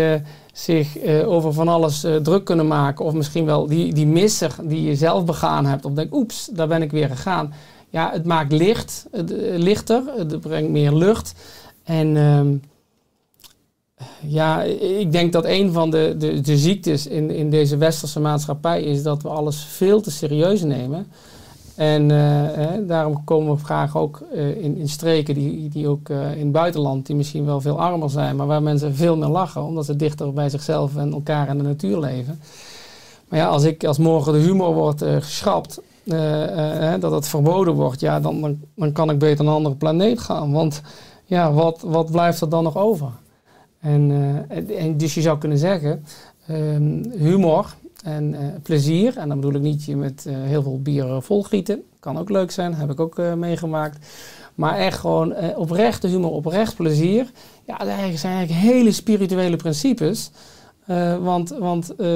zich 0.53 0.97
over 1.26 1.53
van 1.53 1.67
alles 1.67 2.05
druk 2.24 2.45
kunnen 2.45 2.67
maken. 2.67 3.05
Of 3.05 3.13
misschien 3.13 3.45
wel 3.45 3.67
die, 3.67 3.93
die 3.93 4.07
misser 4.07 4.55
die 4.61 4.84
je 4.84 4.95
zelf 4.95 5.26
begaan 5.26 5.65
hebt. 5.65 5.86
Of 5.86 5.93
denk, 5.93 6.13
oeps, 6.13 6.49
daar 6.51 6.67
ben 6.67 6.82
ik 6.82 6.91
weer 6.91 7.09
gegaan. 7.09 7.53
Ja, 7.94 8.12
het 8.12 8.26
maakt 8.26 8.52
licht, 8.52 9.08
eh, 9.12 9.22
lichter, 9.58 10.04
het 10.18 10.39
brengt 10.41 10.70
meer 10.70 10.94
lucht. 10.94 11.34
En 11.84 12.18
ehm, 12.18 12.56
ja, 14.22 14.62
ik 15.00 15.12
denk 15.12 15.34
dat 15.34 15.46
een 15.46 15.72
van 15.72 15.89
de, 15.89 16.16
de, 16.18 16.41
de 16.41 16.58
ziektes 16.58 17.08
in, 17.08 17.30
in 17.30 17.50
deze 17.50 17.78
westerse 17.78 18.20
maatschappij 18.20 18.84
is 18.84 19.04
dat 19.04 19.22
we 19.22 19.30
alles 19.30 19.64
veel 19.64 20.02
te 20.02 20.12
serieus 20.12 20.62
nemen. 20.62 21.08
En 21.76 22.12
eh, 22.12 22.88
daarom 22.88 23.24
komen 23.24 23.56
we 23.56 23.64
graag 23.64 23.98
ook 23.98 24.22
eh, 24.32 24.64
in, 24.64 24.78
in 24.78 24.89
streken 24.89 25.34
die, 25.34 25.70
die 25.70 25.88
ook 25.88 26.10
in 26.10 26.16
het 26.39 26.52
buitenland, 26.52 27.06
die 27.06 27.16
misschien 27.16 27.46
wel 27.46 27.62
veel 27.62 27.80
armer 27.80 28.10
zijn, 28.10 28.36
maar 28.36 28.48
waar 28.48 28.64
mensen 28.64 28.96
veel 28.96 29.18
meer 29.18 29.28
lachen, 29.28 29.64
omdat 29.64 29.86
ze 29.86 29.96
dichter 29.96 30.34
bij 30.34 30.50
zichzelf 30.50 30.96
en 30.96 31.14
elkaar 31.14 31.48
en 31.48 31.58
de 31.58 31.64
natuur 31.64 32.00
leven. 32.00 32.39
Maar 33.28 33.39
ja, 33.39 33.48
als, 33.48 33.64
ik, 33.64 33.84
als 33.84 33.98
morgen 33.98 34.34
de 34.34 34.39
humor 34.39 34.74
wordt 34.74 35.04
geschrapt, 35.20 35.82
hè, 36.06 36.99
dat 36.99 37.12
het 37.12 37.28
verboden 37.28 37.74
wordt, 37.74 37.99
ja, 37.99 38.20
dan, 38.20 38.58
dan, 38.76 38.91
kan 38.91 39.10
ik 39.10 39.20
beter 39.20 39.43
naar 39.43 39.54
een 39.54 39.58
andere 39.58 39.76
planeet 39.76 40.20
gaan. 40.20 40.51
Want 40.51 40.82
ja, 41.26 41.54
wat, 41.54 41.82
wat 41.86 42.12
blijft 42.12 42.41
er 42.41 42.49
dan 42.49 42.64
nog 42.64 42.78
over? 42.78 43.10
En, 43.80 44.12
en- 44.78 44.97
dus 44.97 45.14
je 45.14 45.22
zou 45.22 45.38
kunnen 45.38 45.58
zeggen, 45.58 46.06
ehm, 46.47 47.04
humor 47.18 47.76
en 48.04 48.36
plezier, 48.64 49.18
en 49.18 49.28
dan 49.28 49.39
bedoel 49.39 49.56
ik 49.56 49.62
niet 49.62 49.84
je 49.84 49.95
met 49.95 50.28
heel 50.30 50.62
veel 50.64 50.82
bier 50.82 51.22
volgieten, 51.22 51.84
kan 51.99 52.20
ook 52.20 52.30
leuk 52.30 52.51
zijn, 52.51 52.74
heb 52.74 52.91
ik 52.91 52.99
ook 52.99 53.22
meegemaakt. 53.36 54.06
Maar 54.56 54.78
echt 54.78 54.99
gewoon 54.99 55.36
oprechte 55.56 56.08
humor, 56.08 56.32
oprecht 56.32 56.76
plezier. 56.76 57.32
Ja, 57.66 57.78
dat 57.78 57.88
zijn 58.20 58.34
eigenlijk 58.34 58.51
hele 58.51 58.91
spirituele 58.91 59.56
principes. 59.56 60.32
Eh, 60.86 61.18
want 61.18 61.50
want 61.50 61.96
eh, 61.96 62.08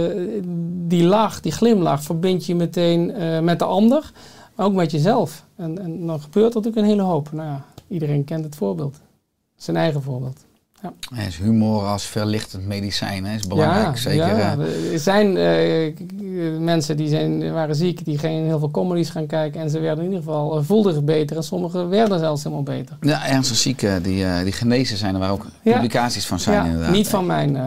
die 0.87 1.03
lach, 1.03 1.39
die 1.39 1.51
glimlach, 1.51 2.03
verbind 2.03 2.45
je 2.45 2.55
meteen 2.55 3.11
eh, 3.11 3.39
met 3.39 3.59
de 3.59 3.65
ander, 3.65 4.11
maar 4.55 4.65
ook 4.65 4.73
met 4.73 4.91
jezelf. 4.91 5.43
En, 5.55 5.79
en 5.79 6.05
dan 6.05 6.21
gebeurt 6.21 6.49
er 6.49 6.55
natuurlijk 6.55 6.77
een 6.77 6.91
hele 6.91 7.01
hoop. 7.01 7.31
Nou 7.31 7.47
ja, 7.47 7.65
iedereen 7.87 8.23
kent 8.23 8.43
het 8.43 8.55
voorbeeld. 8.55 8.99
Zijn 9.55 9.77
eigen 9.77 10.01
voorbeeld. 10.01 10.45
Ja, 10.81 10.93
is 11.27 11.37
humor 11.37 11.83
als 11.83 12.05
verlichtend 12.05 12.65
medicijn 12.65 13.25
hè? 13.25 13.35
is 13.35 13.47
belangrijk. 13.47 13.97
zeker. 13.97 14.37
Ja, 14.37 14.57
er 14.91 14.99
zijn 14.99 15.33
mensen 16.63 16.97
die 16.97 17.07
zijn, 17.07 17.51
waren 17.53 17.75
ziek, 17.75 18.05
die 18.05 18.17
gingen 18.17 18.45
heel 18.45 18.59
veel 18.59 18.71
comedies 18.71 19.09
gaan 19.09 19.25
kijken 19.25 19.61
en 19.61 19.69
ze 19.69 19.79
werden 19.79 20.03
in 20.03 20.09
ieder 20.09 20.23
geval 20.23 20.63
voelden 20.63 20.93
zich 20.93 21.03
beter 21.03 21.37
en 21.37 21.43
sommigen 21.43 21.89
werden 21.89 22.19
zelfs 22.19 22.43
helemaal 22.43 22.63
beter. 22.63 22.97
Ja, 23.01 23.27
ernstig 23.27 23.57
zieken 23.57 24.03
die, 24.03 24.43
die 24.43 24.51
genezen 24.51 24.97
zijn, 24.97 25.13
er 25.13 25.19
waar 25.19 25.31
ook 25.31 25.45
publicaties 25.63 26.25
van 26.25 26.39
zijn 26.39 26.55
ja, 26.55 26.65
inderdaad. 26.65 26.91
niet 26.91 27.07
van 27.07 27.25
mijn 27.25 27.57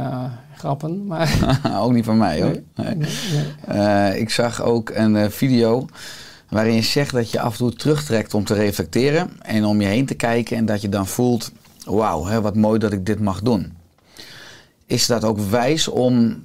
grappen, 0.60 1.06
maar 1.06 1.58
ook 1.82 1.92
niet 1.92 2.04
van 2.04 2.18
mij 2.18 2.42
hoor. 2.42 2.60
Nee. 2.74 2.94
Nee, 2.94 3.08
nee. 3.66 3.78
Eh, 3.80 4.20
ik 4.20 4.30
zag 4.30 4.62
ook 4.62 4.90
een 4.90 5.16
eh, 5.16 5.28
video 5.28 5.86
waarin 6.48 6.74
je 6.74 6.82
zegt 6.82 7.12
dat 7.12 7.30
je 7.30 7.40
af 7.40 7.52
en 7.52 7.58
toe 7.58 7.72
terugtrekt 7.72 8.34
om 8.34 8.44
te 8.44 8.54
reflecteren 8.54 9.30
en 9.42 9.64
om 9.64 9.80
je 9.80 9.86
heen 9.86 10.06
te 10.06 10.14
kijken 10.14 10.56
en 10.56 10.64
dat 10.66 10.80
je 10.80 10.88
dan 10.88 11.06
voelt, 11.06 11.52
wauw, 11.84 12.24
hè, 12.24 12.40
wat 12.40 12.56
mooi 12.56 12.78
dat 12.78 12.92
ik 12.92 13.06
dit 13.06 13.20
mag 13.20 13.40
doen. 13.42 13.72
Is 14.86 15.06
dat 15.06 15.24
ook 15.24 15.38
wijs 15.38 15.88
om 15.88 16.44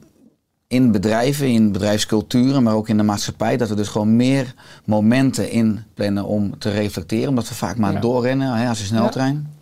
in 0.68 0.92
bedrijven, 0.92 1.48
in 1.48 1.72
bedrijfsculturen, 1.72 2.64
maar 2.64 2.74
ook 2.74 2.90
in 2.90 2.98
de 2.98 3.04
maatschappij, 3.04 3.58
dat 3.58 3.70
we 3.70 3.76
dus 3.76 3.88
gewoon 3.88 4.16
meer 4.16 4.54
momenten 4.86 5.50
inplannen 5.52 6.26
om 6.26 6.58
te 6.60 6.70
reflecteren, 6.70 7.30
omdat 7.30 7.50
we 7.50 7.56
vaak 7.56 7.78
maar 7.78 7.94
Ja. 7.94 8.00
doorrennen 8.00 8.54
hè, 8.54 8.70
als 8.70 8.80
een 8.80 8.86
sneltrein? 8.86 9.54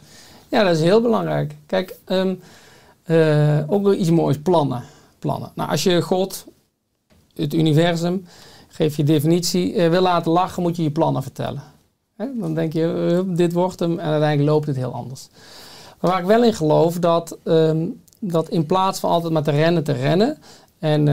Ja, 0.49 0.63
dat 0.63 0.75
is 0.75 0.81
heel 0.81 1.01
belangrijk. 1.01 1.53
Kijk, 1.65 1.95
ehm, 2.05 2.33
eh, 3.03 3.59
ook 3.67 3.83
wel 3.83 3.93
iets 3.93 4.09
moois, 4.09 4.37
plannen. 4.37 4.83
plannen. 5.19 5.51
Nou, 5.55 5.69
als 5.69 5.83
je 5.83 6.01
God, 6.01 6.45
het 7.35 7.53
universum, 7.53 8.25
geef 8.67 8.97
je 8.97 9.03
definitie, 9.03 9.73
eh, 9.73 9.89
wil 9.89 10.01
laten 10.01 10.31
lachen, 10.31 10.61
moet 10.61 10.75
je 10.75 10.83
je 10.83 10.91
plannen 10.91 11.21
vertellen. 11.21 11.63
Hè? 12.15 12.25
Dan 12.39 12.53
denk 12.53 12.73
je, 12.73 13.23
eh, 13.27 13.35
dit 13.35 13.53
wordt 13.53 13.79
hem 13.79 13.99
en 13.99 14.09
uiteindelijk 14.09 14.49
loopt 14.49 14.67
het 14.67 14.75
heel 14.75 14.93
anders. 14.93 15.27
Maar 15.99 16.11
waar 16.11 16.19
ik 16.19 16.25
wel 16.25 16.43
in 16.43 16.53
geloof, 16.53 16.99
dat, 16.99 17.37
ehm, 17.43 17.85
dat 18.19 18.49
in 18.49 18.65
plaats 18.65 18.99
van 18.99 19.09
altijd 19.09 19.33
maar 19.33 19.43
te 19.43 19.51
rennen, 19.51 19.83
te 19.83 19.91
rennen 19.91 20.37
en 20.79 21.07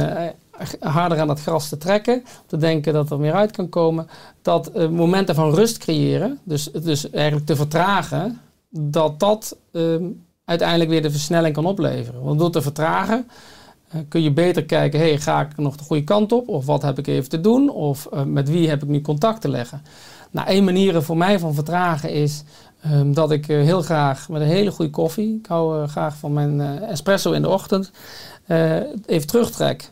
harder 0.81 1.21
aan 1.21 1.27
dat 1.27 1.41
gras 1.41 1.69
te 1.69 1.79
trekken, 1.79 2.25
te 2.47 2.57
denken 2.57 2.93
dat 2.93 3.11
er 3.11 3.21
meer 3.21 3.33
uit 3.33 3.51
kan 3.51 3.69
komen, 3.69 4.09
dat 4.43 4.91
momenten 4.91 5.35
van 5.35 5.55
rust 5.55 5.79
creëren, 5.79 6.39
dus, 6.43 6.71
dus 6.73 7.11
eigenlijk 7.11 7.47
te 7.47 7.57
vertragen, 7.57 8.41
dat 8.69 9.21
dat 9.21 9.57
ehm, 9.73 10.05
uiteindelijk 10.51 10.91
weer 10.91 11.03
de 11.03 11.11
versnelling 11.11 11.55
kan 11.55 11.67
opleveren. 11.67 12.23
Want 12.23 12.39
door 12.39 12.51
te 12.51 12.63
vertragen 12.63 13.29
eh, 13.89 14.01
kun 14.09 14.23
je 14.23 14.33
beter 14.33 14.65
kijken, 14.65 15.01
hey, 15.01 15.19
ga 15.19 15.41
ik 15.41 15.57
nog 15.57 15.77
de 15.77 15.85
goede 15.85 16.05
kant 16.05 16.33
op? 16.33 16.49
Of 16.49 16.67
wat 16.67 16.83
heb 16.83 16.99
ik 16.99 17.07
even 17.07 17.29
te 17.29 17.41
doen? 17.41 17.71
Of 17.71 18.07
eh, 18.07 18.23
met 18.23 18.49
wie 18.49 18.69
heb 18.69 18.83
ik 18.83 18.89
nu 18.89 19.01
contact 19.01 19.41
te 19.41 19.49
leggen? 19.49 19.83
Nou, 20.31 20.49
één 20.49 20.65
manier 20.65 21.03
voor 21.03 21.17
mij 21.17 21.39
van 21.39 21.55
vertragen 21.55 22.11
is 22.11 22.43
ehm, 22.81 23.13
dat 23.13 23.31
ik 23.31 23.49
eh, 23.49 23.57
heel 23.57 23.83
graag 23.83 24.29
met 24.29 24.41
een 24.41 24.47
hele 24.47 24.71
goede 24.71 24.91
koffie, 24.91 25.37
ik 25.37 25.47
hou 25.47 25.87
graag 25.87 26.17
van 26.17 26.33
mijn 26.33 26.61
espresso 26.83 27.33
in 27.33 27.43
de 27.43 27.49
ochtend, 27.49 27.91
even 29.07 29.27
terugtrek. 29.27 29.91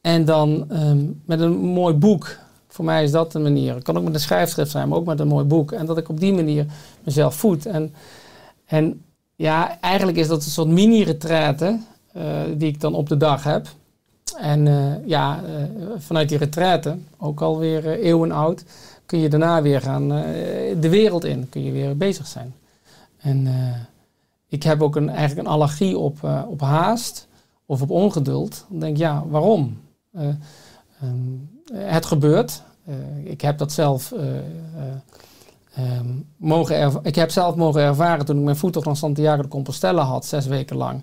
En 0.00 0.24
dan 0.24 0.64
ehm, 0.70 0.98
met 1.24 1.40
een 1.40 1.56
mooi 1.56 1.94
boek. 1.94 2.36
Voor 2.68 2.84
mij 2.84 3.02
is 3.02 3.10
dat 3.10 3.32
de 3.32 3.38
manier. 3.38 3.74
Het 3.74 3.84
kan 3.84 3.96
ook 3.96 4.04
met 4.04 4.14
een 4.14 4.20
schrijfschrift 4.20 4.70
zijn, 4.70 4.88
maar 4.88 4.98
ook 4.98 5.06
met 5.06 5.20
een 5.20 5.28
mooi 5.28 5.44
boek. 5.44 5.72
En 5.72 5.86
dat 5.86 5.98
ik 5.98 6.08
op 6.08 6.20
die 6.20 6.32
manier 6.32 6.66
mezelf 7.04 7.34
voed. 7.34 7.66
En, 7.66 7.94
en 8.66 9.02
ja, 9.38 9.80
eigenlijk 9.80 10.18
is 10.18 10.28
dat 10.28 10.44
een 10.44 10.50
soort 10.50 10.68
mini-retraite 10.68 11.78
eh, 12.12 12.42
die 12.56 12.68
ik 12.68 12.80
dan 12.80 12.94
op 12.94 13.08
de 13.08 13.16
dag 13.16 13.44
heb. 13.44 13.68
En 14.38 14.66
eh, 14.66 15.06
ja, 15.06 15.42
eh, 15.44 15.52
vanuit 15.96 16.28
die 16.28 16.38
retraite, 16.38 16.98
ook 17.16 17.40
alweer 17.40 18.00
eeuwen 18.00 18.32
oud, 18.32 18.64
kun 19.06 19.18
je 19.18 19.28
daarna 19.28 19.62
weer 19.62 19.80
gaan 19.80 20.08
de 20.80 20.88
wereld 20.88 21.24
in. 21.24 21.48
Kun 21.48 21.62
je 21.62 21.72
weer 21.72 21.96
bezig 21.96 22.26
zijn. 22.26 22.54
En 23.18 23.48
ik 24.48 24.62
heb 24.62 24.82
ook 24.82 24.96
een, 24.96 25.08
eigenlijk 25.08 25.46
een 25.46 25.52
allergie 25.52 25.98
op, 25.98 26.44
op 26.48 26.60
haast 26.60 27.26
of 27.66 27.82
op 27.82 27.90
ongeduld. 27.90 28.64
Dan 28.68 28.80
denk 28.80 28.92
ik, 28.92 28.98
ja, 28.98 29.24
waarom? 29.28 29.80
Um, 31.02 31.50
het 31.72 32.06
gebeurt. 32.06 32.62
Ik 33.24 33.40
heb 33.40 33.58
dat 33.58 33.72
zelf 33.72 34.12
um, 35.78 36.26
mogen 36.36 37.00
ik 37.02 37.14
heb 37.14 37.30
zelf 37.30 37.54
mogen 37.54 37.80
ervaren 37.80 38.24
toen 38.24 38.38
ik 38.38 38.44
mijn 38.44 38.56
voettocht 38.56 38.86
naar 38.86 38.96
Santiago 38.96 39.42
de 39.42 39.48
Compostela 39.48 40.02
had, 40.02 40.26
zes 40.26 40.46
weken 40.46 40.76
lang. 40.76 41.02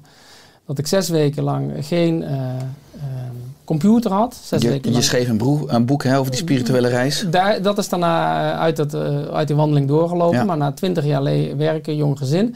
Dat 0.65 0.77
ik 0.77 0.87
zes 0.87 1.09
weken 1.09 1.43
lang 1.43 1.71
geen 1.79 2.21
uh, 2.21 2.29
um, 2.29 3.53
computer 3.63 4.11
had. 4.11 4.39
Zes 4.43 4.61
Je, 4.61 4.69
weken 4.69 4.93
je 4.93 5.01
schreef 5.01 5.29
een, 5.29 5.37
broe- 5.37 5.69
een 5.69 5.85
boek 5.85 6.03
hè, 6.03 6.17
over 6.17 6.31
die 6.31 6.39
spirituele 6.39 6.87
reis. 6.87 7.25
Daar, 7.29 7.61
dat 7.61 7.77
is 7.77 7.89
daarna 7.89 8.51
eh, 8.53 8.59
uit, 8.59 8.93
eh, 8.93 9.25
uit 9.25 9.47
die 9.47 9.55
wandeling 9.55 9.87
doorgelopen. 9.87 10.37
Ja. 10.37 10.43
Maar 10.43 10.57
na 10.57 10.71
twintig 10.71 11.05
jaar 11.05 11.23
werken, 11.57 11.95
jong 11.95 12.17
gezin, 12.17 12.55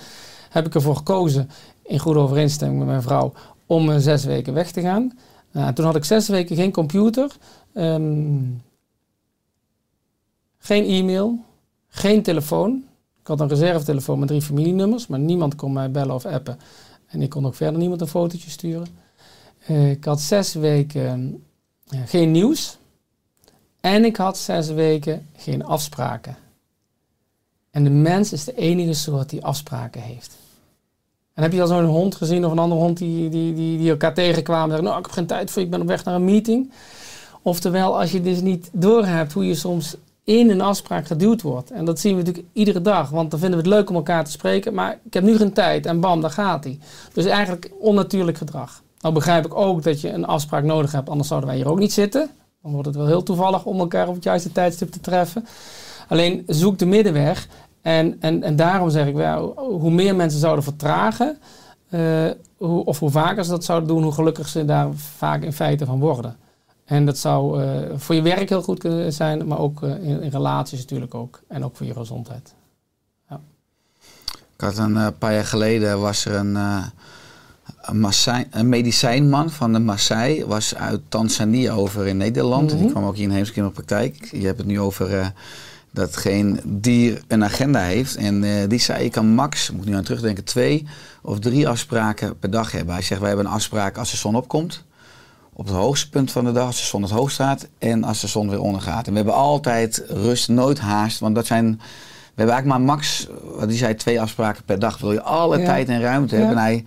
heb 0.50 0.66
ik 0.66 0.76
ervoor 0.76 0.96
gekozen, 0.96 1.50
in 1.84 2.00
goede 2.00 2.20
overeenstemming 2.20 2.80
met 2.80 2.88
mijn 2.88 3.02
vrouw, 3.02 3.34
om 3.66 3.92
eh, 3.92 3.98
zes 3.98 4.24
weken 4.24 4.54
weg 4.54 4.72
te 4.72 4.82
gaan. 4.82 5.18
Nou, 5.52 5.74
toen 5.74 5.86
had 5.86 5.96
ik 5.96 6.04
zes 6.04 6.28
weken 6.28 6.56
geen 6.56 6.72
computer, 6.72 7.32
ehm, 7.74 8.42
geen 10.58 10.86
e-mail, 10.86 11.40
geen 11.90 12.22
telefoon. 12.22 12.84
Ik 13.22 13.28
had 13.28 13.40
een 13.40 13.48
reservetelefoon 13.48 14.20
met 14.20 14.28
drie 14.28 14.42
familienummers, 14.42 15.08
maar 15.08 15.20
niemand 15.20 15.56
kon 15.56 15.74
mij 15.74 15.92
bellen 15.92 16.16
of 16.16 16.26
appen. 16.26 16.60
En 17.08 17.22
ik 17.22 17.30
kon 17.30 17.46
ook 17.46 17.56
verder 17.56 17.80
niemand 17.80 18.02
een 18.02 18.08
fotootje 18.08 18.50
sturen. 18.50 18.88
Eh, 19.66 19.92
ik 19.92 20.06
had 20.06 20.22
zes 20.22 20.54
weken 20.54 21.44
eh, 21.88 22.00
geen 22.06 22.32
nieuws. 22.32 22.78
En 23.80 24.06
ik 24.06 24.16
had 24.16 24.38
zes 24.38 24.70
weken 24.70 25.28
geen 25.38 25.66
afspraken. 25.66 26.38
En 27.72 27.84
de 27.84 27.90
mens 27.90 28.34
is 28.34 28.44
de 28.44 28.56
enige 28.56 28.94
soort 28.94 29.30
die 29.30 29.46
afspraken 29.46 30.02
heeft. 30.02 30.38
En 31.34 31.44
heb 31.44 31.54
je 31.54 31.62
al 31.62 31.68
zo'n 31.68 31.86
hond 31.86 32.16
gezien 32.16 32.46
of 32.46 32.52
een 32.52 32.60
andere 32.60 32.82
hond 32.82 32.98
die, 32.98 33.30
die, 33.30 33.54
die, 33.54 33.78
die 33.78 33.90
elkaar 33.90 34.14
tegenkwamen 34.14 34.64
en 34.64 34.70
zeggen, 34.70 34.86
nou 34.88 35.00
ik 35.00 35.06
heb 35.06 35.14
geen 35.14 35.26
tijd 35.26 35.52
voor, 35.52 35.62
ik 35.62 35.70
ben 35.70 35.82
op 35.82 35.88
weg 35.88 36.04
naar 36.04 36.16
een 36.16 36.26
meeting. 36.26 36.72
Oftewel, 37.42 38.00
als 38.00 38.12
je 38.12 38.22
dus 38.22 38.42
niet 38.42 38.70
doorhebt 38.74 39.34
hoe 39.34 39.48
je 39.48 39.56
soms 39.56 39.96
in 40.30 40.50
een 40.50 40.62
afspraak 40.62 41.08
geduwd 41.08 41.42
wordt. 41.42 41.72
En 41.72 41.86
dat 41.86 42.00
zien 42.00 42.16
we 42.16 42.22
natuurlijk 42.22 42.48
iedere 42.54 42.82
dag, 42.82 43.10
want 43.10 43.32
dan 43.32 43.40
vinden 43.40 43.60
we 43.60 43.66
het 43.66 43.76
leuk 43.76 43.90
om 43.90 43.96
elkaar 43.96 44.24
te 44.24 44.32
spreken, 44.32 44.74
maar 44.74 45.00
ik 45.04 45.14
heb 45.14 45.24
nu 45.24 45.38
geen 45.38 45.54
tijd 45.54 45.86
en 45.86 46.00
bam, 46.00 46.22
daar 46.22 46.32
gaat 46.32 46.64
hij. 46.64 46.80
Dus 47.14 47.26
eigenlijk 47.26 47.72
onnatuurlijk 47.80 48.38
gedrag. 48.38 48.82
Nou 49.00 49.14
begrijp 49.14 49.46
ik 49.46 49.56
ook 49.56 49.84
dat 49.84 50.02
je 50.02 50.10
een 50.10 50.26
afspraak 50.26 50.64
nodig 50.64 50.92
hebt, 50.92 51.10
anders 51.10 51.28
zouden 51.28 51.50
wij 51.50 51.58
hier 51.58 51.70
ook 51.70 51.80
niet 51.80 51.94
zitten. 51.94 52.30
Dan 52.62 52.72
wordt 52.72 52.88
het 52.88 52.96
wel 52.96 53.06
heel 53.06 53.24
toevallig 53.24 53.66
om 53.66 53.80
elkaar 53.80 54.08
op 54.08 54.16
het 54.16 54.24
juiste 54.24 54.52
tijdstip 54.52 54.92
te 54.92 55.00
treffen. 55.00 55.46
Alleen 56.08 56.44
zoek 56.48 56.78
de 56.78 56.86
middenweg. 56.86 57.48
En, 57.82 58.18
en, 58.20 58.44
en 58.44 58.56
daarom 58.56 58.90
zeg 58.90 59.08
ik, 59.08 59.16
wel, 59.16 59.54
hoe 59.56 59.92
meer 59.92 60.16
mensen 60.16 60.40
zouden 60.40 60.64
vertragen, 60.64 61.38
eh, 61.90 62.02
hoe, 62.58 62.86
of 62.86 63.00
hoe 63.00 63.10
vaker 63.10 63.44
ze 63.44 63.50
dat 63.50 63.64
zouden 63.64 63.88
doen, 63.90 64.04
hoe 64.04 64.12
gelukkig 64.12 64.48
ze 64.48 64.66
daar 64.66 64.88
vaak 64.94 65.44
in 65.44 65.54
feite 65.54 65.86
van 65.86 66.00
worden. 66.00 66.38
En 66.90 67.06
dat 67.06 67.18
zou 67.18 67.64
eh, 67.64 67.70
voor 67.96 68.16
je 68.16 68.22
werk 68.22 68.50
heel 68.50 68.62
goed 68.62 68.80
kunnen 68.80 69.14
zijn, 69.14 69.48
maar 69.48 69.60
ook 69.60 69.84
eh, 69.84 69.90
in, 69.90 70.22
in 70.22 70.30
relaties 70.30 70.80
natuurlijk 70.80 71.16
ook. 71.16 71.42
En 71.48 71.64
ook 71.64 71.76
voor 71.76 71.86
je 71.86 71.94
gezondheid. 71.94 72.54
Ik 74.56 74.66
had 74.66 74.78
een 74.78 74.98
eh, 74.98 75.08
paar 75.18 75.34
jaar 75.34 75.46
geleden 75.46 76.00
was 76.00 76.26
er 76.26 76.36
een, 76.36 76.56
een, 77.82 78.00
Maasai- 78.00 78.48
een 78.50 78.70
medicijnman 78.70 79.50
van 79.50 79.74
de 79.74 79.80
Maasai, 79.80 80.46
was 80.46 80.76
uit 80.76 81.02
Tanzania 81.10 81.74
over 81.74 82.08
in 82.08 82.18
Nederland. 82.18 82.72
Mhm. 82.72 82.82
Die 82.82 82.92
kwam 82.92 83.04
ook 83.04 83.16
hier 83.16 83.24
in 83.24 83.32
Heemskerk 83.32 83.58
in 83.58 83.64
de 83.64 83.70
praktijk. 83.70 84.30
Je 84.32 84.46
hebt 84.46 84.58
het 84.58 84.68
nu 84.68 84.80
over 84.80 85.34
dat 85.92 86.18
geen 86.18 86.60
dier 86.66 87.22
een 87.28 87.44
agenda 87.44 87.80
heeft. 87.80 88.16
En 88.16 88.68
die 88.68 88.80
zei, 88.80 89.04
ik 89.04 89.12
kan 89.12 89.28
max, 89.28 89.72
moet 89.72 89.82
ik 89.82 89.90
nu 89.90 89.96
aan 89.96 90.04
terugdenken, 90.04 90.44
twee 90.44 90.88
of 91.22 91.40
drie 91.40 91.68
afspraken 91.68 92.40
per 92.40 92.52
dag 92.52 92.72
hebben. 92.72 92.94
Hij 92.94 93.04
zegt, 93.04 93.20
wij 93.20 93.30
hebben 93.30 93.48
een 93.48 93.52
afspraak 93.52 93.98
als 93.98 94.12
de 94.12 94.18
zon 94.18 94.36
opkomt. 94.36 94.84
Op 95.60 95.66
het 95.66 95.76
hoogste 95.76 96.10
punt 96.10 96.32
van 96.32 96.46
de 96.46 96.52
dag, 96.52 96.66
als 96.66 96.78
de 96.80 96.86
zon 96.86 97.02
het 97.02 97.12
hoogst 97.12 97.34
staat. 97.34 97.68
En 97.78 98.04
als 98.04 98.22
de 98.22 98.28
zon 98.28 98.50
weer 98.50 98.62
ondergaat. 98.62 99.06
En 99.06 99.12
we 99.12 99.18
hebben 99.18 99.36
altijd 99.36 100.04
rust, 100.08 100.48
nooit 100.50 100.80
haast. 100.80 101.20
Want 101.20 101.36
dat 101.36 101.46
zijn 101.46 101.66
we 101.76 102.36
hebben 102.36 102.56
eigenlijk 102.56 102.68
maar 102.86 102.96
max, 102.96 103.28
wat 103.56 103.70
die 103.70 103.78
zei, 103.78 103.96
twee 103.96 104.22
afspraken 104.22 104.64
per 104.64 104.80
dag. 104.80 104.98
Wil 105.00 105.12
je 105.12 105.22
alle 105.22 105.58
Ja. 105.60 105.66
tijd 105.66 105.88
en 105.90 106.02
ruimte 106.02 106.36
Ja. 106.36 106.40
hebben. 106.42 106.58
En 106.58 106.64
hij 106.64 106.84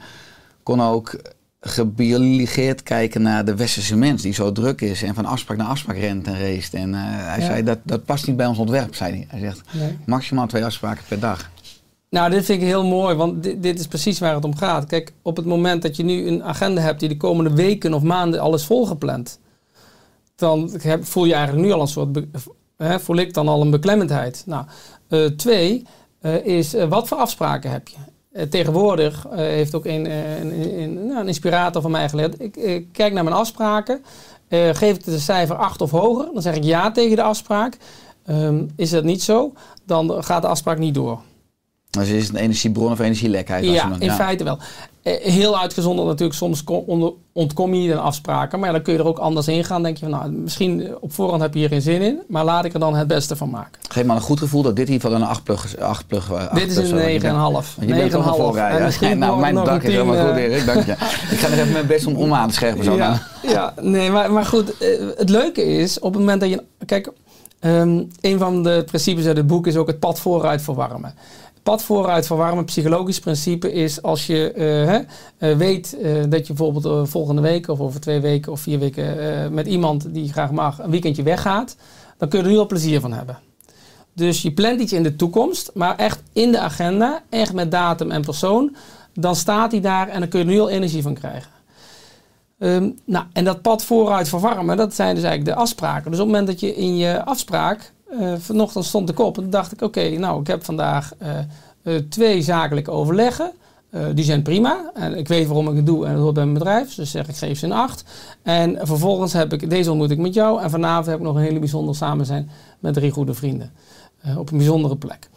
kon 0.62 0.82
ook 0.82 1.20
gebiologeerd 1.60 2.82
kijken 2.82 3.22
naar 3.22 3.44
de 3.44 3.54
westerse 3.56 3.96
mens 3.96 4.22
die 4.22 4.32
zo 4.34 4.52
druk 4.52 4.80
is 4.80 5.02
en 5.02 5.14
van 5.14 5.26
afspraak 5.26 5.56
naar 5.56 5.66
afspraak 5.66 5.96
rent 5.96 6.26
en 6.26 6.38
race. 6.38 6.76
En 6.76 6.94
eh, 6.94 7.00
hij 7.04 7.38
Ja. 7.40 7.46
zei 7.46 7.62
dat 7.62 7.78
dat 7.82 8.04
past 8.04 8.26
niet 8.26 8.36
bij 8.36 8.46
ons 8.46 8.58
ontwerp, 8.58 8.94
zei 8.94 9.12
hij. 9.12 9.26
Hij 9.28 9.40
zegt 9.40 9.60
Nee. 9.72 9.98
maximaal 10.06 10.46
twee 10.46 10.64
afspraken 10.64 11.04
per 11.08 11.20
dag. 11.20 11.50
Nou, 12.12 12.30
dit 12.30 12.44
vind 12.44 12.60
ik 12.62 12.66
heel 12.68 12.84
mooi, 12.84 13.14
want 13.14 13.42
dit, 13.42 13.62
dit 13.62 13.78
is 13.78 13.86
precies 13.86 14.18
waar 14.18 14.34
het 14.34 14.44
om 14.44 14.56
gaat. 14.56 14.86
Kijk, 14.86 15.12
op 15.22 15.36
het 15.36 15.46
moment 15.46 15.82
dat 15.82 15.96
je 15.96 16.02
nu 16.02 16.26
een 16.26 16.44
agenda 16.44 16.80
hebt 16.80 17.00
die 17.00 17.08
de 17.08 17.16
komende 17.16 17.50
weken 17.54 17.94
of 17.94 18.02
maanden 18.02 18.40
alles 18.40 18.66
volgepland, 18.66 19.38
dan 20.36 20.70
heb- 20.82 21.04
voel 21.04 21.24
je 21.24 21.34
eigenlijk 21.34 21.66
nu 21.66 21.72
al 21.72 21.80
een 21.80 21.88
soort, 21.88 22.20
hè, 22.76 23.00
voel 23.00 23.16
ik 23.16 23.34
dan 23.34 23.48
al 23.48 23.60
een 23.60 23.70
beklemmendheid. 23.70 24.42
Nou, 24.46 24.64
eh, 25.08 25.24
twee 25.24 25.86
eh, 26.20 26.44
is 26.44 26.74
eh, 26.74 26.88
wat 26.88 27.08
voor 27.08 27.18
afspraken 27.18 27.70
heb 27.70 27.88
je? 27.88 28.48
Tegenwoordig 28.48 29.26
heeft 29.30 29.74
ook 29.74 29.84
een, 29.86 30.02
nou, 31.06 31.20
een 31.20 31.26
inspirator 31.26 31.82
van 31.82 31.90
mij 31.90 32.08
geleerd. 32.08 32.40
Ik 32.40 32.56
eh, 32.56 32.84
kijk 32.92 33.12
naar 33.12 33.24
mijn 33.24 33.36
afspraken, 33.36 34.02
geef 34.48 34.96
het 34.96 35.06
een 35.06 35.20
cijfer 35.20 35.56
8 35.56 35.80
of 35.80 35.90
hoger, 35.90 36.28
dan 36.32 36.42
zeg 36.42 36.54
ik 36.56 36.64
ja 36.64 36.90
tegen 36.90 37.16
de 37.16 37.22
afspraak. 37.22 37.76
Ehm, 38.26 38.64
is 38.76 38.90
dat 38.90 39.04
niet 39.04 39.22
zo, 39.22 39.52
dan 39.86 40.24
gaat 40.24 40.42
de 40.42 40.48
afspraak 40.48 40.78
niet 40.78 40.94
door. 40.94 41.20
Dus 41.98 42.08
is 42.08 42.26
het 42.26 42.34
een 42.36 42.40
energiebron 42.42 42.92
of 42.92 42.98
energielekheid? 43.00 43.64
als 43.66 43.74
Ja, 43.74 43.88
dan- 43.88 44.00
in 44.00 44.10
feite 44.10 44.44
wel. 44.44 44.58
Eh, 45.02 45.20
Heel 45.32 45.60
uitgezonderd 45.60 46.08
natuurlijk, 46.08 46.38
soms 46.38 46.64
ontkom 47.32 47.74
je 47.74 47.80
niet 47.80 47.92
aan 47.92 48.02
afspraken, 48.02 48.60
maar 48.60 48.72
dan 48.72 48.82
kun 48.82 48.92
je 48.92 48.98
er 48.98 49.06
ook 49.06 49.18
anders 49.18 49.48
in 49.48 49.64
gaan. 49.64 49.82
denk 49.82 49.96
je 49.96 50.08
van, 50.08 50.18
nou, 50.18 50.30
misschien 50.32 50.86
eh, 50.86 50.92
op 51.00 51.12
voorhand 51.12 51.42
heb 51.42 51.52
je 51.52 51.58
hier 51.58 51.68
geen 51.68 51.82
zin 51.82 52.00
in, 52.02 52.22
maar 52.28 52.44
laat 52.44 52.64
ik 52.64 52.72
er 52.74 52.80
dan 52.80 52.94
het 52.94 53.06
beste 53.06 53.36
van 53.36 53.50
maken. 53.50 53.80
Geef 53.88 54.04
maar 54.04 54.16
een 54.16 54.22
goed 54.22 54.38
gevoel 54.38 54.62
dat 54.62 54.76
dit 54.76 54.86
in 54.86 54.92
ieder 54.92 55.08
geval 55.10 55.22
een 55.24 55.28
8 55.30 55.42
plug, 55.44 55.78
8 55.78 56.06
plug, 56.06 56.30
eh, 56.30 56.54
Dit 56.54 56.70
is 56.70 56.76
een 56.76 56.86
zou- 56.86 57.00
9,5. 57.00 57.74
Want 57.76 57.88
je 57.88 57.94
bent 57.94 58.10
toch 58.10 58.26
een 58.26 58.30
9,5. 58.30 58.36
voorrijder. 58.36 58.78
En 58.78 58.84
misschien 58.84 59.18
nou, 59.24 59.40
mijn 59.40 59.56
een 59.56 59.82
is 59.82 59.92
helemaal 59.92 60.14
10, 60.14 60.26
goed, 60.26 60.36
Erik. 60.36 60.66
Dank 60.66 60.84
je. 60.86 60.92
Ik 61.30 61.38
ga 61.38 61.48
nog 61.48 61.58
even 61.58 61.72
mijn 61.72 61.86
best 61.86 62.04
doen 62.04 62.16
om 62.16 62.34
aan 62.34 62.48
te 62.48 62.54
scherpen. 62.54 62.84
Zo 62.84 62.96
Ja, 62.96 63.22
ja, 63.42 63.74
nee, 63.80 64.10
maar, 64.10 64.32
maar 64.32 64.44
goed, 64.44 64.72
het 65.16 65.28
leuke 65.30 65.64
is 65.64 65.98
op 65.98 66.12
het 66.12 66.20
moment 66.20 66.40
dat 66.40 66.50
je. 66.50 66.62
Kijk, 66.86 67.12
ehm, 67.60 68.02
een 68.20 68.38
van 68.38 68.62
de 68.62 68.82
principes 68.86 69.26
uit 69.26 69.36
het 69.36 69.46
boek 69.46 69.66
is 69.66 69.76
ook 69.76 69.86
het 69.86 69.98
pad 69.98 70.20
vooruit 70.20 70.62
verwarmen. 70.62 71.14
Pad 71.62 71.82
vooruit 71.82 72.26
verwarmen, 72.26 72.64
psychologisch 72.64 73.18
principe, 73.18 73.72
is 73.72 74.02
als 74.02 74.26
je 74.26 74.52
eh, 74.52 74.94
eh, 74.94 75.04
weet 75.38 75.96
eh, 75.98 76.12
dat 76.28 76.46
je 76.46 76.54
bijvoorbeeld 76.54 77.08
volgende 77.08 77.42
week 77.42 77.68
of 77.68 77.80
over 77.80 78.00
twee 78.00 78.20
weken 78.20 78.52
of 78.52 78.60
vier 78.60 78.78
weken 78.78 79.54
met 79.54 79.66
iemand 79.66 80.14
die 80.14 80.24
je 80.24 80.32
graag 80.32 80.50
mag 80.50 80.78
een 80.78 80.90
weekendje 80.90 81.22
weggaat, 81.22 81.76
dan 82.18 82.28
kun 82.28 82.44
je 82.44 82.50
er 82.50 82.58
al 82.58 82.66
plezier 82.66 83.00
van 83.00 83.12
hebben. 83.12 83.38
Dus 84.12 84.42
je 84.42 84.52
plant 84.52 84.80
iets 84.80 84.92
in 84.92 85.02
de 85.02 85.16
toekomst, 85.16 85.70
maar 85.74 85.96
echt 85.96 86.22
in 86.32 86.52
de 86.52 86.58
agenda, 86.58 87.22
echt 87.28 87.52
met 87.52 87.70
datum 87.70 88.10
en 88.10 88.22
persoon. 88.22 88.76
Dan 89.14 89.36
staat 89.36 89.70
hij 89.70 89.80
daar 89.80 90.08
en 90.08 90.20
dan 90.20 90.28
kun 90.28 90.38
je 90.38 90.44
er 90.44 90.50
nu 90.50 90.60
al 90.60 90.68
energie 90.68 91.02
van 91.02 91.14
krijgen. 91.14 91.50
Ehm, 92.58 92.90
nou, 93.04 93.24
en 93.32 93.44
dat 93.44 93.62
pad 93.62 93.84
vooruit 93.84 94.28
verwarmen, 94.28 94.76
dat 94.76 94.94
zijn 94.94 95.14
dus 95.14 95.24
eigenlijk 95.24 95.56
de 95.56 95.62
afspraken. 95.62 96.10
Dus 96.10 96.20
op 96.20 96.26
het 96.26 96.34
moment 96.34 96.46
dat 96.46 96.60
je 96.60 96.74
in 96.74 96.96
je 96.96 97.24
afspraak, 97.24 97.92
eh, 98.20 98.34
vanochtend 98.38 98.84
stond 98.84 99.10
ik 99.10 99.18
op 99.18 99.38
en 99.38 99.50
dacht 99.50 99.72
ik, 99.72 99.82
oké, 99.82 100.08
nou, 100.08 100.40
ik 100.40 100.46
heb 100.46 100.64
vandaag 100.64 101.12
eh, 101.18 101.38
eh, 101.82 102.02
twee 102.08 102.42
zakelijke 102.42 102.90
overleggen. 102.90 103.52
Die 104.14 104.24
zijn 104.24 104.42
prima. 104.42 104.90
En 104.94 105.16
ik 105.16 105.28
weet 105.28 105.46
waarom 105.46 105.68
ik 105.68 105.76
het 105.76 105.86
doe 105.86 106.06
en 106.06 106.12
dat 106.12 106.22
hoort 106.22 106.34
bij 106.34 106.44
mijn 106.44 106.58
bedrijf. 106.58 106.94
Dus 106.94 107.10
zeg 107.10 107.28
ik 107.28 107.36
geef 107.36 107.58
ze 107.58 107.66
een 107.66 107.72
8. 107.72 108.04
En 108.42 108.78
vervolgens 108.86 109.32
heb 109.32 109.52
ik, 109.52 109.70
deze 109.70 109.90
ontmoet 109.90 110.10
ik 110.10 110.18
met 110.18 110.34
jou. 110.34 110.62
En 110.62 110.70
vanavond 110.70 111.06
heb 111.06 111.16
ik 111.16 111.22
nog 111.22 111.34
een 111.34 111.42
hele 111.42 111.58
bijzonder 111.58 111.94
samen 111.94 112.26
zijn 112.26 112.50
met 112.78 112.94
drie 112.94 113.10
goede 113.10 113.34
vrienden. 113.34 113.72
Op 114.38 114.50
een 114.50 114.56
bijzondere 114.56 114.96
plek. 114.96 115.28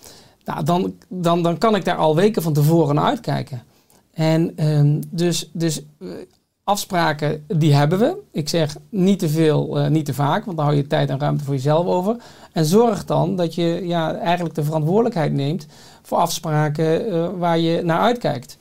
Nou, 0.45 0.63
dan, 0.63 0.93
dan, 1.07 1.41
dan 1.41 1.57
kan 1.57 1.76
ik 1.76 1.86
daar 1.86 1.95
al 1.95 2.15
weken 2.15 2.41
van 2.41 2.53
tevoren 2.53 2.95
naar 2.95 3.05
uitkijken. 3.05 3.63
En 4.13 4.53
ehm, 4.55 5.01
dus, 5.09 5.49
dus 5.53 5.82
afspraken, 6.66 7.45
die 7.47 7.74
hebben 7.74 7.99
we. 7.99 8.18
Ik 8.32 8.49
zeg 8.49 8.78
niet 8.89 9.20
te 9.20 9.30
veel, 9.30 9.80
eh, 9.80 9.88
niet 9.88 10.05
te 10.05 10.13
vaak, 10.13 10.45
want 10.45 10.57
dan 10.57 10.66
hou 10.66 10.78
je 10.78 10.88
tijd 10.88 11.09
en 11.09 11.20
ruimte 11.20 11.43
voor 11.43 11.53
jezelf 11.53 11.86
over. 11.86 12.16
En 12.51 12.66
zorg 12.66 13.05
dan 13.05 13.36
dat 13.36 13.55
je 13.55 13.82
ja, 13.84 14.16
eigenlijk 14.16 14.55
de 14.55 14.63
verantwoordelijkheid 14.63 15.34
neemt 15.34 15.68
voor 16.01 16.18
afspraken 16.18 17.11
eh, 17.11 17.30
waar 17.38 17.59
je 17.59 17.82
naar 17.84 17.99
uitkijkt. 17.99 18.57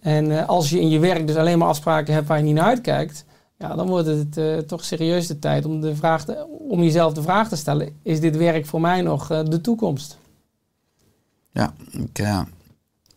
En 0.00 0.38
eh, 0.38 0.48
als 0.48 0.70
je 0.70 0.80
in 0.80 0.88
je 0.88 0.98
werk 0.98 1.26
dus 1.26 1.36
alleen 1.36 1.58
maar 1.58 1.68
afspraken 1.68 2.14
hebt 2.14 2.28
waar 2.28 2.38
je 2.38 2.44
niet 2.44 2.54
naar 2.54 2.64
uitkijkt, 2.64 3.24
ja, 3.58 3.74
dan 3.74 3.86
wordt 3.86 4.06
het 4.06 4.68
toch 4.68 4.84
serieus 4.84 5.26
de 5.26 5.38
tijd 5.38 5.64
om, 5.64 5.80
de 5.80 5.96
vraag 5.96 6.24
om 6.68 6.82
jezelf 6.82 7.12
de 7.12 7.22
vraag 7.22 7.48
te 7.48 7.56
stellen: 7.56 7.98
is 8.02 8.20
dit 8.20 8.36
werk 8.36 8.66
voor 8.66 8.80
mij 8.80 9.00
nog 9.00 9.26
de 9.26 9.60
toekomst? 9.60 10.18
Ja, 11.50 11.74
ik 11.90 12.18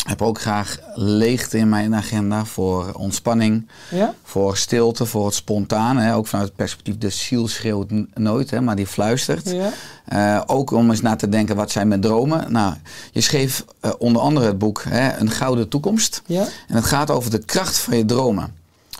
heb 0.08 0.22
ook 0.22 0.39
graag 0.39 0.80
leegte 0.93 1.58
in 1.58 1.70
mijn 1.70 1.95
agenda 1.95 2.45
voor 2.45 2.91
ontspanning, 2.93 3.68
Ja? 3.91 4.14
voor 4.24 4.58
stilte, 4.58 5.05
voor 5.05 5.26
het 5.26 5.36
spontaan. 5.36 5.97
Hè. 5.97 6.16
Ook 6.16 6.28
vanuit 6.28 6.47
het 6.47 6.58
perspectief, 6.58 6.97
de 6.97 7.10
ziel 7.10 7.47
schreeuwt 7.47 7.91
nooit, 8.14 8.49
hè, 8.49 8.62
maar 8.62 8.76
die 8.76 8.88
fluistert. 8.88 9.49
Ja? 9.49 9.70
Eh, 10.05 10.41
ook 10.45 10.72
om 10.72 10.89
eens 10.89 11.01
na 11.01 11.16
te 11.16 11.30
denken, 11.30 11.55
wat 11.55 11.72
zijn 11.72 11.88
mijn 11.88 12.01
dromen? 12.01 12.51
Nou, 12.51 12.74
je 13.12 13.22
schreef 13.22 13.66
eh, 13.80 13.91
onder 13.97 14.22
andere 14.22 14.45
het 14.45 14.58
boek 14.58 14.84
hè, 14.89 15.18
Een 15.18 15.30
Gouden 15.32 15.70
Toekomst. 15.70 16.22
Ja? 16.26 16.41
En 16.68 16.76
het 16.76 16.86
gaat 16.86 17.12
over 17.12 17.32
de 17.32 17.45
kracht 17.45 17.78
van 17.78 17.97
je 17.97 18.05
dromen. 18.05 18.55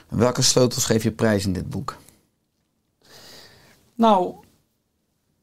Welke 0.08 0.42
sleutels 0.42 0.86
geef 0.86 1.04
je 1.04 1.12
prijs 1.12 1.46
in 1.46 1.54
dit 1.54 1.70
boek? 1.70 1.98
Nou, 3.96 4.34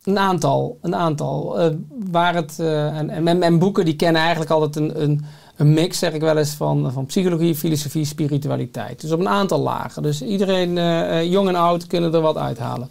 Een 0.04 0.18
aantal, 0.18 0.78
een 0.82 0.94
aantal. 0.94 1.58
Eh, 1.60 1.74
waar 2.10 2.34
het, 2.34 2.58
en, 2.58 3.10
en 3.10 3.22
mijn, 3.22 3.38
mijn 3.38 3.58
boeken 3.58 3.84
die 3.84 3.96
kennen 3.96 4.20
eigenlijk 4.20 4.50
altijd 4.50 4.76
een, 4.76 5.02
een, 5.02 5.24
een 5.56 5.72
mix, 5.72 5.98
zeg 5.98 6.12
ik 6.12 6.20
wel 6.20 6.38
eens, 6.38 6.50
van, 6.50 6.92
van 6.92 7.06
psychologie, 7.06 7.54
filosofie, 7.54 8.04
spiritualiteit. 8.04 9.00
Dus 9.00 9.12
op 9.12 9.20
een 9.20 9.28
aantal 9.28 9.60
lagen. 9.60 10.02
Dus 10.02 10.22
iedereen, 10.22 10.78
eh, 10.78 11.18
eh, 11.18 11.30
jong 11.30 11.48
en 11.48 11.54
oud, 11.54 11.86
kunnen 11.86 12.14
er 12.14 12.20
wat 12.20 12.36
uithalen. 12.36 12.88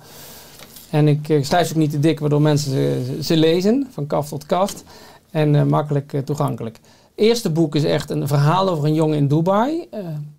En 0.89 1.07
ik 1.07 1.29
eh, 1.29 1.43
schrijf 1.43 1.69
ook 1.69 1.75
niet 1.75 1.91
te 1.91 1.99
dik, 1.99 2.19
waardoor 2.19 2.41
mensen 2.41 2.71
ze, 2.71 3.17
ze 3.21 3.37
lezen, 3.37 3.87
van 3.91 4.07
kaft 4.07 4.29
tot 4.29 4.45
kaft. 4.45 4.83
En 5.31 5.67
makkelijk 5.67 6.21
toegankelijk. 6.25 6.75
Het 6.75 7.25
eerste 7.25 7.49
boek 7.49 7.75
is 7.75 7.83
echt 7.83 8.09
een 8.09 8.27
verhaal 8.27 8.69
over 8.69 8.85
een 8.85 8.93
jongen 8.93 9.17
in 9.17 9.27
Dubai. 9.27 9.87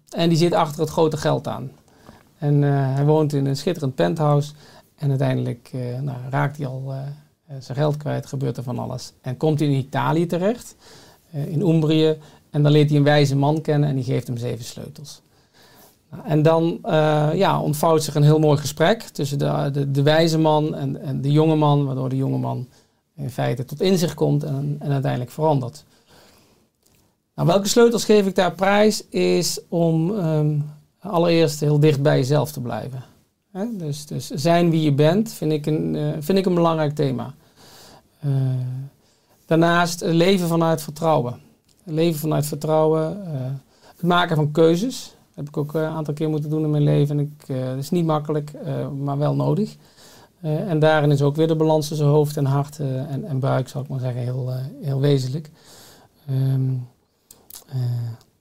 en 0.09 0.29
die 0.29 0.39
zit 0.39 0.53
achter 0.53 0.81
het 0.81 0.91
grote 0.91 1.17
geld 1.17 1.49
aan. 1.49 1.71
En 2.39 2.63
hij 2.63 3.05
woont 3.05 3.33
in 3.33 3.47
een 3.47 3.57
schitterend 3.57 3.95
penthouse. 3.95 4.53
En 4.97 5.09
uiteindelijk 5.09 5.71
nou, 6.01 6.17
raakt 6.31 6.57
hij 6.57 6.67
al 6.67 6.95
zijn 7.59 7.79
geld 7.79 7.97
kwijt, 7.97 8.27
gebeurt 8.27 8.57
er 8.57 8.63
van 8.63 8.79
alles. 8.79 9.13
En 9.21 9.37
komt 9.37 9.59
hij 9.59 9.69
in 9.69 9.75
Italië 9.75 10.27
terecht, 10.27 10.77
in 11.35 11.61
Umbrië. 11.61 12.17
En 12.51 12.63
dan 12.63 12.73
leert 12.73 12.89
hij 12.89 12.99
een 12.99 13.05
wijze 13.05 13.37
man 13.37 13.61
kennen 13.61 13.89
en 13.89 13.95
die 13.95 14.05
geeft 14.05 14.27
hem 14.27 14.37
zeven 14.37 14.65
sleutels. 14.65 15.23
Nou, 16.11 16.23
En 16.27 16.43
dan 16.43 16.79
eh, 16.83 17.31
ja, 17.35 17.61
ontvouwt 17.61 18.03
zich 18.03 18.15
een 18.15 18.23
heel 18.23 18.39
mooi 18.39 18.59
gesprek 18.59 19.03
tussen 19.03 19.39
de, 19.39 19.91
de, 19.91 20.03
wijze 20.03 20.39
man 20.39 20.75
en, 20.75 21.01
en 21.01 21.21
de 21.21 21.33
jonge 21.33 21.57
man, 21.57 21.87
waardoor 21.87 22.09
de 22.09 22.17
jonge 22.17 22.39
man 22.39 22.69
in 23.17 23.31
feite 23.31 23.65
tot 23.65 23.81
inzicht 23.81 24.15
komt 24.15 24.45
en, 24.45 24.77
en 24.79 24.93
uiteindelijk 24.93 25.31
verandert. 25.31 25.85
Nou, 27.35 27.49
welke 27.49 27.69
sleutels 27.69 28.05
geef 28.05 28.27
ik 28.27 28.35
daar 28.35 28.53
prijs 28.53 29.09
is 29.09 29.61
om 29.69 30.19
ehm, 30.19 30.59
allereerst 31.01 31.61
heel 31.61 31.81
dicht 31.81 32.03
bij 32.03 32.17
jezelf 32.17 32.53
te 32.53 32.61
blijven. 32.61 33.05
Dus, 33.71 34.07
dus 34.07 34.29
zijn 34.29 34.71
wie 34.71 34.83
je 34.83 34.93
bent 34.93 35.33
vind 35.33 35.53
ik 35.53 35.67
een, 35.67 35.97
eh, 35.97 36.09
vind 36.19 36.39
ik 36.39 36.47
een 36.47 36.55
belangrijk 36.55 36.95
thema. 36.95 37.35
Eh, 38.21 38.31
daarnaast 39.47 40.03
eh, 40.03 40.13
leven 40.13 40.49
vanuit 40.49 40.83
vertrouwen. 40.83 41.41
Leven 41.85 42.21
vanuit 42.21 42.47
vertrouwen. 42.47 43.27
eh, 43.27 43.41
het 43.97 44.03
maken 44.03 44.37
van 44.37 44.51
keuzes. 44.51 45.05
Dat 45.05 45.35
heb 45.35 45.49
ik 45.49 45.57
ook 45.57 45.75
eh, 45.75 45.83
een 45.83 45.89
aantal 45.89 46.15
keer 46.15 46.29
moeten 46.29 46.51
doen 46.51 46.65
in 46.65 46.71
mijn 46.71 46.83
leven. 46.83 47.19
En 47.19 47.25
ik, 47.25 47.47
dat 47.47 47.79
is 47.79 47.91
niet 47.91 48.05
makkelijk, 48.05 48.53
maar 48.99 49.19
wel 49.19 49.35
nodig. 49.35 49.77
En 50.41 50.79
daarin 50.79 51.11
is 51.11 51.23
ook 51.23 51.37
weer 51.37 51.49
de 51.49 51.57
balans 51.57 51.89
tussen 51.89 52.07
hoofd 52.07 52.37
en 52.37 52.45
hart 52.45 52.79
en, 52.79 53.25
en 53.25 53.39
buik, 53.39 53.69
zal 53.69 53.83
ik 53.83 53.89
maar 53.89 54.01
zeggen, 54.01 54.21
heel, 54.21 54.53
heel 54.81 55.01
wezenlijk. 55.01 55.51
Ehm, 56.27 56.73
eh, 57.69 57.81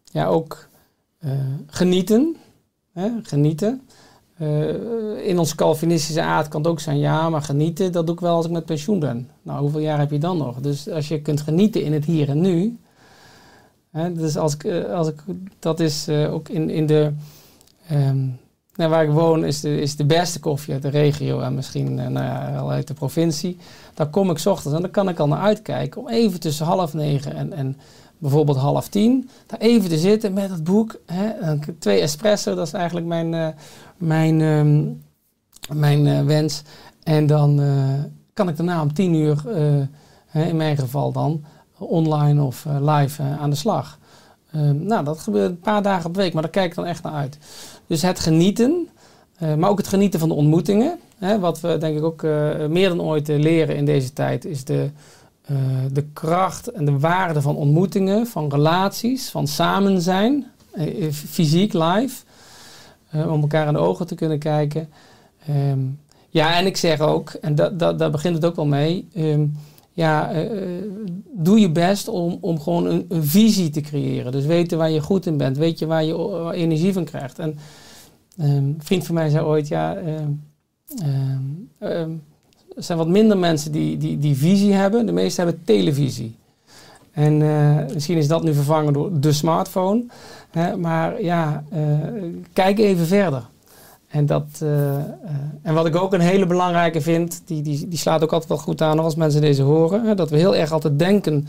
ja, 0.03 0.25
ook 0.25 0.67
genieten. 1.67 2.35
Hè? 2.93 3.09
Genieten. 3.23 3.87
Eh, 4.43 5.27
in 5.27 5.39
ons 5.39 5.55
Calvinistische 5.55 6.21
aard 6.21 6.47
kan 6.47 6.61
het 6.61 6.69
ook 6.69 6.79
zijn, 6.79 6.97
ja, 6.97 7.29
maar 7.29 7.41
genieten, 7.41 7.91
dat 7.91 8.05
doe 8.05 8.15
ik 8.15 8.21
wel 8.21 8.35
als 8.35 8.45
ik 8.45 8.51
met 8.51 8.65
pensioen 8.65 8.99
ben. 8.99 9.29
Nou, 9.41 9.59
hoeveel 9.61 9.79
jaar 9.79 9.99
heb 9.99 10.11
je 10.11 10.17
dan 10.17 10.37
nog? 10.37 10.59
Dus 10.59 10.89
als 10.89 11.07
je 11.07 11.21
kunt 11.21 11.41
genieten 11.41 11.83
in 11.83 11.93
het 11.93 12.05
hier 12.05 12.29
en 12.29 12.41
nu. 12.41 12.77
Hè, 13.91 14.13
dus 14.13 14.37
als 14.37 14.53
ik, 14.53 14.63
eh, 14.63 14.93
als 14.93 15.07
ik, 15.07 15.21
dat 15.59 15.79
is 15.79 16.07
eh, 16.07 16.33
ook 16.33 16.49
in, 16.49 16.69
in 16.69 16.85
de, 16.85 17.11
ehm, 17.87 18.25
nou, 18.75 18.89
waar 18.89 19.03
ik 19.03 19.11
woon, 19.11 19.45
is 19.45 19.59
de, 19.59 19.81
is 19.81 19.95
de 19.95 20.05
beste 20.05 20.39
koffie 20.39 20.73
uit 20.73 20.81
de 20.81 20.89
regio 20.89 21.39
en 21.39 21.55
misschien 21.55 21.93
nou 21.93 22.13
ja, 22.13 22.51
wel 22.51 22.71
uit 22.71 22.87
de 22.87 22.93
provincie. 22.93 23.57
Daar 23.93 24.09
kom 24.09 24.29
ik 24.29 24.45
ochtends 24.45 24.75
en 24.75 24.81
daar 24.81 24.91
kan 24.91 25.09
ik 25.09 25.19
al 25.19 25.27
naar 25.27 25.39
uitkijken 25.39 26.01
om 26.01 26.07
even 26.07 26.39
tussen 26.39 26.65
half 26.65 26.93
negen 26.93 27.35
en, 27.35 27.53
en 27.53 27.77
bijvoorbeeld 28.17 28.57
half 28.57 28.87
tien, 28.87 29.29
daar 29.45 29.59
even 29.59 29.89
te 29.89 29.97
zitten 29.97 30.33
met 30.33 30.49
het 30.49 30.63
boek. 30.63 30.99
Hè, 31.05 31.57
twee 31.79 31.99
espresso, 31.99 32.55
dat 32.55 32.67
is 32.67 32.73
eigenlijk 32.73 33.05
mijn, 33.05 33.55
mijn, 34.03 34.41
ehm, 34.41 34.83
mijn 35.79 36.07
eh, 36.07 36.25
wens. 36.25 36.61
En 37.03 37.27
dan 37.27 37.61
eh, 37.61 38.03
kan 38.33 38.49
ik 38.49 38.57
daarna 38.57 38.81
om 38.81 38.93
tien 38.93 39.13
uur, 39.13 39.43
eh, 40.31 40.47
in 40.47 40.57
mijn 40.57 40.77
geval 40.77 41.11
dan, 41.11 41.43
online 41.77 42.43
of 42.43 42.65
live 42.81 43.23
aan 43.23 43.49
de 43.49 43.55
slag. 43.55 43.99
Ehm, 44.51 44.85
nou, 44.85 45.03
dat 45.03 45.19
gebeurt 45.19 45.49
een 45.49 45.59
paar 45.59 45.81
dagen 45.81 46.11
per 46.11 46.21
week, 46.21 46.33
maar 46.33 46.41
daar 46.41 46.51
kijk 46.51 46.69
ik 46.69 46.75
dan 46.75 46.85
echt 46.85 47.03
naar 47.03 47.13
uit. 47.13 47.37
Dus 47.87 48.01
het 48.01 48.19
genieten, 48.19 48.87
maar 49.57 49.69
ook 49.69 49.77
het 49.77 49.87
genieten 49.87 50.19
van 50.19 50.29
de 50.29 50.35
ontmoetingen. 50.35 50.99
Hè, 51.17 51.39
wat 51.39 51.59
we 51.59 51.77
denk 51.77 51.97
ik 51.97 52.03
ook 52.03 52.21
meer 52.69 52.89
dan 52.89 53.01
ooit 53.01 53.27
leren 53.27 53.75
in 53.75 53.85
deze 53.85 54.13
tijd, 54.13 54.45
is 54.45 54.63
de, 54.63 54.89
de 55.91 56.05
kracht 56.13 56.67
en 56.67 56.85
de 56.85 56.99
waarde 56.99 57.41
van 57.41 57.55
ontmoetingen, 57.55 58.27
van 58.27 58.49
relaties, 58.49 59.29
van 59.29 59.47
samen 59.47 60.01
zijn, 60.01 60.45
fysiek, 61.11 61.73
live, 61.73 62.23
eh, 63.13 63.31
om 63.31 63.41
elkaar 63.41 63.67
in 63.67 63.73
de 63.73 63.79
ogen 63.79 64.07
te 64.07 64.15
kunnen 64.15 64.39
kijken. 64.39 64.89
Ehm, 65.47 65.79
ja, 66.29 66.57
en 66.57 66.65
ik 66.65 66.77
zeg 66.77 66.99
ook, 66.99 67.29
en 67.29 67.55
da, 67.55 67.69
da, 67.69 67.93
daar 67.93 68.11
begint 68.11 68.35
het 68.35 68.45
ook 68.45 68.55
wel 68.55 68.65
mee, 68.65 69.07
ehm, 69.13 69.45
ja, 69.91 70.31
eh, 70.31 70.43
eh, 70.43 70.83
doe 71.31 71.59
je 71.59 71.71
best 71.71 72.07
om, 72.07 72.37
om 72.41 72.59
gewoon 72.59 72.85
een, 72.85 73.05
een 73.09 73.23
visie 73.23 73.69
te 73.69 73.81
creëren. 73.81 74.31
Dus 74.31 74.45
weten 74.45 74.77
waar 74.77 74.91
je 74.91 75.01
goed 75.01 75.25
in 75.25 75.37
bent, 75.37 75.57
weet 75.57 75.79
je 75.79 75.85
waar 75.85 76.03
je 76.03 76.51
energie 76.53 76.93
van 76.93 77.03
krijgt. 77.03 77.39
En 77.39 77.57
ehm, 78.37 78.49
een 78.49 78.79
vriend 78.79 79.05
van 79.05 79.15
mij 79.15 79.29
zei 79.29 79.45
ooit, 79.45 79.67
ja, 79.67 79.95
er 81.75 82.83
zijn 82.83 82.97
wat 82.97 83.07
minder 83.07 83.37
mensen 83.37 83.71
die, 83.71 83.97
die, 83.97 84.17
die 84.17 84.35
visie 84.35 84.73
hebben. 84.73 85.05
De 85.05 85.11
meesten 85.11 85.43
hebben 85.45 85.63
televisie. 85.63 86.35
En 87.13 87.41
eh, 87.41 87.93
misschien 87.93 88.17
is 88.17 88.27
dat 88.27 88.43
nu 88.43 88.53
vervangen 88.53 88.93
door 88.93 89.19
de 89.19 89.31
smartphone. 89.31 90.05
Maar 90.77 91.21
ja, 91.21 91.63
eh, 91.69 91.79
kijk 92.53 92.79
even 92.79 93.05
verder. 93.05 93.43
En, 94.07 94.25
dat, 94.25 94.45
eh, 94.59 94.95
en 95.61 95.73
wat 95.73 95.85
ik 95.85 95.95
ook 95.95 96.13
een 96.13 96.19
hele 96.19 96.45
belangrijke 96.45 97.01
vind, 97.01 97.41
die, 97.45 97.61
die, 97.61 97.87
die 97.87 97.97
slaat 97.97 98.23
ook 98.23 98.31
altijd 98.31 98.49
wel 98.49 98.59
goed 98.59 98.81
aan 98.81 98.99
als 98.99 99.15
mensen 99.15 99.41
deze 99.41 99.61
horen. 99.61 100.17
Dat 100.17 100.29
we 100.29 100.37
heel 100.37 100.55
erg 100.55 100.71
altijd 100.71 100.99
denken 100.99 101.47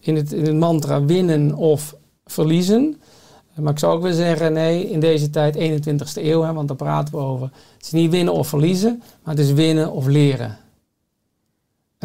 in 0.00 0.16
het, 0.16 0.32
in 0.32 0.58
mantra 0.58 1.04
winnen 1.04 1.54
of 1.54 1.96
verliezen. 2.24 3.00
Maar 3.54 3.72
ik 3.72 3.78
zou 3.78 3.94
ook 3.94 4.02
willen 4.02 4.16
zeggen, 4.16 4.52
nee, 4.52 4.90
in 4.90 5.00
deze 5.00 5.30
tijd, 5.30 5.56
21ste 5.56 6.22
eeuw, 6.22 6.42
hè, 6.42 6.52
want 6.52 6.68
daar 6.68 6.76
praten 6.76 7.14
we 7.14 7.20
over. 7.20 7.50
Het 7.76 7.84
is 7.86 7.90
niet 7.90 8.10
winnen 8.10 8.34
of 8.34 8.48
verliezen, 8.48 9.02
maar 9.22 9.34
het 9.34 9.44
is 9.44 9.52
winnen 9.52 9.92
of 9.92 10.06
leren. 10.06 10.58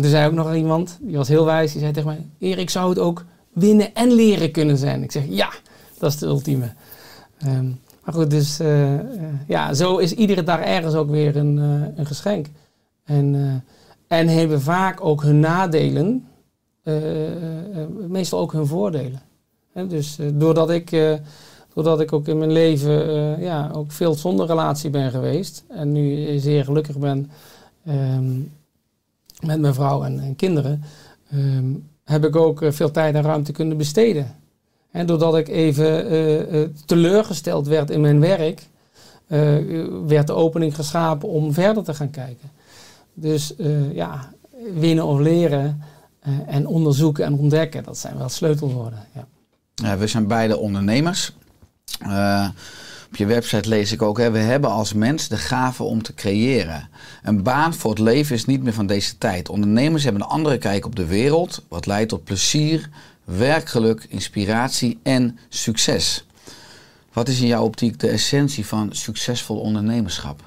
En 0.02 0.08
toen 0.08 0.16
zei 0.16 0.30
ook 0.30 0.46
nog 0.46 0.56
iemand, 0.56 0.98
die 1.02 1.18
was 1.18 1.28
heel 1.28 1.46
wijs, 1.46 1.72
die 1.72 1.82
zei 1.82 1.94
tegen 1.94 2.10
mij, 2.10 2.50
Erik, 2.50 2.70
zou 2.70 2.90
het 2.90 3.00
ook 3.00 3.26
winnen 3.54 3.94
en 3.94 4.12
leren 4.12 4.52
kunnen 4.52 4.78
zijn? 4.78 5.04
Ik 5.04 5.12
zeg, 5.12 5.24
ja, 5.30 5.50
dat 6.00 6.12
is 6.12 6.18
de 6.18 6.26
ultieme. 6.26 6.74
Ehm, 7.38 7.66
maar 8.04 8.14
goed, 8.14 8.30
dus 8.30 8.60
eh, 8.60 8.94
eh, 8.94 9.04
ja, 9.48 9.74
zo 9.74 9.98
is 9.98 10.14
iedere 10.14 10.44
dag 10.44 10.60
ergens 10.60 10.94
ook 10.94 11.10
weer 11.10 11.36
een, 11.36 11.60
eh, 11.60 11.98
een 11.98 12.06
geschenk. 12.06 12.48
En, 13.04 13.64
en 14.08 14.28
hebben 14.28 14.62
vaak 14.62 15.06
ook 15.06 15.24
hun 15.24 15.40
nadelen, 15.40 16.28
meestal 18.08 18.40
ook 18.40 18.52
hun 18.52 18.68
voordelen. 18.68 19.22
Dus 19.88 20.18
doordat, 20.34 20.70
ik, 20.70 21.20
doordat 21.74 22.02
ik 22.02 22.14
ook 22.14 22.28
in 22.28 22.38
mijn 22.38 22.52
leven 22.52 22.92
ja, 23.42 23.72
ook 23.74 23.92
veel 23.92 24.14
zonder 24.14 24.48
relatie 24.48 24.90
ben 24.90 25.12
geweest 25.12 25.64
en 25.68 25.92
nu 25.92 26.38
zeer 26.40 26.64
gelukkig 26.64 26.98
ben 26.98 27.32
ehm, 27.86 28.40
met 29.42 29.60
mijn 29.60 29.74
vrouw 29.74 30.04
en, 30.04 30.20
en 30.20 30.36
kinderen, 30.36 30.84
ehm, 31.32 31.74
heb 32.04 32.26
ik 32.26 32.36
ook 32.36 32.62
eh, 32.62 32.72
veel 32.72 32.92
tijd 32.92 33.16
en 33.16 33.22
ruimte 33.22 33.52
kunnen 33.52 33.78
besteden. 33.78 34.36
En 34.92 35.06
doordat 35.06 35.38
ik 35.38 35.48
even 35.48 36.10
eh, 36.10 36.62
eh, 36.62 36.70
teleurgesteld 36.86 37.68
werd 37.68 37.90
in 37.90 38.02
mijn 38.02 38.20
werk, 38.20 38.70
werd 40.08 40.28
de 40.28 40.34
opening 40.34 40.76
geschapen 40.76 41.30
om 41.30 41.54
verder 41.54 41.84
te 41.84 41.94
gaan 41.94 42.10
kijken. 42.10 42.50
Dus 43.14 43.54
ja, 43.94 44.30
winnen 44.74 45.06
of 45.06 45.20
leren 45.20 45.82
en 46.46 46.68
onderzoeken 46.68 47.26
en 47.26 47.34
ontdekken, 47.34 47.84
dat 47.84 47.98
zijn 47.98 48.18
wel 48.18 48.30
sleutelwoorden. 48.30 49.00
Ja, 49.76 49.98
we 49.98 50.08
zijn 50.08 50.28
beide 50.28 50.58
ondernemers. 50.58 51.34
Op 53.12 53.18
je 53.18 53.26
website 53.26 53.70
lees 53.70 53.92
ik 53.92 54.02
ook, 54.02 54.18
hè, 54.18 54.32
we 54.32 54.38
hebben 54.38 54.70
als 54.70 54.94
mens 54.94 55.28
de 55.28 55.38
gave 55.38 55.84
om 55.84 56.02
te 56.02 56.14
creëren. 56.14 56.90
Een 57.24 57.44
baan 57.44 57.74
voor 57.74 57.90
het 57.90 58.00
leven 58.00 58.36
is 58.36 58.46
niet 58.46 58.64
meer 58.64 58.74
van 58.74 58.86
deze 58.86 59.18
tijd. 59.18 59.50
Ondernemers 59.50 60.04
hebben 60.04 60.22
een 60.22 60.28
andere 60.28 60.58
kijk 60.58 60.86
op 60.86 60.96
de 60.96 61.06
wereld, 61.06 61.64
wat 61.68 61.86
leidt 61.86 62.10
tot 62.10 62.24
plezier, 62.24 62.90
werkgeluk, 63.24 64.06
inspiratie 64.10 65.00
en 65.04 65.38
succes. 65.50 66.26
Wat 67.14 67.28
is 67.28 67.42
in 67.42 67.48
jouw 67.48 67.64
optiek 67.64 68.00
de 68.00 68.10
essentie 68.10 68.66
van 68.66 68.90
succesvol 68.92 69.60
ondernemerschap? 69.60 70.44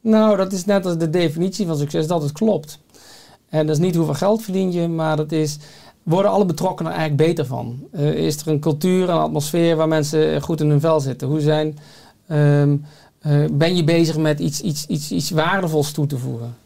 Nou, 0.00 0.36
dat 0.36 0.52
is 0.52 0.64
net 0.64 0.86
als 0.86 0.98
de 0.98 1.10
definitie 1.10 1.66
van 1.66 1.76
succes, 1.76 2.06
dat 2.06 2.22
het 2.22 2.32
klopt. 2.32 2.78
En 3.48 3.66
dat 3.66 3.76
is 3.76 3.82
niet 3.82 3.94
hoeveel 3.94 4.14
geld 4.14 4.42
verdien 4.42 4.72
je, 4.72 4.88
maar 4.88 5.16
dat 5.16 5.32
is, 5.32 5.58
worden 6.02 6.30
alle 6.30 6.44
betrokkenen 6.44 6.92
eigenlijk 6.92 7.22
beter 7.22 7.46
van? 7.46 7.80
Eh, 7.92 8.14
is 8.14 8.40
er 8.40 8.48
een 8.48 8.60
cultuur, 8.60 9.02
een 9.08 9.18
atmosfeer 9.18 9.76
waar 9.76 9.88
mensen 9.88 10.42
goed 10.42 10.60
in 10.60 10.70
hun 10.70 10.80
vel 10.80 11.00
zitten? 11.00 11.28
Hoe 11.28 11.40
zijn, 11.40 11.78
ehm, 12.26 12.76
eh, 13.18 13.44
ben 13.52 13.76
je 13.76 13.84
bezig 13.84 14.16
met 14.16 14.40
iets, 14.40 14.60
iets, 14.60 14.86
iets, 14.86 15.12
iets 15.12 15.30
waardevols 15.30 15.92
toe 15.92 16.06
te 16.06 16.18
voegen? 16.18 16.56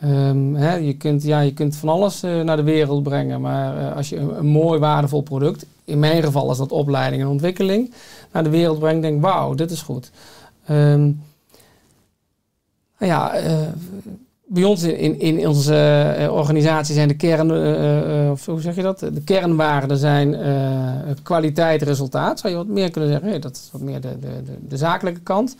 Ehm, 0.00 0.54
hè, 0.54 0.74
je, 0.74 0.96
kunt, 0.96 1.22
ja, 1.22 1.40
je 1.40 1.52
kunt 1.52 1.76
van 1.76 1.88
alles 1.88 2.22
eh, 2.22 2.40
naar 2.40 2.56
de 2.56 2.62
wereld 2.62 3.02
brengen, 3.02 3.40
maar 3.40 3.92
als 3.92 4.08
je 4.08 4.16
een, 4.16 4.46
mooi 4.46 4.78
waardevol 4.78 5.22
product, 5.22 5.66
in 5.84 5.98
mijn 5.98 6.22
geval 6.22 6.50
is 6.50 6.56
dat 6.56 6.72
opleiding 6.72 7.22
en 7.22 7.28
ontwikkeling, 7.28 7.92
naar 8.32 8.44
de 8.44 8.50
wereld 8.50 8.78
brengt, 8.78 9.02
denk 9.02 9.22
wauw, 9.22 9.54
dit 9.54 9.70
is 9.70 9.82
goed. 9.82 10.10
Ehm, 10.66 11.10
ja, 12.98 13.32
bij 14.46 14.64
ons 14.64 14.82
in, 14.82 15.20
in 15.20 15.48
onze 15.48 15.74
eh, 16.18 16.32
organisatie 16.32 16.94
zijn 16.94 17.08
de 17.08 17.16
kern, 17.16 17.50
eh, 17.50 18.24
eh, 18.24 18.30
of 18.30 18.46
hoe 18.46 18.60
zeg 18.60 18.76
je 18.76 18.82
dat? 18.82 18.98
De 18.98 19.22
kernwaarden 19.24 19.96
zijn 19.96 20.34
eh, 20.34 21.14
kwaliteit, 21.22 21.82
resultaat. 21.82 22.40
Zou 22.40 22.52
je 22.52 22.58
wat 22.58 22.68
meer 22.68 22.90
kunnen 22.90 23.10
zeggen? 23.10 23.40
Dat 23.40 23.56
is 23.56 23.68
wat 23.72 23.80
meer 23.80 24.00
de, 24.00 24.18
de, 24.18 24.42
de, 24.68 24.76
zakelijke 24.76 25.20
kant. 25.20 25.56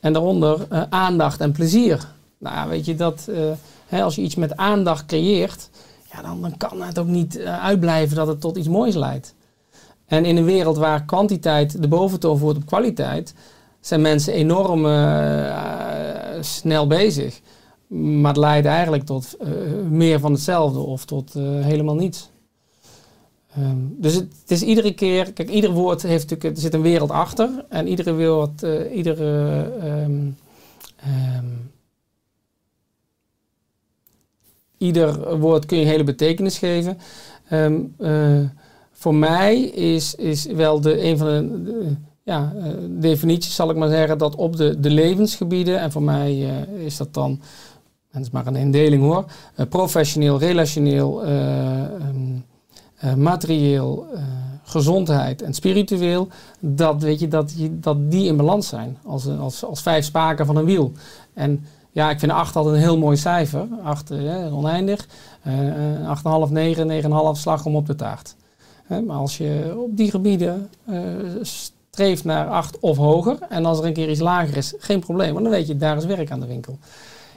En 0.00 0.12
daaronder 0.12 0.66
aandacht 0.90 1.40
en 1.40 1.52
plezier. 1.52 2.06
Nou, 2.38 2.68
weet 2.68 2.84
je 2.84 2.94
dat 2.94 3.28
hè, 3.86 4.02
als 4.02 4.14
je 4.14 4.22
iets 4.22 4.34
met 4.34 4.56
aandacht 4.56 5.06
creëert, 5.06 5.70
ja, 6.12 6.22
dan, 6.22 6.40
dan 6.40 6.56
kan 6.56 6.82
het 6.82 6.98
ook 6.98 7.06
niet 7.06 7.38
uitblijven 7.40 8.16
dat 8.16 8.26
het 8.26 8.40
tot 8.40 8.56
iets 8.56 8.68
moois 8.68 8.94
leidt. 8.94 9.34
En 10.06 10.24
in 10.24 10.36
een 10.36 10.44
wereld 10.44 10.76
waar 10.76 11.04
kwantiteit 11.04 11.82
de 11.82 11.88
boventoon 11.88 12.38
voert 12.38 12.56
op 12.56 12.66
kwaliteit, 12.66 13.34
zijn 13.80 14.00
mensen 14.00 14.32
enorm 14.32 14.86
snel 16.40 16.86
bezig. 16.86 17.40
Maar 17.86 18.32
het 18.32 18.40
leidt 18.40 18.66
eigenlijk 18.66 19.04
tot 19.04 19.36
eh, 19.36 19.48
meer 19.90 20.20
van 20.20 20.32
hetzelfde 20.32 20.78
of 20.78 21.04
tot 21.04 21.34
eh, 21.34 21.42
helemaal 21.42 21.94
niets. 21.94 22.30
Ehm, 23.54 23.76
dus 23.90 24.14
het, 24.14 24.32
is 24.46 24.62
iedere 24.62 24.94
keer, 24.94 25.32
kijk, 25.32 25.50
ieder 25.50 25.70
woord 25.70 26.02
heeft 26.02 26.30
natuurlijk, 26.30 26.56
er 26.56 26.62
zit 26.62 26.74
een 26.74 26.82
wereld 26.82 27.10
achter. 27.10 27.64
En 27.68 27.88
iedere 27.88 28.14
woord, 28.16 28.62
eh, 28.62 28.96
iedere. 28.96 29.62
ehm, 29.80 30.30
ehm, 30.96 31.46
ieder 34.78 35.38
woord 35.38 35.66
kun 35.66 35.78
je 35.78 35.84
hele 35.84 36.04
betekenis 36.04 36.58
geven. 36.58 36.98
Voor 38.92 39.14
mij 39.14 39.60
is, 39.60 40.14
is 40.14 40.46
wel 40.46 40.80
de, 40.80 41.02
een 41.02 41.18
van 41.18 41.26
de, 41.26 41.94
ja, 42.22 42.52
definities, 42.88 43.54
zal 43.54 43.70
ik 43.70 43.76
maar 43.76 43.88
zeggen, 43.88 44.18
dat 44.18 44.34
op 44.34 44.56
de, 44.56 44.80
de 44.80 44.90
levensgebieden, 44.90 45.80
en 45.80 45.92
voor 45.92 46.02
mij 46.02 46.38
is 46.84 46.96
dat 46.96 47.14
dan, 47.14 47.40
dat 48.16 48.26
is 48.26 48.32
maar 48.32 48.46
een 48.46 48.56
indeling 48.56 49.02
hoor, 49.02 49.24
eh, 49.54 49.66
professioneel, 49.66 50.38
relationeel, 50.38 51.24
eh, 51.24 51.84
ehm, 51.84 52.36
eh, 52.96 53.14
materieel, 53.14 54.06
gezondheid 54.68 55.42
en 55.42 55.54
spiritueel, 55.54 56.28
dat, 56.60 57.02
weet 57.02 57.20
je, 57.20 57.28
dat, 57.28 57.52
dat 57.70 58.10
die 58.10 58.26
in 58.26 58.36
balans 58.36 58.68
zijn, 58.68 58.98
als, 59.04 59.28
als, 59.28 59.64
als 59.64 59.82
vijf 59.82 60.04
spaken 60.04 60.46
van 60.46 60.56
een 60.56 60.64
wiel. 60.64 60.92
En 61.34 61.64
ja, 61.92 62.10
ik 62.10 62.18
vind 62.18 62.32
8 62.32 62.56
altijd 62.56 62.74
een 62.74 62.80
heel 62.80 62.98
mooi 62.98 63.16
cijfer. 63.16 63.66
8 63.82 64.10
is 64.10 64.50
oneindig. 64.50 65.06
Uh, 65.46 66.44
8,5, 66.46 66.52
9, 66.52 66.88
9,5 67.34 67.40
slag 67.40 67.64
om 67.64 67.76
op 67.76 67.86
de 67.86 67.94
taart. 67.94 68.36
Maar 68.86 69.16
als 69.16 69.36
je 69.36 69.74
op 69.76 69.96
die 69.96 70.10
gebieden 70.10 70.68
eh, 70.84 71.02
streeft 71.42 72.24
naar 72.24 72.46
8 72.48 72.78
of 72.80 72.96
hoger, 72.96 73.38
en 73.48 73.64
als 73.64 73.78
er 73.78 73.84
een 73.84 73.92
keer 73.92 74.10
iets 74.10 74.20
lager 74.20 74.56
is, 74.56 74.74
geen 74.78 75.00
probleem, 75.00 75.32
want 75.32 75.44
dan 75.44 75.52
weet 75.52 75.66
je, 75.66 75.76
daar 75.76 75.96
is 75.96 76.04
werk 76.04 76.30
aan 76.30 76.40
de 76.40 76.46
winkel. 76.46 76.78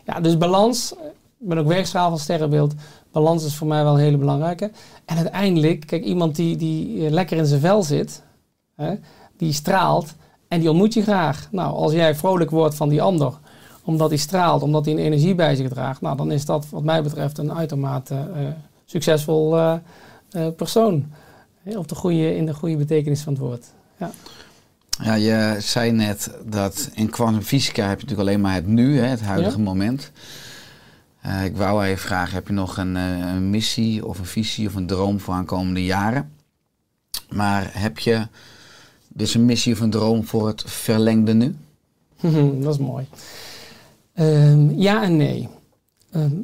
Ja, 0.09 0.19
dus 0.19 0.37
balans, 0.37 0.93
ik 1.39 1.47
ben 1.47 1.57
ook 1.57 1.67
weegschaal 1.67 2.09
van 2.09 2.19
sterrenbeeld, 2.19 2.73
balans 3.11 3.45
is 3.45 3.55
voor 3.55 3.67
mij 3.67 3.83
wel 3.83 3.93
een 3.93 3.99
hele 3.99 4.17
belangrijke. 4.17 4.71
En 5.05 5.15
uiteindelijk, 5.17 5.85
kijk, 5.87 6.03
iemand 6.03 6.35
die, 6.35 6.55
die 6.57 7.05
eh, 7.05 7.11
lekker 7.11 7.37
in 7.37 7.45
zijn 7.45 7.61
vel 7.61 7.83
zit, 7.83 8.23
hè, 8.75 8.95
die 9.37 9.53
straalt 9.53 10.13
en 10.47 10.59
die 10.59 10.69
ontmoet 10.69 10.93
je 10.93 11.01
graag. 11.01 11.47
Nou, 11.51 11.73
als 11.73 11.91
jij 11.91 12.15
vrolijk 12.15 12.49
wordt 12.49 12.75
van 12.75 12.89
die 12.89 13.01
ander, 13.01 13.33
omdat 13.83 14.09
hij 14.09 14.17
straalt, 14.17 14.63
omdat 14.63 14.85
hij 14.85 14.93
een 14.93 14.99
energie 14.99 15.35
bij 15.35 15.55
zich 15.55 15.69
draagt, 15.69 16.01
nou, 16.01 16.17
dan 16.17 16.31
is 16.31 16.45
dat 16.45 16.69
wat 16.69 16.83
mij 16.83 17.03
betreft 17.03 17.37
een 17.37 17.53
uitermate 17.53 18.15
eh, 18.15 18.41
succesvol 18.85 19.57
eh, 19.57 19.77
persoon. 20.55 21.11
Op 21.75 21.87
de 21.87 21.95
goede, 21.95 22.35
in 22.35 22.45
de 22.45 22.53
goede 22.53 22.77
betekenis 22.77 23.21
van 23.21 23.33
het 23.33 23.41
woord. 23.41 23.65
Ja. 23.97 24.11
Ja, 25.03 25.13
je 25.13 25.55
zei 25.59 25.91
net 25.91 26.31
dat 26.45 26.89
in 26.93 27.09
kwantumfysica 27.09 27.87
heb 27.87 27.99
je 27.99 28.05
natuurlijk 28.05 28.29
alleen 28.29 28.41
maar 28.41 28.53
het 28.53 28.67
nu, 28.67 28.97
hè, 28.99 29.05
het 29.05 29.21
huidige 29.21 29.57
Ja. 29.57 29.63
moment. 29.63 30.11
Eh, 31.21 31.45
ik 31.45 31.57
wou 31.57 31.83
even 31.85 31.97
vragen, 31.97 32.33
heb 32.33 32.47
je 32.47 32.53
nog 32.53 32.77
een, 32.77 32.95
eh, 32.97 33.17
een 33.19 33.49
missie 33.49 34.05
of 34.05 34.19
een 34.19 34.25
visie 34.25 34.67
of 34.67 34.75
een 34.75 34.87
droom 34.87 35.19
voor 35.19 35.33
aankomende 35.33 35.85
jaren? 35.85 36.31
Maar 37.29 37.69
heb 37.73 37.99
je 37.99 38.27
dus 39.07 39.33
een 39.33 39.45
missie 39.45 39.73
of 39.73 39.79
een 39.79 39.89
droom 39.89 40.25
voor 40.25 40.47
het 40.47 40.63
verlengde 40.65 41.33
nu? 41.33 41.55
dat 42.63 42.73
is 42.73 42.79
mooi. 42.79 43.07
Ehm, 44.13 44.69
ja 44.69 45.03
en 45.03 45.17
nee. 45.17 45.47
Ehm, 46.11 46.35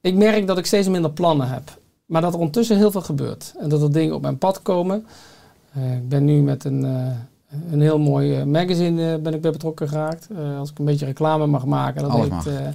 ik 0.00 0.14
merk 0.14 0.46
dat 0.46 0.58
ik 0.58 0.66
steeds 0.66 0.88
minder 0.88 1.10
plannen 1.12 1.48
heb. 1.48 1.78
Maar 2.06 2.20
dat 2.22 2.32
er 2.32 2.38
ondertussen 2.38 2.76
heel 2.76 2.90
veel 2.90 3.00
gebeurt. 3.02 3.54
En 3.58 3.68
dat 3.68 3.82
er 3.82 3.92
dingen 3.92 4.14
op 4.14 4.22
mijn 4.22 4.38
pad 4.38 4.62
komen. 4.62 5.06
Eh, 5.72 5.92
ik 5.92 6.08
ben 6.08 6.24
nu 6.24 6.42
met 6.42 6.64
een, 6.64 6.84
eh, 6.84 7.06
een 7.72 7.80
heel 7.80 7.98
mooi 7.98 8.34
eh, 8.34 8.44
magazine 8.44 9.18
ben 9.18 9.34
ik 9.34 9.40
bij 9.40 9.50
betrokken 9.50 9.88
geraakt. 9.88 10.28
Als 10.58 10.70
ik 10.70 10.78
een 10.78 10.84
beetje 10.84 11.06
reclame 11.06 11.46
mag 11.46 11.66
maken. 11.66 12.02
Dat 12.02 12.10
Alles 12.10 12.44
heet 12.44 12.74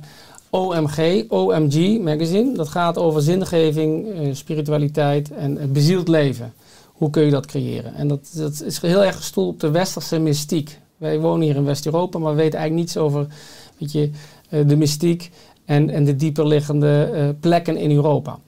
OMG, 0.49 1.25
OMG 1.27 1.99
magazine. 1.99 2.53
Dat 2.53 2.67
gaat 2.67 2.97
over 2.97 3.21
zingeving, 3.21 4.07
spiritualiteit 4.31 5.31
en 5.31 5.55
het 5.57 5.73
bezield 5.73 6.07
leven. 6.07 6.53
Hoe 6.91 7.09
kun 7.09 7.23
je 7.23 7.31
dat 7.31 7.45
creëren? 7.45 7.95
En 7.95 8.07
dat, 8.07 8.31
dat 8.33 8.63
is 8.65 8.81
heel 8.81 9.03
erg 9.03 9.15
gestoeld 9.15 9.53
op 9.53 9.59
de 9.59 9.71
westerse 9.71 10.19
mystiek. 10.19 10.79
Wij 10.97 11.19
wonen 11.19 11.45
hier 11.45 11.55
in 11.55 11.65
West-Europa, 11.65 12.19
maar 12.19 12.31
we 12.31 12.41
weten 12.41 12.59
eigenlijk 12.59 12.87
niets 12.87 12.97
over 12.97 13.27
weet 13.77 13.91
je, 13.91 14.09
de 14.49 14.75
mystiek 14.75 15.31
en, 15.65 15.89
en 15.89 16.03
de 16.03 16.15
dieper 16.15 16.47
liggende 16.47 17.11
eh, 17.13 17.27
plekken 17.39 17.77
in 17.77 17.91
Europa. 17.91 18.39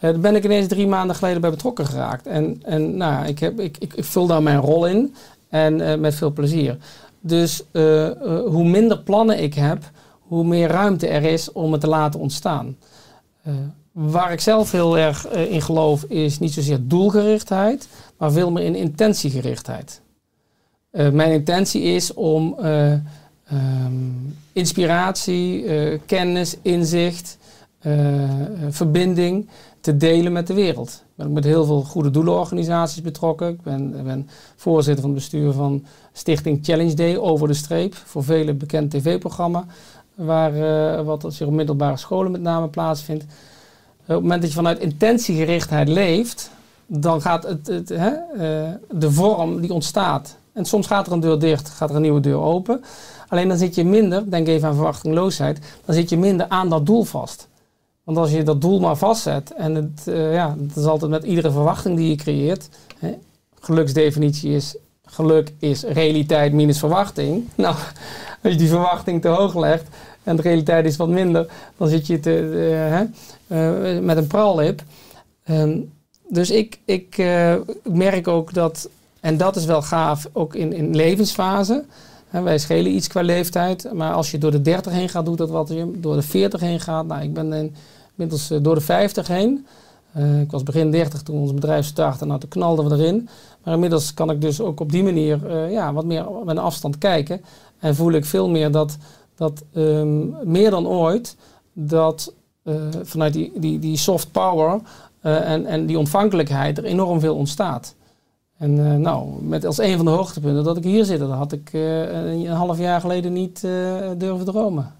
Eh, 0.00 0.10
daar 0.10 0.20
ben 0.20 0.36
ik 0.36 0.44
ineens 0.44 0.66
drie 0.66 0.86
maanden 0.86 1.16
geleden 1.16 1.40
bij 1.40 1.50
betrokken 1.50 1.86
geraakt. 1.86 2.26
En, 2.26 2.62
en 2.64 2.96
nou, 2.96 3.26
ik, 3.26 3.38
heb, 3.38 3.60
ik, 3.60 3.76
ik, 3.78 3.94
ik 3.94 4.04
vul 4.04 4.26
daar 4.26 4.42
mijn 4.42 4.60
rol 4.60 4.86
in 4.86 5.14
en 5.48 5.80
eh, 5.80 5.98
met 5.98 6.14
veel 6.14 6.32
plezier. 6.32 6.76
Dus 7.20 7.62
eh, 7.72 8.10
hoe 8.46 8.64
minder 8.64 8.98
plannen 8.98 9.42
ik 9.42 9.54
heb, 9.54 9.90
hoe 10.18 10.44
meer 10.44 10.68
ruimte 10.68 11.08
er 11.08 11.24
is 11.24 11.52
om 11.52 11.72
het 11.72 11.80
te 11.80 11.88
laten 11.88 12.20
ontstaan. 12.20 12.76
Waar 13.92 14.32
ik 14.32 14.40
zelf 14.40 14.72
heel 14.72 14.98
erg 14.98 15.28
in 15.28 15.62
geloof 15.62 16.02
is 16.02 16.38
niet 16.38 16.52
zozeer 16.52 16.78
doelgerichtheid, 16.80 17.88
maar 18.18 18.32
veel 18.32 18.50
meer 18.50 18.64
in 18.64 18.74
intentiegerichtheid. 18.74 20.00
Mijn 20.90 21.32
intentie 21.32 21.82
is 21.82 22.14
om 22.14 22.54
eh, 22.58 22.92
ehm, 22.92 23.02
inspiratie, 24.52 25.64
kennis, 26.06 26.56
inzicht, 26.62 27.38
verbinding 28.70 29.48
te 29.80 29.96
delen 29.96 30.32
met 30.32 30.46
de 30.46 30.54
wereld. 30.54 30.88
Ik 30.88 31.14
ben 31.14 31.26
ook 31.26 31.32
met 31.32 31.44
heel 31.44 31.64
veel 31.64 31.82
goede 31.82 32.10
doelenorganisaties 32.10 33.02
betrokken. 33.02 33.48
Ik 33.48 33.62
ben, 33.62 34.04
ben 34.04 34.28
voorzitter 34.56 35.02
van 35.02 35.10
het 35.10 35.18
bestuur 35.18 35.52
van 35.52 35.84
Stichting 36.12 36.58
Challenge 36.62 36.94
Day 36.94 37.16
over 37.16 37.48
de 37.48 37.54
streep. 37.54 37.94
Voor 37.94 38.24
velen 38.24 38.58
bekend 38.58 38.90
tv-programma. 38.90 39.66
Waar, 40.14 40.54
eh, 40.54 41.04
wat 41.04 41.24
zich 41.28 41.46
op 41.46 41.52
middelbare 41.52 41.96
scholen 41.96 42.32
met 42.32 42.40
name 42.40 42.68
plaatsvindt. 42.68 43.24
Op 43.24 44.14
het 44.14 44.20
moment 44.22 44.40
dat 44.40 44.50
je 44.50 44.56
vanuit 44.56 44.78
intentiegerichtheid 44.78 45.88
leeft, 45.88 46.50
dan 46.86 47.20
gaat 47.20 47.42
het, 47.42 47.66
het, 47.66 47.88
hè, 47.88 48.10
eh, 48.10 48.72
de 48.90 49.10
vorm 49.10 49.60
die 49.60 49.72
ontstaat. 49.72 50.36
En 50.52 50.64
soms 50.64 50.86
gaat 50.86 51.06
er 51.06 51.12
een 51.12 51.20
deur 51.20 51.38
dicht, 51.38 51.68
gaat 51.68 51.90
er 51.90 51.96
een 51.96 52.02
nieuwe 52.02 52.20
deur 52.20 52.40
open. 52.40 52.84
Alleen 53.28 53.48
dan 53.48 53.58
zit 53.58 53.74
je 53.74 53.84
minder, 53.84 54.30
denk 54.30 54.46
even 54.46 54.68
aan 54.68 54.74
verwachtingloosheid, 54.74 55.58
dan 55.84 55.94
zit 55.94 56.08
je 56.08 56.18
minder 56.18 56.48
aan 56.48 56.68
dat 56.68 56.86
doel 56.86 57.04
vast. 57.04 57.48
Want 58.08 58.20
als 58.20 58.30
je 58.30 58.42
dat 58.42 58.60
doel 58.60 58.80
maar 58.80 58.96
vastzet, 58.96 59.54
en 59.54 59.74
het, 59.74 60.06
eh, 60.06 60.32
ja, 60.32 60.54
dat 60.58 60.76
is 60.76 60.84
altijd 60.84 61.10
met 61.10 61.24
iedere 61.24 61.50
verwachting 61.50 61.96
die 61.96 62.08
je 62.08 62.16
creëert. 62.16 62.68
Hè, 62.98 63.14
geluksdefinitie 63.60 64.54
is, 64.54 64.76
geluk 65.04 65.52
is 65.58 65.82
realiteit 65.82 66.52
minus 66.52 66.78
verwachting. 66.78 67.48
Nou, 67.54 67.74
als 68.42 68.52
je 68.52 68.58
die 68.58 68.68
verwachting 68.68 69.22
te 69.22 69.28
hoog 69.28 69.54
legt 69.54 69.84
en 70.22 70.36
de 70.36 70.42
realiteit 70.42 70.86
is 70.86 70.96
wat 70.96 71.08
minder, 71.08 71.46
dan 71.76 71.88
zit 71.88 72.06
je 72.06 72.20
te, 72.20 72.38
eh, 73.48 73.94
eh, 73.96 74.02
met 74.02 74.16
een 74.16 74.26
prallip. 74.26 74.82
Ehm, 75.44 75.78
dus 76.28 76.50
ik, 76.50 76.78
ik 76.84 77.16
merk 77.82 78.28
ook 78.28 78.54
dat, 78.54 78.88
en 79.20 79.36
dat 79.36 79.56
is 79.56 79.64
wel 79.64 79.82
gaaf, 79.82 80.28
ook 80.32 80.54
in, 80.54 80.72
in 80.72 80.96
levensfase. 80.96 81.84
Wij 82.30 82.58
schelen 82.58 82.94
iets 82.94 83.08
qua 83.08 83.20
leeftijd, 83.20 83.92
maar 83.92 84.12
als 84.12 84.30
je 84.30 84.38
door 84.38 84.50
de 84.50 84.62
30 84.62 84.92
heen 84.92 85.08
gaat, 85.08 85.24
doet 85.24 85.38
dat 85.38 85.50
wat. 85.50 85.68
Je 85.68 85.90
door 85.94 86.14
de 86.14 86.22
40 86.22 86.60
heen 86.60 86.80
gaat, 86.80 87.06
nou, 87.06 87.22
ik 87.22 87.32
ben 87.34 87.52
in- 87.52 87.74
inmiddels 88.18 88.50
eh, 88.50 88.58
door 88.62 88.74
de 88.74 88.80
50 88.80 89.26
heen. 89.26 89.66
Eh, 90.12 90.40
ik 90.40 90.50
was 90.50 90.62
begin 90.62 90.90
30 90.90 91.22
toen 91.22 91.40
ons 91.40 91.54
bedrijf 91.54 91.86
startte, 91.86 92.26
nou 92.26 92.40
toen 92.40 92.48
knalden 92.48 92.88
we 92.88 92.94
erin. 92.94 93.28
Maar 93.64 93.74
inmiddels 93.74 94.14
kan 94.14 94.30
ik 94.30 94.40
dus 94.40 94.60
ook 94.60 94.80
op 94.80 94.92
die 94.92 95.02
manier 95.02 95.46
eh, 95.46 95.70
ja, 95.70 95.92
wat 95.92 96.04
meer 96.04 96.26
met 96.44 96.56
een 96.56 96.62
afstand 96.62 96.98
kijken. 96.98 97.40
En 97.78 97.94
voel 97.94 98.12
ik 98.12 98.24
veel 98.24 98.48
meer 98.48 98.70
dat, 98.70 98.96
dat 99.34 99.64
ehm, 99.72 100.50
meer 100.50 100.70
dan 100.70 100.86
ooit, 100.86 101.36
dat 101.72 102.32
vanuit 103.02 103.32
die, 103.32 103.52
die, 103.54 103.78
die 103.78 103.96
soft 103.96 104.32
power 104.32 104.80
en, 105.20 105.66
en 105.66 105.86
die 105.86 105.98
ontvankelijkheid 105.98 106.78
er 106.78 106.84
enorm 106.84 107.20
veel 107.20 107.34
ontstaat. 107.34 107.94
En 108.56 109.00
nou, 109.00 109.42
met 109.42 109.64
als 109.64 109.78
een 109.78 109.96
van 109.96 110.04
de 110.04 110.10
hoogtepunten 110.10 110.64
dat 110.64 110.76
ik 110.76 110.84
hier 110.84 111.04
zit, 111.04 111.18
dat 111.18 111.30
had 111.30 111.52
ik 111.52 111.70
een, 111.72 112.46
half 112.46 112.78
jaar 112.78 113.00
geleden 113.00 113.32
niet 113.32 113.60
durven 114.16 114.44
dromen. 114.44 114.97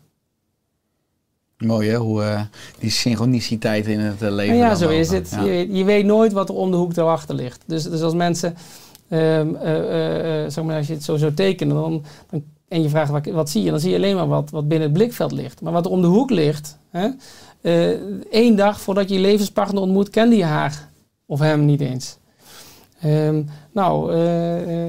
Mooi 1.58 1.88
hè, 1.88 1.96
hoe 1.96 2.22
eh, 2.22 2.40
die 2.78 2.90
synchroniciteit 2.90 3.86
in 3.86 4.00
het 4.00 4.22
eh, 4.22 4.30
leven. 4.30 4.52
En 4.54 4.60
ja, 4.60 4.74
zo 4.74 4.88
is 4.88 5.10
het. 5.10 5.30
Ja. 5.30 5.42
Je, 5.42 5.48
weet- 5.48 5.68
je 5.76 5.84
weet 5.84 6.04
nooit 6.04 6.32
wat 6.32 6.48
er 6.48 6.54
om 6.54 6.70
de 6.70 6.76
hoek 6.76 6.94
daarachter 6.94 7.34
ligt. 7.34 7.62
Dus, 7.66 7.82
dus 7.82 8.00
als 8.02 8.14
mensen, 8.14 8.56
ehm, 9.08 9.54
eh, 9.54 10.50
zeg 10.50 10.64
maar, 10.64 10.76
als 10.76 10.86
je 10.86 10.92
het 10.92 11.04
zo 11.04 11.16
zou 11.16 11.34
tekenen, 11.34 11.76
dan, 11.76 12.02
dan 12.30 12.42
en 12.68 12.82
je 12.82 12.88
vraagt 12.88 13.10
wat, 13.10 13.26
wat 13.26 13.50
zie 13.50 13.62
je, 13.62 13.70
dan 13.70 13.80
zie 13.80 13.90
je 13.90 13.96
alleen 13.96 14.16
maar 14.16 14.28
wat, 14.28 14.50
wat 14.50 14.68
binnen 14.68 14.88
het 14.88 14.96
blikveld 14.98 15.32
ligt. 15.32 15.60
Maar 15.60 15.72
wat 15.72 15.84
er 15.84 15.90
om 15.90 16.00
de 16.00 16.06
hoek 16.06 16.30
ligt, 16.30 16.78
hè, 16.90 17.08
één 18.30 18.56
dag 18.56 18.80
voordat 18.80 19.08
je 19.08 19.14
je 19.14 19.20
levenspartner 19.20 19.82
ontmoet, 19.82 20.10
kende 20.10 20.36
je 20.36 20.44
haar 20.44 20.88
of 21.26 21.38
hem 21.38 21.64
niet 21.64 21.80
eens. 21.80 22.16
Ehm, 23.00 23.42
nou, 23.72 24.16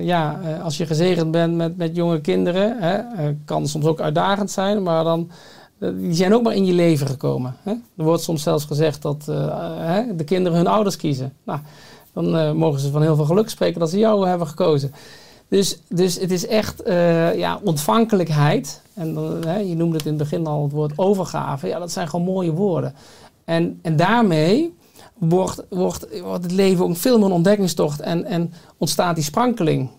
ja, 0.04 0.40
als 0.64 0.78
je 0.78 0.86
gezegend 0.86 1.32
bent 1.32 1.56
met, 1.56 1.78
met 1.78 1.96
jonge 1.96 2.22
kinderen, 2.22 2.76
hè, 2.80 3.00
kan 3.46 3.68
soms 3.68 3.86
ook 3.86 4.02
uitdagend 4.02 4.52
zijn, 4.52 4.84
maar 4.84 5.04
dan, 5.04 5.30
die 5.80 6.14
zijn 6.14 6.34
ook 6.34 6.44
maar 6.44 6.56
in 6.56 6.66
je 6.66 6.74
leven 6.74 7.08
gekomen. 7.08 7.56
Hè? 7.64 7.72
Er 7.72 8.04
wordt 8.04 8.24
soms 8.24 8.44
zelfs 8.44 8.66
gezegd 8.66 9.02
dat 9.02 9.26
eh, 9.28 9.58
hè, 9.78 10.16
de 10.16 10.24
kinderen 10.24 10.58
hun 10.58 10.68
ouders 10.68 10.96
kiezen. 10.96 11.34
Nou, 11.44 11.60
dan 12.14 12.38
eh, 12.38 12.52
mogen 12.52 12.80
ze 12.80 12.92
van 12.92 13.02
heel 13.02 13.16
veel 13.16 13.26
geluk 13.26 13.50
spreken 13.50 13.80
dat 13.80 13.90
ze 13.90 13.98
jou 13.98 14.28
hebben 14.28 14.48
gekozen. 14.48 14.92
Dus, 15.48 15.80
dus 15.88 16.20
het 16.20 16.32
is 16.32 16.48
echt 16.48 16.82
eh, 16.82 17.36
ja, 17.38 17.60
ontvankelijkheid. 17.64 18.82
En 18.94 19.14
je 19.68 19.76
noemde 19.76 19.98
het 19.98 20.06
in 20.06 20.14
het 20.14 20.30
begin 20.30 20.48
al 20.48 20.64
het 20.64 20.72
woord 20.72 20.98
overgave. 20.98 21.68
Ja, 21.68 21.80
dat 21.80 21.92
zijn 21.92 22.08
gewoon 22.08 22.26
mooie 22.26 22.52
woorden. 22.52 22.94
En, 23.46 23.80
en 23.82 23.96
daarmee 23.96 24.78
wordt, 25.18 25.66
wordt, 25.70 26.22
wordt 26.22 26.44
het 26.44 26.52
leven 26.52 26.86
ook 26.86 26.98
veel 26.98 27.18
meer 27.18 27.26
een 27.26 27.32
ontdekkingstocht 27.32 28.00
en, 28.00 28.26
en 28.26 28.54
ontstaat 28.78 29.16
die 29.16 29.24
sprankeling. 29.24 29.90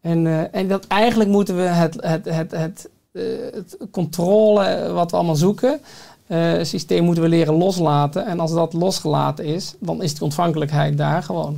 En, 0.00 0.26
eh, 0.26 0.54
en 0.54 0.68
dat 0.68 0.86
eigenlijk 0.86 1.30
moeten 1.30 1.56
we 1.56 1.62
het, 1.62 1.94
het, 2.00 2.24
het, 2.24 2.50
het, 2.50 2.84
eh, 2.84 2.90
het 3.12 3.76
controle 3.90 4.92
wat 4.92 5.10
we 5.10 5.16
allemaal 5.16 5.36
zoeken, 5.36 5.80
eh, 6.26 6.52
systeem 6.62 7.04
moeten 7.04 7.22
we 7.22 7.28
leren 7.28 7.54
loslaten. 7.54 8.26
En 8.26 8.40
als 8.40 8.52
dat 8.52 8.72
losgelaten 8.72 9.44
is, 9.44 9.74
dan 9.78 10.02
is 10.02 10.12
die 10.12 10.22
ontvankelijkheid 10.22 10.98
daar 10.98 11.22
gewoon. 11.22 11.56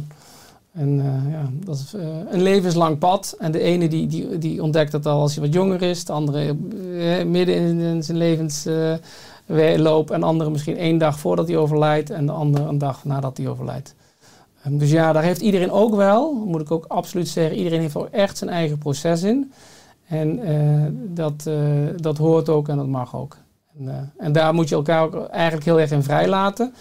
En 0.72 1.00
eh, 1.00 1.32
ja, 1.32 1.48
dat 1.64 1.76
is 1.76 1.94
eh, 1.94 2.06
een 2.30 2.42
levenslang 2.42 2.98
pad. 2.98 3.36
En 3.38 3.52
de 3.52 3.60
ene 3.60 3.88
die, 3.88 4.06
die, 4.06 4.38
die 4.38 4.62
ontdekt 4.62 4.92
dat 4.92 5.06
al 5.06 5.20
als 5.20 5.34
hij 5.34 5.44
wat 5.44 5.54
jonger 5.54 5.82
is, 5.82 6.04
de 6.04 6.12
andere 6.12 6.48
eh, 6.48 7.24
midden 7.24 7.54
in, 7.54 7.80
in 7.80 8.02
zijn 8.02 8.16
levensloop, 8.16 10.10
en 10.10 10.20
de 10.20 10.26
andere 10.26 10.50
misschien 10.50 10.76
één 10.76 10.98
dag 10.98 11.18
voordat 11.18 11.48
hij 11.48 11.56
overlijdt 11.56 12.10
en 12.10 12.26
de 12.26 12.32
andere 12.32 12.68
een 12.68 12.78
dag 12.78 13.04
nadat 13.04 13.36
hij 13.36 13.48
overlijdt. 13.48 13.94
Ehm, 14.62 14.76
dus 14.76 14.90
ja, 14.90 15.12
daar 15.12 15.22
heeft 15.22 15.40
iedereen 15.40 15.70
ook 15.70 15.94
wel, 15.94 16.32
moet 16.32 16.60
ik 16.60 16.70
ook 16.70 16.84
absoluut 16.88 17.28
zeggen, 17.28 17.56
iedereen 17.56 17.80
heeft 17.80 17.96
ook 17.96 18.08
echt 18.10 18.38
zijn 18.38 18.50
eigen 18.50 18.78
proces 18.78 19.22
in. 19.22 19.52
En 20.06 20.38
eh, 20.38 20.86
dat, 21.14 21.46
eh, 21.46 21.54
dat 21.96 22.18
hoort 22.18 22.48
ook 22.48 22.68
en 22.68 22.76
dat 22.76 22.86
mag 22.86 23.16
ook. 23.16 23.36
En, 23.78 23.88
eh, 23.88 24.24
en 24.26 24.32
daar 24.32 24.54
moet 24.54 24.68
je 24.68 24.74
elkaar 24.74 25.02
ook 25.02 25.26
eigenlijk 25.26 25.64
heel 25.64 25.80
erg 25.80 25.90
in 25.90 26.02
vrijlaten. 26.02 26.74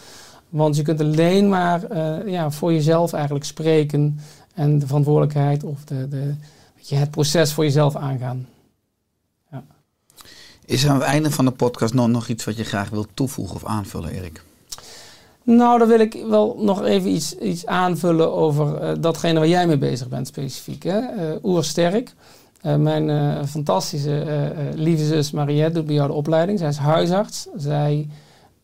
Want 0.50 0.76
je 0.76 0.82
kunt 0.82 1.02
alleen 1.02 1.50
maar 1.50 1.98
ja, 2.28 2.52
voor 2.52 2.74
jezelf 2.74 3.14
eigenlijk 3.14 3.46
spreken 3.46 4.20
en 4.54 4.80
de 4.80 4.88
verantwoordelijkheid 4.88 5.64
of 5.64 5.84
de, 5.84 6.08
de, 6.08 6.36
weet 6.76 6.90
je, 6.90 6.96
het 6.96 7.12
proces 7.12 7.54
voor 7.54 7.64
jezelf 7.64 7.96
aangaan. 7.96 8.48
Is 10.66 10.84
er 10.84 10.90
aan 10.90 10.96
het 10.96 11.06
einde 11.06 11.32
van 11.32 11.46
de 11.46 11.52
podcast 11.52 11.94
nog, 11.94 12.08
nog 12.08 12.28
iets 12.28 12.46
wat 12.46 12.58
je 12.58 12.64
graag 12.64 12.90
wilt 12.90 13.08
toevoegen 13.14 13.56
of 13.56 13.66
aanvullen, 13.66 14.12
Erik? 14.12 14.44
Nou, 15.44 15.80
dan 15.80 15.88
wil 15.88 16.00
ik 16.00 16.24
wel 16.28 16.56
nog 16.60 16.84
even 16.84 17.10
iets, 17.10 17.38
iets 17.38 17.66
aanvullen 17.66 18.34
over 18.34 19.02
datgene 19.02 19.40
waar 19.40 19.48
jij 19.48 19.68
mee 19.68 19.78
bezig 19.78 20.08
bent 20.08 20.28
specifiek. 20.28 20.84
Hè? 20.84 21.00
Eh, 21.00 21.44
Oersterk. 21.44 22.14
Eh, 22.62 22.76
mijn 22.76 23.10
eh, 23.10 23.44
fantastische 23.46 24.20
eh, 24.20 24.48
lieve 24.74 25.06
zus 25.06 25.32
Mariette 25.32 25.74
doet 25.74 25.86
bij 25.86 25.96
jou 25.96 26.08
de 26.08 26.14
opleiding. 26.14 26.60
Zij 26.60 26.68
is 26.68 26.78
huisarts. 26.78 27.48
Zij 27.56 28.08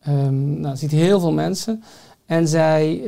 ehm, 0.00 0.60
nou, 0.60 0.76
ziet 0.76 0.90
heel 0.90 1.20
veel 1.20 1.32
mensen. 1.32 1.82
En 2.26 2.48
zij 2.48 3.02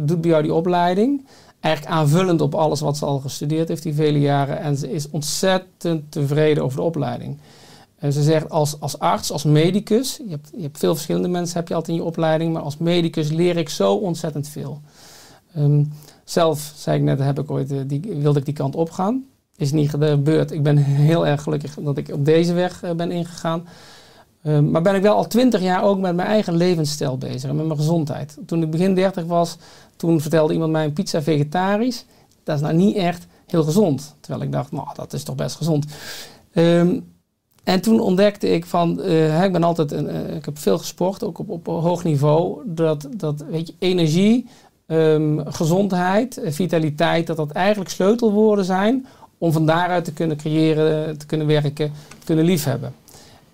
doet 0.00 0.20
bij 0.20 0.30
jou 0.30 0.42
die 0.42 0.54
opleiding. 0.54 1.26
Eigenlijk 1.60 1.94
aanvullend 1.94 2.40
op 2.40 2.54
alles 2.54 2.80
wat 2.80 2.96
ze 2.96 3.04
al 3.04 3.18
gestudeerd 3.18 3.68
heeft 3.68 3.82
die 3.82 3.94
vele 3.94 4.20
jaren. 4.20 4.60
En 4.60 4.76
ze 4.76 4.92
is 4.92 5.10
ontzettend 5.10 6.12
tevreden 6.12 6.64
over 6.64 6.76
de 6.76 6.84
opleiding. 6.84 7.38
Ze 8.00 8.22
zegt 8.22 8.50
als, 8.50 8.80
als 8.80 8.98
arts, 8.98 9.32
als 9.32 9.44
medicus, 9.44 10.16
je 10.16 10.30
hebt, 10.30 10.50
je 10.56 10.62
hebt 10.62 10.78
veel 10.78 10.94
verschillende 10.94 11.28
mensen 11.28 11.58
heb 11.58 11.68
je 11.68 11.74
altijd 11.74 11.96
in 11.96 12.02
je 12.02 12.08
opleiding, 12.08 12.52
maar 12.52 12.62
als 12.62 12.78
medicus 12.78 13.30
leer 13.30 13.56
ik 13.56 13.68
zo 13.68 13.94
ontzettend 13.94 14.48
veel. 14.48 14.80
Ehm, 15.54 15.84
zelf, 16.24 16.72
zei 16.76 16.98
ik 16.98 17.02
net, 17.02 17.18
heb 17.18 17.38
ik 17.38 17.50
ooit, 17.50 17.88
die, 17.88 18.00
wilde 18.20 18.38
ik 18.38 18.44
die 18.44 18.54
kant 18.54 18.76
opgaan. 18.76 19.24
Is 19.56 19.72
niet 19.72 19.90
gebeurd. 19.90 20.52
Ik 20.52 20.62
ben 20.62 20.76
heel 20.76 21.26
erg 21.26 21.42
gelukkig 21.42 21.74
dat 21.74 21.96
ik 21.96 22.08
op 22.12 22.24
deze 22.24 22.52
weg 22.52 22.82
eh, 22.82 22.90
ben 22.90 23.10
ingegaan. 23.10 23.66
Ehm, 24.42 24.70
maar 24.70 24.82
ben 24.82 24.94
ik 24.94 25.02
wel 25.02 25.16
al 25.16 25.26
twintig 25.26 25.60
jaar 25.60 25.82
ook 25.82 25.98
met 25.98 26.14
mijn 26.14 26.28
eigen 26.28 26.56
levensstijl 26.56 27.18
bezig 27.18 27.50
en 27.50 27.56
met 27.56 27.66
mijn 27.66 27.78
gezondheid. 27.78 28.38
Toen 28.46 28.62
ik 28.62 28.70
begin 28.70 28.94
30 28.94 29.24
was, 29.24 29.56
toen 29.96 30.20
vertelde 30.20 30.52
iemand 30.52 30.72
mij 30.72 30.84
een 30.84 30.92
pizza 30.92 31.22
vegetarisch. 31.22 32.04
Dat 32.44 32.56
is 32.56 32.62
nou 32.62 32.74
niet 32.74 32.96
echt 32.96 33.26
heel 33.46 33.62
gezond. 33.62 34.14
Terwijl 34.20 34.44
ik 34.44 34.52
dacht, 34.52 34.72
nou, 34.72 34.86
dat 34.94 35.12
is 35.12 35.22
toch 35.22 35.34
best 35.34 35.56
gezond. 35.56 35.86
Ehm, 36.52 36.98
en 37.64 37.80
toen 37.80 38.00
ontdekte 38.00 38.48
ik 38.48 38.66
van, 38.66 39.00
eh, 39.00 39.44
ik 39.44 39.52
ben 39.52 39.62
altijd, 39.62 39.92
een, 39.92 40.08
eh, 40.08 40.36
ik 40.36 40.44
heb 40.44 40.58
veel 40.58 40.78
gesport, 40.78 41.24
ook 41.24 41.38
op, 41.38 41.50
op 41.50 41.66
hoog 41.66 42.04
niveau, 42.04 42.62
dat, 42.64 43.08
dat 43.16 43.44
weet 43.50 43.66
je, 43.66 43.74
energie, 43.78 44.46
ehm, 44.86 45.40
gezondheid, 45.44 46.40
vitaliteit, 46.44 47.26
dat 47.26 47.36
dat 47.36 47.50
eigenlijk 47.50 47.90
sleutelwoorden 47.90 48.64
zijn 48.64 49.06
om 49.42 49.52
van 49.52 49.66
daaruit 49.66 50.04
te 50.04 50.12
kunnen 50.12 50.36
creëren, 50.36 51.18
te 51.18 51.26
kunnen 51.26 51.46
werken, 51.46 51.92
te 52.18 52.24
kunnen 52.24 52.44
liefhebben. 52.44 52.94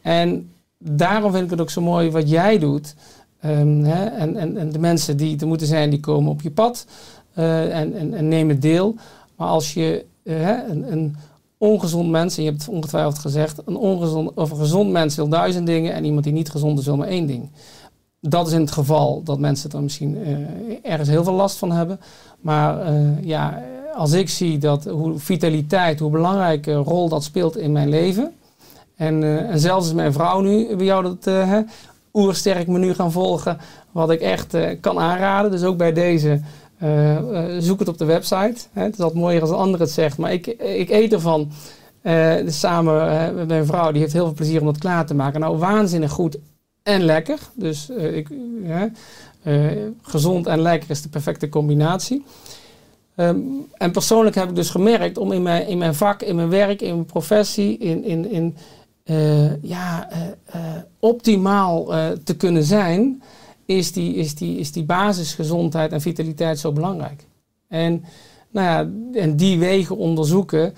En 0.02 0.50
daarom 0.78 1.32
vind 1.32 1.44
ik 1.44 1.50
het 1.50 1.60
ook 1.60 1.70
zo 1.70 1.80
mooi 1.80 2.10
wat 2.10 2.30
jij 2.30 2.58
doet. 2.58 2.94
Ehm, 3.40 3.84
hè, 3.84 4.04
en, 4.04 4.36
en, 4.36 4.56
en 4.56 4.70
de 4.72 4.78
mensen 4.78 5.16
die 5.16 5.40
er 5.40 5.46
moeten 5.46 5.66
zijn, 5.66 5.90
die 5.90 6.00
komen 6.00 6.30
op 6.30 6.42
je 6.42 6.50
pad 6.50 6.86
eh, 7.34 7.78
en, 7.78 7.94
en, 7.94 8.14
en 8.14 8.28
nemen 8.28 8.60
deel. 8.60 8.94
Maar 9.36 9.48
als 9.48 9.74
je 9.74 10.04
eh, 10.22 10.48
een, 10.68 10.92
een 10.92 11.16
ongezond 11.58 12.10
mens, 12.10 12.36
en 12.36 12.42
je 12.42 12.48
hebt 12.48 12.62
het 12.62 12.74
ongetwijfeld 12.74 13.18
gezegd, 13.18 13.60
een 13.64 13.76
ongezond 13.76 14.34
of 14.34 14.50
een 14.50 14.56
gezond 14.56 14.90
mens 14.90 15.16
wil 15.16 15.28
duizend 15.28 15.66
dingen 15.66 15.92
en 15.92 16.04
iemand 16.04 16.24
die 16.24 16.32
niet 16.32 16.50
gezond 16.50 16.78
is 16.78 16.84
wil 16.84 16.96
maar 16.96 17.08
één 17.08 17.26
ding. 17.26 17.50
Dat 18.20 18.46
is 18.46 18.52
in 18.52 18.60
het 18.60 18.72
geval 18.72 19.22
dat 19.22 19.38
mensen 19.38 19.70
er 19.70 19.82
misschien 19.82 20.18
eh, 20.24 20.92
ergens 20.92 21.08
heel 21.08 21.24
veel 21.24 21.32
last 21.32 21.56
van 21.56 21.72
hebben. 21.72 22.00
Maar 22.40 22.92
ja, 23.22 23.62
als 23.98 24.12
ik 24.12 24.28
zie 24.28 24.58
dat 24.58 24.84
hoe 24.84 25.18
vitaliteit, 25.18 25.98
hoe 26.00 26.10
belangrijke 26.10 26.74
rol 26.74 27.08
dat 27.08 27.24
speelt 27.24 27.56
in 27.56 27.72
mijn 27.72 27.88
leven. 27.88 28.32
En, 28.96 29.48
eh, 29.48 29.54
zelfs 29.54 29.86
is 29.86 29.92
mijn 29.92 30.12
vrouw 30.12 30.40
nu 30.40 30.76
bij 30.76 30.86
jou 30.86 31.02
dat 31.02 31.24
hè, 31.24 31.60
oersterk 32.12 32.66
menu 32.66 32.94
gaan 32.94 33.12
volgen. 33.12 33.58
Wat 33.92 34.10
ik 34.10 34.20
echt 34.20 34.54
eh, 34.54 34.76
kan 34.80 34.98
aanraden. 34.98 35.50
Dus 35.50 35.62
ook 35.62 35.76
bij 35.76 35.92
deze 35.92 36.40
zoek 37.58 37.78
het 37.78 37.88
op 37.88 37.98
de 37.98 38.04
website. 38.04 38.66
Hè. 38.72 38.82
Het 38.82 38.92
is 38.92 39.00
altijd 39.00 39.20
mooier 39.20 39.40
als 39.40 39.50
een 39.50 39.56
ander 39.56 39.80
het 39.80 39.90
zegt. 39.90 40.18
Maar 40.18 40.32
ik, 40.32 40.46
ik 40.46 40.90
eet 40.90 41.12
ervan. 41.12 41.50
dus 42.44 42.58
samen 42.58 43.34
met 43.34 43.48
mijn 43.48 43.66
vrouw, 43.66 43.92
die 43.92 44.00
heeft 44.00 44.12
heel 44.12 44.24
veel 44.24 44.34
plezier 44.34 44.60
om 44.60 44.66
dat 44.66 44.78
klaar 44.78 45.06
te 45.06 45.14
maken. 45.14 45.40
Nou, 45.40 45.58
waanzinnig 45.58 46.10
goed 46.10 46.38
en 46.82 47.02
lekker. 47.02 47.38
Dus 47.54 47.88
ik, 47.90 48.28
gezond 50.02 50.46
en 50.46 50.60
lekker 50.60 50.90
is 50.90 51.02
de 51.02 51.08
perfecte 51.08 51.48
combinatie. 51.48 52.24
Ehm, 53.18 53.38
en 53.76 53.90
persoonlijk 53.90 54.36
heb 54.36 54.48
ik 54.48 54.54
dus 54.54 54.70
gemerkt 54.70 55.18
om 55.18 55.32
in 55.32 55.42
mijn, 55.42 55.66
in 55.66 55.78
mijn 55.78 55.94
vak, 55.94 56.22
in 56.22 56.36
mijn 56.36 56.48
werk, 56.48 56.82
in 56.82 56.94
mijn 56.94 57.06
professie, 57.06 57.78
in, 57.78 58.04
in, 58.04 58.30
in 58.30 58.56
eh, 59.04 59.62
ja, 59.62 60.10
eh, 60.10 60.20
eh, 60.44 60.82
optimaal 60.98 61.86
te 62.24 62.36
kunnen 62.36 62.64
zijn, 62.64 63.22
is 63.66 63.92
die, 63.92 64.14
is, 64.14 64.34
die, 64.34 64.58
is 64.58 64.72
die 64.72 64.84
basisgezondheid 64.84 65.92
en 65.92 66.00
vitaliteit 66.00 66.58
zo 66.58 66.72
belangrijk. 66.72 67.26
En, 67.68 68.04
nou 68.50 68.66
ja, 68.66 68.90
en 69.20 69.36
die 69.36 69.58
wegen 69.58 69.96
onderzoeken, 69.96 70.74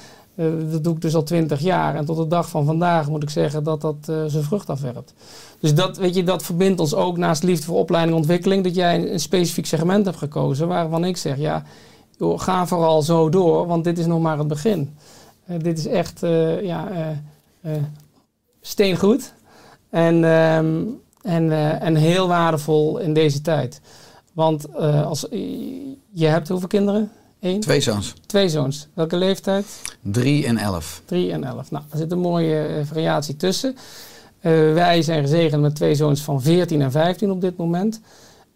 dat 0.70 0.84
doe 0.84 0.94
ik 0.94 1.00
dus 1.00 1.14
al 1.14 1.22
twintig 1.22 1.60
jaar. 1.60 1.94
En 1.94 2.04
tot 2.04 2.16
de 2.16 2.26
dag 2.26 2.48
van 2.48 2.64
vandaag 2.64 3.08
moet 3.08 3.22
ik 3.22 3.30
zeggen 3.30 3.64
dat 3.64 3.80
dat 3.80 3.96
zijn 4.04 4.44
vrucht 4.44 4.70
afwerpt. 4.70 5.14
Dus 5.58 5.74
dat, 5.74 5.96
weet 5.96 6.14
je, 6.14 6.22
dat 6.22 6.42
verbindt 6.42 6.80
ons 6.80 6.94
ook 6.94 7.16
naast 7.16 7.42
liefde 7.42 7.64
voor 7.64 7.78
opleiding 7.78 8.14
en 8.14 8.22
ontwikkeling, 8.22 8.64
dat 8.64 8.74
jij 8.74 8.94
een, 8.94 9.12
een 9.12 9.20
specifiek 9.20 9.66
segment 9.66 10.04
hebt 10.04 10.18
gekozen 10.18 10.68
waarvan 10.68 11.04
ik 11.04 11.16
zeg, 11.16 11.38
ja, 11.38 11.64
joh, 12.20 12.40
ga 12.40 12.66
vooral 12.66 13.02
zo 13.02 13.28
door, 13.28 13.66
want 13.66 13.84
dit 13.84 13.98
is 13.98 14.06
nog 14.06 14.20
maar 14.20 14.38
het 14.38 14.48
begin. 14.48 14.96
Eh, 15.46 15.58
dit 15.58 15.78
is 15.78 15.86
echt 15.86 16.22
eh, 16.22 16.62
ja, 16.62 16.88
eh, 17.60 17.72
steengoed 18.60 19.32
en, 19.90 20.24
ehm, 20.24 20.82
en, 21.22 21.52
en 21.80 21.94
heel 21.96 22.28
waardevol 22.28 22.98
in 22.98 23.14
deze 23.14 23.40
tijd. 23.40 23.80
Want 24.32 24.76
als, 25.04 25.26
je 26.10 26.26
hebt 26.26 26.48
hoeveel 26.48 26.68
kinderen? 26.68 27.10
Eén? 27.40 27.60
Twee 27.60 27.80
zoons. 27.80 28.14
Twee 28.26 28.48
zoons. 28.48 28.88
Welke 28.94 29.16
leeftijd? 29.16 29.66
Drie 30.00 30.46
en 30.46 30.56
elf. 30.56 31.02
3 31.04 31.32
en 31.32 31.44
11. 31.44 31.70
Nou, 31.70 31.84
er 31.90 31.98
zit 31.98 32.12
een 32.12 32.18
mooie 32.18 32.82
variatie 32.84 33.36
tussen. 33.36 33.76
Wij 34.74 35.02
zijn 35.02 35.20
gezegend 35.20 35.62
met 35.62 35.74
twee 35.74 35.94
zoons 35.94 36.20
van 36.20 36.42
14 36.42 36.82
en 36.82 36.90
15 36.90 37.30
op 37.30 37.40
dit 37.40 37.56
moment. 37.56 38.00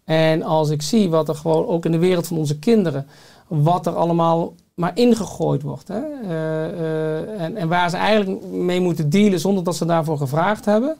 En 0.03 0.43
als 0.43 0.69
ik 0.69 0.81
zie 0.81 1.09
wat 1.09 1.29
er 1.29 1.35
gewoon 1.35 1.67
ook 1.67 1.85
in 1.85 1.91
de 1.91 1.97
wereld 1.97 2.27
van 2.27 2.37
onze 2.37 2.59
kinderen, 2.59 3.07
wat 3.47 3.85
er 3.85 3.95
allemaal 3.95 4.53
maar 4.75 4.91
ingegooid 4.97 5.61
wordt. 5.61 5.87
Hè? 5.87 6.01
Eh, 6.01 6.65
eh, 6.65 7.41
en, 7.41 7.55
en 7.55 7.67
waar 7.67 7.89
ze 7.89 7.97
eigenlijk 7.97 8.45
mee 8.45 8.81
moeten 8.81 9.09
dealen 9.09 9.39
zonder 9.39 9.63
dat 9.63 9.75
ze 9.75 9.85
daarvoor 9.85 10.17
gevraagd 10.17 10.65
hebben. 10.65 10.97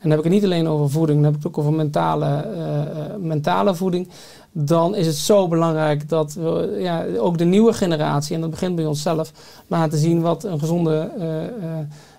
dan 0.00 0.10
heb 0.10 0.18
ik 0.18 0.24
het 0.24 0.32
niet 0.32 0.44
alleen 0.44 0.68
over 0.68 0.90
voeding, 0.90 1.22
dan 1.22 1.26
heb 1.26 1.36
ik 1.36 1.42
het 1.42 1.52
ook 1.52 1.58
over 1.58 1.72
mentale, 1.72 2.26
eh, 2.26 3.16
mentale 3.16 3.74
voeding. 3.74 4.08
Dan 4.52 4.94
is 4.94 5.06
het 5.06 5.16
zo 5.16 5.48
belangrijk 5.48 6.08
dat 6.08 6.34
we 6.34 6.76
ja, 6.80 7.04
ook 7.18 7.38
de 7.38 7.44
nieuwe 7.44 7.72
generatie, 7.72 8.34
en 8.34 8.40
dat 8.40 8.50
begint 8.50 8.76
bij 8.76 8.86
onszelf, 8.86 9.32
laten 9.66 9.98
zien 9.98 10.20
wat 10.20 10.44
een 10.44 10.58
gezonde 10.58 11.10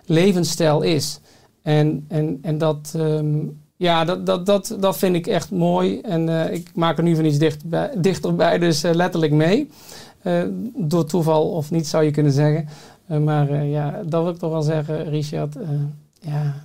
levensstijl 0.05 0.81
is. 0.81 1.19
En, 1.61 2.05
en, 2.07 2.39
en 2.41 2.57
dat, 2.57 2.93
ehm, 2.95 3.37
ja, 3.79 4.05
dat, 4.05 4.25
dat, 4.25 4.45
dat, 4.45 4.75
dat 4.79 4.97
vind 4.97 5.15
ik 5.15 5.27
echt 5.27 5.51
mooi. 5.51 5.99
En 6.01 6.29
eh, 6.29 6.53
ik 6.53 6.69
maak 6.73 6.97
er 6.97 7.03
nu 7.03 7.15
van 7.15 7.25
iets 7.25 7.37
dichtbij, 7.37 7.91
dichterbij, 7.97 8.57
dus 8.57 8.83
eh, 8.83 8.93
letterlijk 8.93 9.31
mee. 9.31 9.69
Eh, 10.21 10.41
door 10.75 11.05
toeval 11.05 11.49
of 11.49 11.71
niet 11.71 11.87
zou 11.87 12.03
je 12.03 12.11
kunnen 12.11 12.31
zeggen. 12.31 12.69
Maar 13.23 13.65
ja, 13.65 14.01
dat 14.05 14.23
wil 14.23 14.31
ik 14.31 14.37
toch 14.37 14.51
wel 14.51 14.61
zeggen, 14.61 15.09
Richard. 15.09 15.55
ja, 16.19 16.55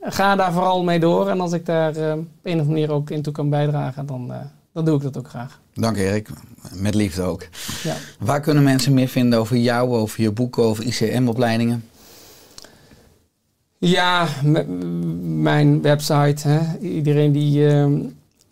ga 0.00 0.36
daar 0.36 0.52
vooral 0.52 0.84
mee 0.84 1.00
door. 1.00 1.28
En 1.28 1.40
als 1.40 1.52
ik 1.52 1.66
daar 1.66 1.90
op 1.90 1.96
een 1.96 2.20
of 2.20 2.26
andere 2.42 2.64
manier 2.64 2.90
ook 2.90 3.10
in 3.10 3.22
toe 3.22 3.32
kan 3.32 3.50
bijdragen, 3.50 4.06
dan, 4.06 4.32
dan 4.72 4.84
doe 4.84 4.96
ik 4.96 5.02
dat 5.02 5.18
ook 5.18 5.28
graag. 5.28 5.60
Dank 5.74 5.96
Erik, 5.96 6.28
met 6.74 6.94
liefde 6.94 7.22
ook. 7.22 7.46
Ja. 7.82 7.94
Waar 8.18 8.40
kunnen 8.40 8.62
mensen 8.62 8.94
meer 8.94 9.08
vinden 9.08 9.38
over 9.38 9.56
jou, 9.56 9.90
over 9.90 10.22
je 10.22 10.30
boeken, 10.30 10.62
over 10.62 10.84
ICM-opleidingen? 10.84 11.84
Ja, 13.86 14.28
mijn 15.22 15.82
website. 15.82 16.48
Hè. 16.48 16.78
Iedereen 16.78 17.32
die, 17.32 17.68
ehm, 17.68 18.00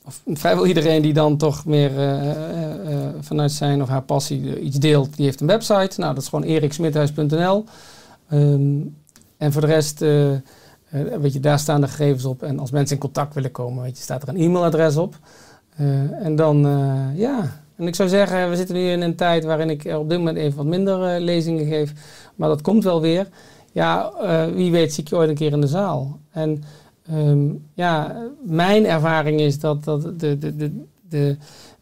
of 0.05 0.23
vrijwel 0.27 0.67
iedereen 0.67 1.03
die 1.03 1.13
dan 1.13 1.37
toch 1.37 1.67
meer 1.67 1.99
eh, 1.99 2.31
eh, 2.31 2.93
eh, 2.93 3.15
vanuit 3.21 3.53
zijn 3.53 3.83
of 3.83 3.89
haar 3.89 4.03
passie 4.03 4.61
iets 4.61 4.77
deelt, 4.77 5.17
die 5.17 5.25
heeft 5.25 5.41
een 5.41 5.47
website. 5.47 6.01
Nou, 6.01 6.15
dat 6.15 6.23
is 6.23 6.29
gewoon 6.29 6.45
eriksmithuis.nl. 6.45 7.65
Ehm, 8.29 8.81
en 9.37 9.53
voor 9.53 9.61
de 9.61 9.67
rest, 9.67 9.99
weet 11.21 11.33
je, 11.33 11.41
daar 11.41 11.59
staan 11.59 11.81
de 11.81 11.89
gegevens 11.89 12.25
op. 12.25 12.43
En 12.43 12.59
als 12.59 12.71
mensen 12.71 12.95
in 12.95 13.03
contact 13.03 13.35
willen 13.35 13.51
komen, 13.51 13.83
weet 13.83 13.97
je, 13.97 14.03
staat 14.03 14.23
er 14.23 14.29
een 14.29 14.41
e-mailadres 14.41 14.97
op. 14.97 15.19
En 16.23 16.37
dan, 16.37 16.59
ja. 17.15 17.63
En 17.77 17.87
ik 17.87 17.95
zou 17.95 18.09
zeggen, 18.09 18.51
we 18.51 18.57
zitten 18.57 18.75
nu 18.75 18.91
in 18.91 19.01
een 19.01 19.17
tijd 19.17 19.45
waarin 19.45 19.71
ik 19.71 19.85
op 19.85 20.09
dit 20.09 20.19
moment 20.19 20.37
even 20.37 20.57
wat 20.57 20.67
minder 20.67 21.21
lezingen 21.21 21.67
geef. 21.67 21.93
Maar 22.35 22.49
dat 22.49 22.63
komt 22.63 22.85
wel 22.85 23.01
weer. 23.01 23.29
Ja, 23.75 24.11
eh, 24.23 24.47
wie 24.55 24.71
weet 24.71 24.95
zie 24.95 25.03
ik 25.03 25.09
je 25.09 25.17
ooit 25.17 25.29
een 25.29 25.35
keer 25.35 25.53
in 25.53 25.61
de 25.61 25.67
zaal. 25.67 26.19
En 26.31 26.65
ehm, 27.07 27.49
ja, 27.75 28.17
mijn 28.43 28.87
ervaring 28.87 29.41
is 29.41 29.59
dat, 29.59 29.85
dat 29.85 30.03
de, 30.03 30.39
de, 30.39 30.57
de, 30.57 30.85
de, 31.09 31.37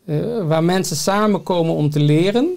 eh, 0.05 0.47
waar 0.47 0.64
mensen 0.64 0.97
samenkomen 0.97 1.74
om 1.74 1.90
te 1.90 2.01
leren, 2.01 2.49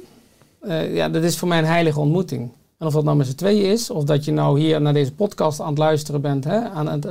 eh, 0.62 0.96
ja, 0.96 1.10
dat 1.10 1.24
is 1.24 1.38
voor 1.38 1.48
mij 1.48 1.58
een 1.58 1.66
heilige 1.66 2.00
ontmoeting. 2.00 2.50
En 2.78 2.88
of 2.88 2.94
dat 2.94 3.04
nou 3.04 3.18
met 3.18 3.28
z'n 3.28 3.36
tweeën 3.36 3.72
is, 3.72 3.90
of 3.90 4.04
dat 4.04 4.26
je 4.26 4.32
nou 4.32 4.60
hier 4.60 4.82
naar 4.82 4.94
deze 4.94 5.14
podcast 5.14 5.60
aan 5.62 5.70
het 5.70 5.78
luisteren 5.78 6.22
bent, 6.22 6.44
hè, 6.44 6.70
aan 6.70 6.88
het, 6.88 7.08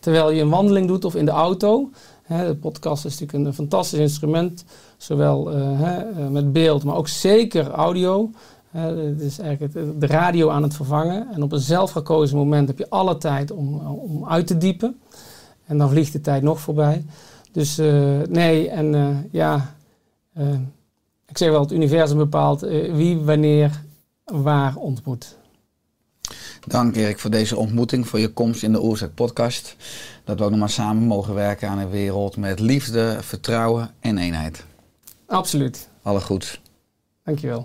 terwijl 0.00 0.30
je 0.30 0.42
een 0.42 0.48
wandeling 0.48 0.86
doet 0.86 1.04
of 1.04 1.14
in 1.14 1.24
de 1.24 1.30
auto. 1.30 1.90
Hè, 2.22 2.46
de 2.46 2.54
podcast 2.54 3.04
is 3.04 3.18
natuurlijk 3.18 3.46
een 3.46 3.54
fantastisch 3.54 3.98
instrument, 3.98 4.64
zowel 4.96 5.46
hè, 5.54 6.30
met 6.30 6.52
beeld, 6.52 6.84
maar 6.84 6.96
ook 6.96 7.08
zeker 7.08 7.70
audio. 7.70 8.30
Het 8.72 9.20
is 9.20 9.38
eigenlijk 9.38 9.74
het- 9.74 10.00
de 10.00 10.06
radio 10.06 10.50
aan 10.50 10.62
het 10.62 10.74
vervangen. 10.74 11.28
En 11.32 11.42
op 11.42 11.52
een 11.52 11.58
zelfgekozen 11.60 12.36
moment 12.36 12.68
heb 12.68 12.78
je 12.78 12.90
alle 12.90 13.18
tijd 13.18 13.50
om, 13.50 13.86
om 13.86 14.28
uit 14.28 14.46
te 14.46 14.58
diepen. 14.58 15.00
En 15.66 15.78
dan 15.78 15.90
vliegt 15.90 16.12
de 16.12 16.20
tijd 16.20 16.42
nog 16.42 16.60
voorbij. 16.60 17.04
Dus 17.52 17.78
eh, 17.78 18.20
nee, 18.28 18.68
en 18.68 18.94
eh, 18.94 19.16
ja, 19.30 19.74
eh, 20.32 20.48
ik 21.26 21.38
zeg 21.38 21.50
wel, 21.50 21.60
het 21.60 21.72
universum 21.72 22.16
bepaalt 22.16 22.60
wie, 22.60 23.16
wanneer, 23.18 23.82
waar 24.24 24.76
ontmoet. 24.76 25.36
Dank 26.66 26.96
Erik 26.96 27.18
voor 27.18 27.30
deze 27.30 27.56
ontmoeting, 27.56 28.08
voor 28.08 28.18
je 28.18 28.28
komst 28.32 28.62
in 28.62 28.72
de 28.72 28.80
Oorzaak 28.80 29.14
podcast. 29.14 29.76
Dat 30.24 30.38
we 30.38 30.44
ook 30.44 30.50
nog 30.50 30.58
maar 30.58 30.70
samen 30.70 31.02
mogen 31.02 31.34
werken 31.34 31.68
aan 31.68 31.78
een 31.78 31.90
wereld 31.90 32.36
met 32.36 32.60
liefde, 32.60 33.16
vertrouwen 33.20 33.90
en 34.00 34.18
eenheid. 34.18 34.64
Absoluut. 35.26 35.88
Alle 36.02 36.20
goeds. 36.20 36.60
Dankjewel. 37.24 37.60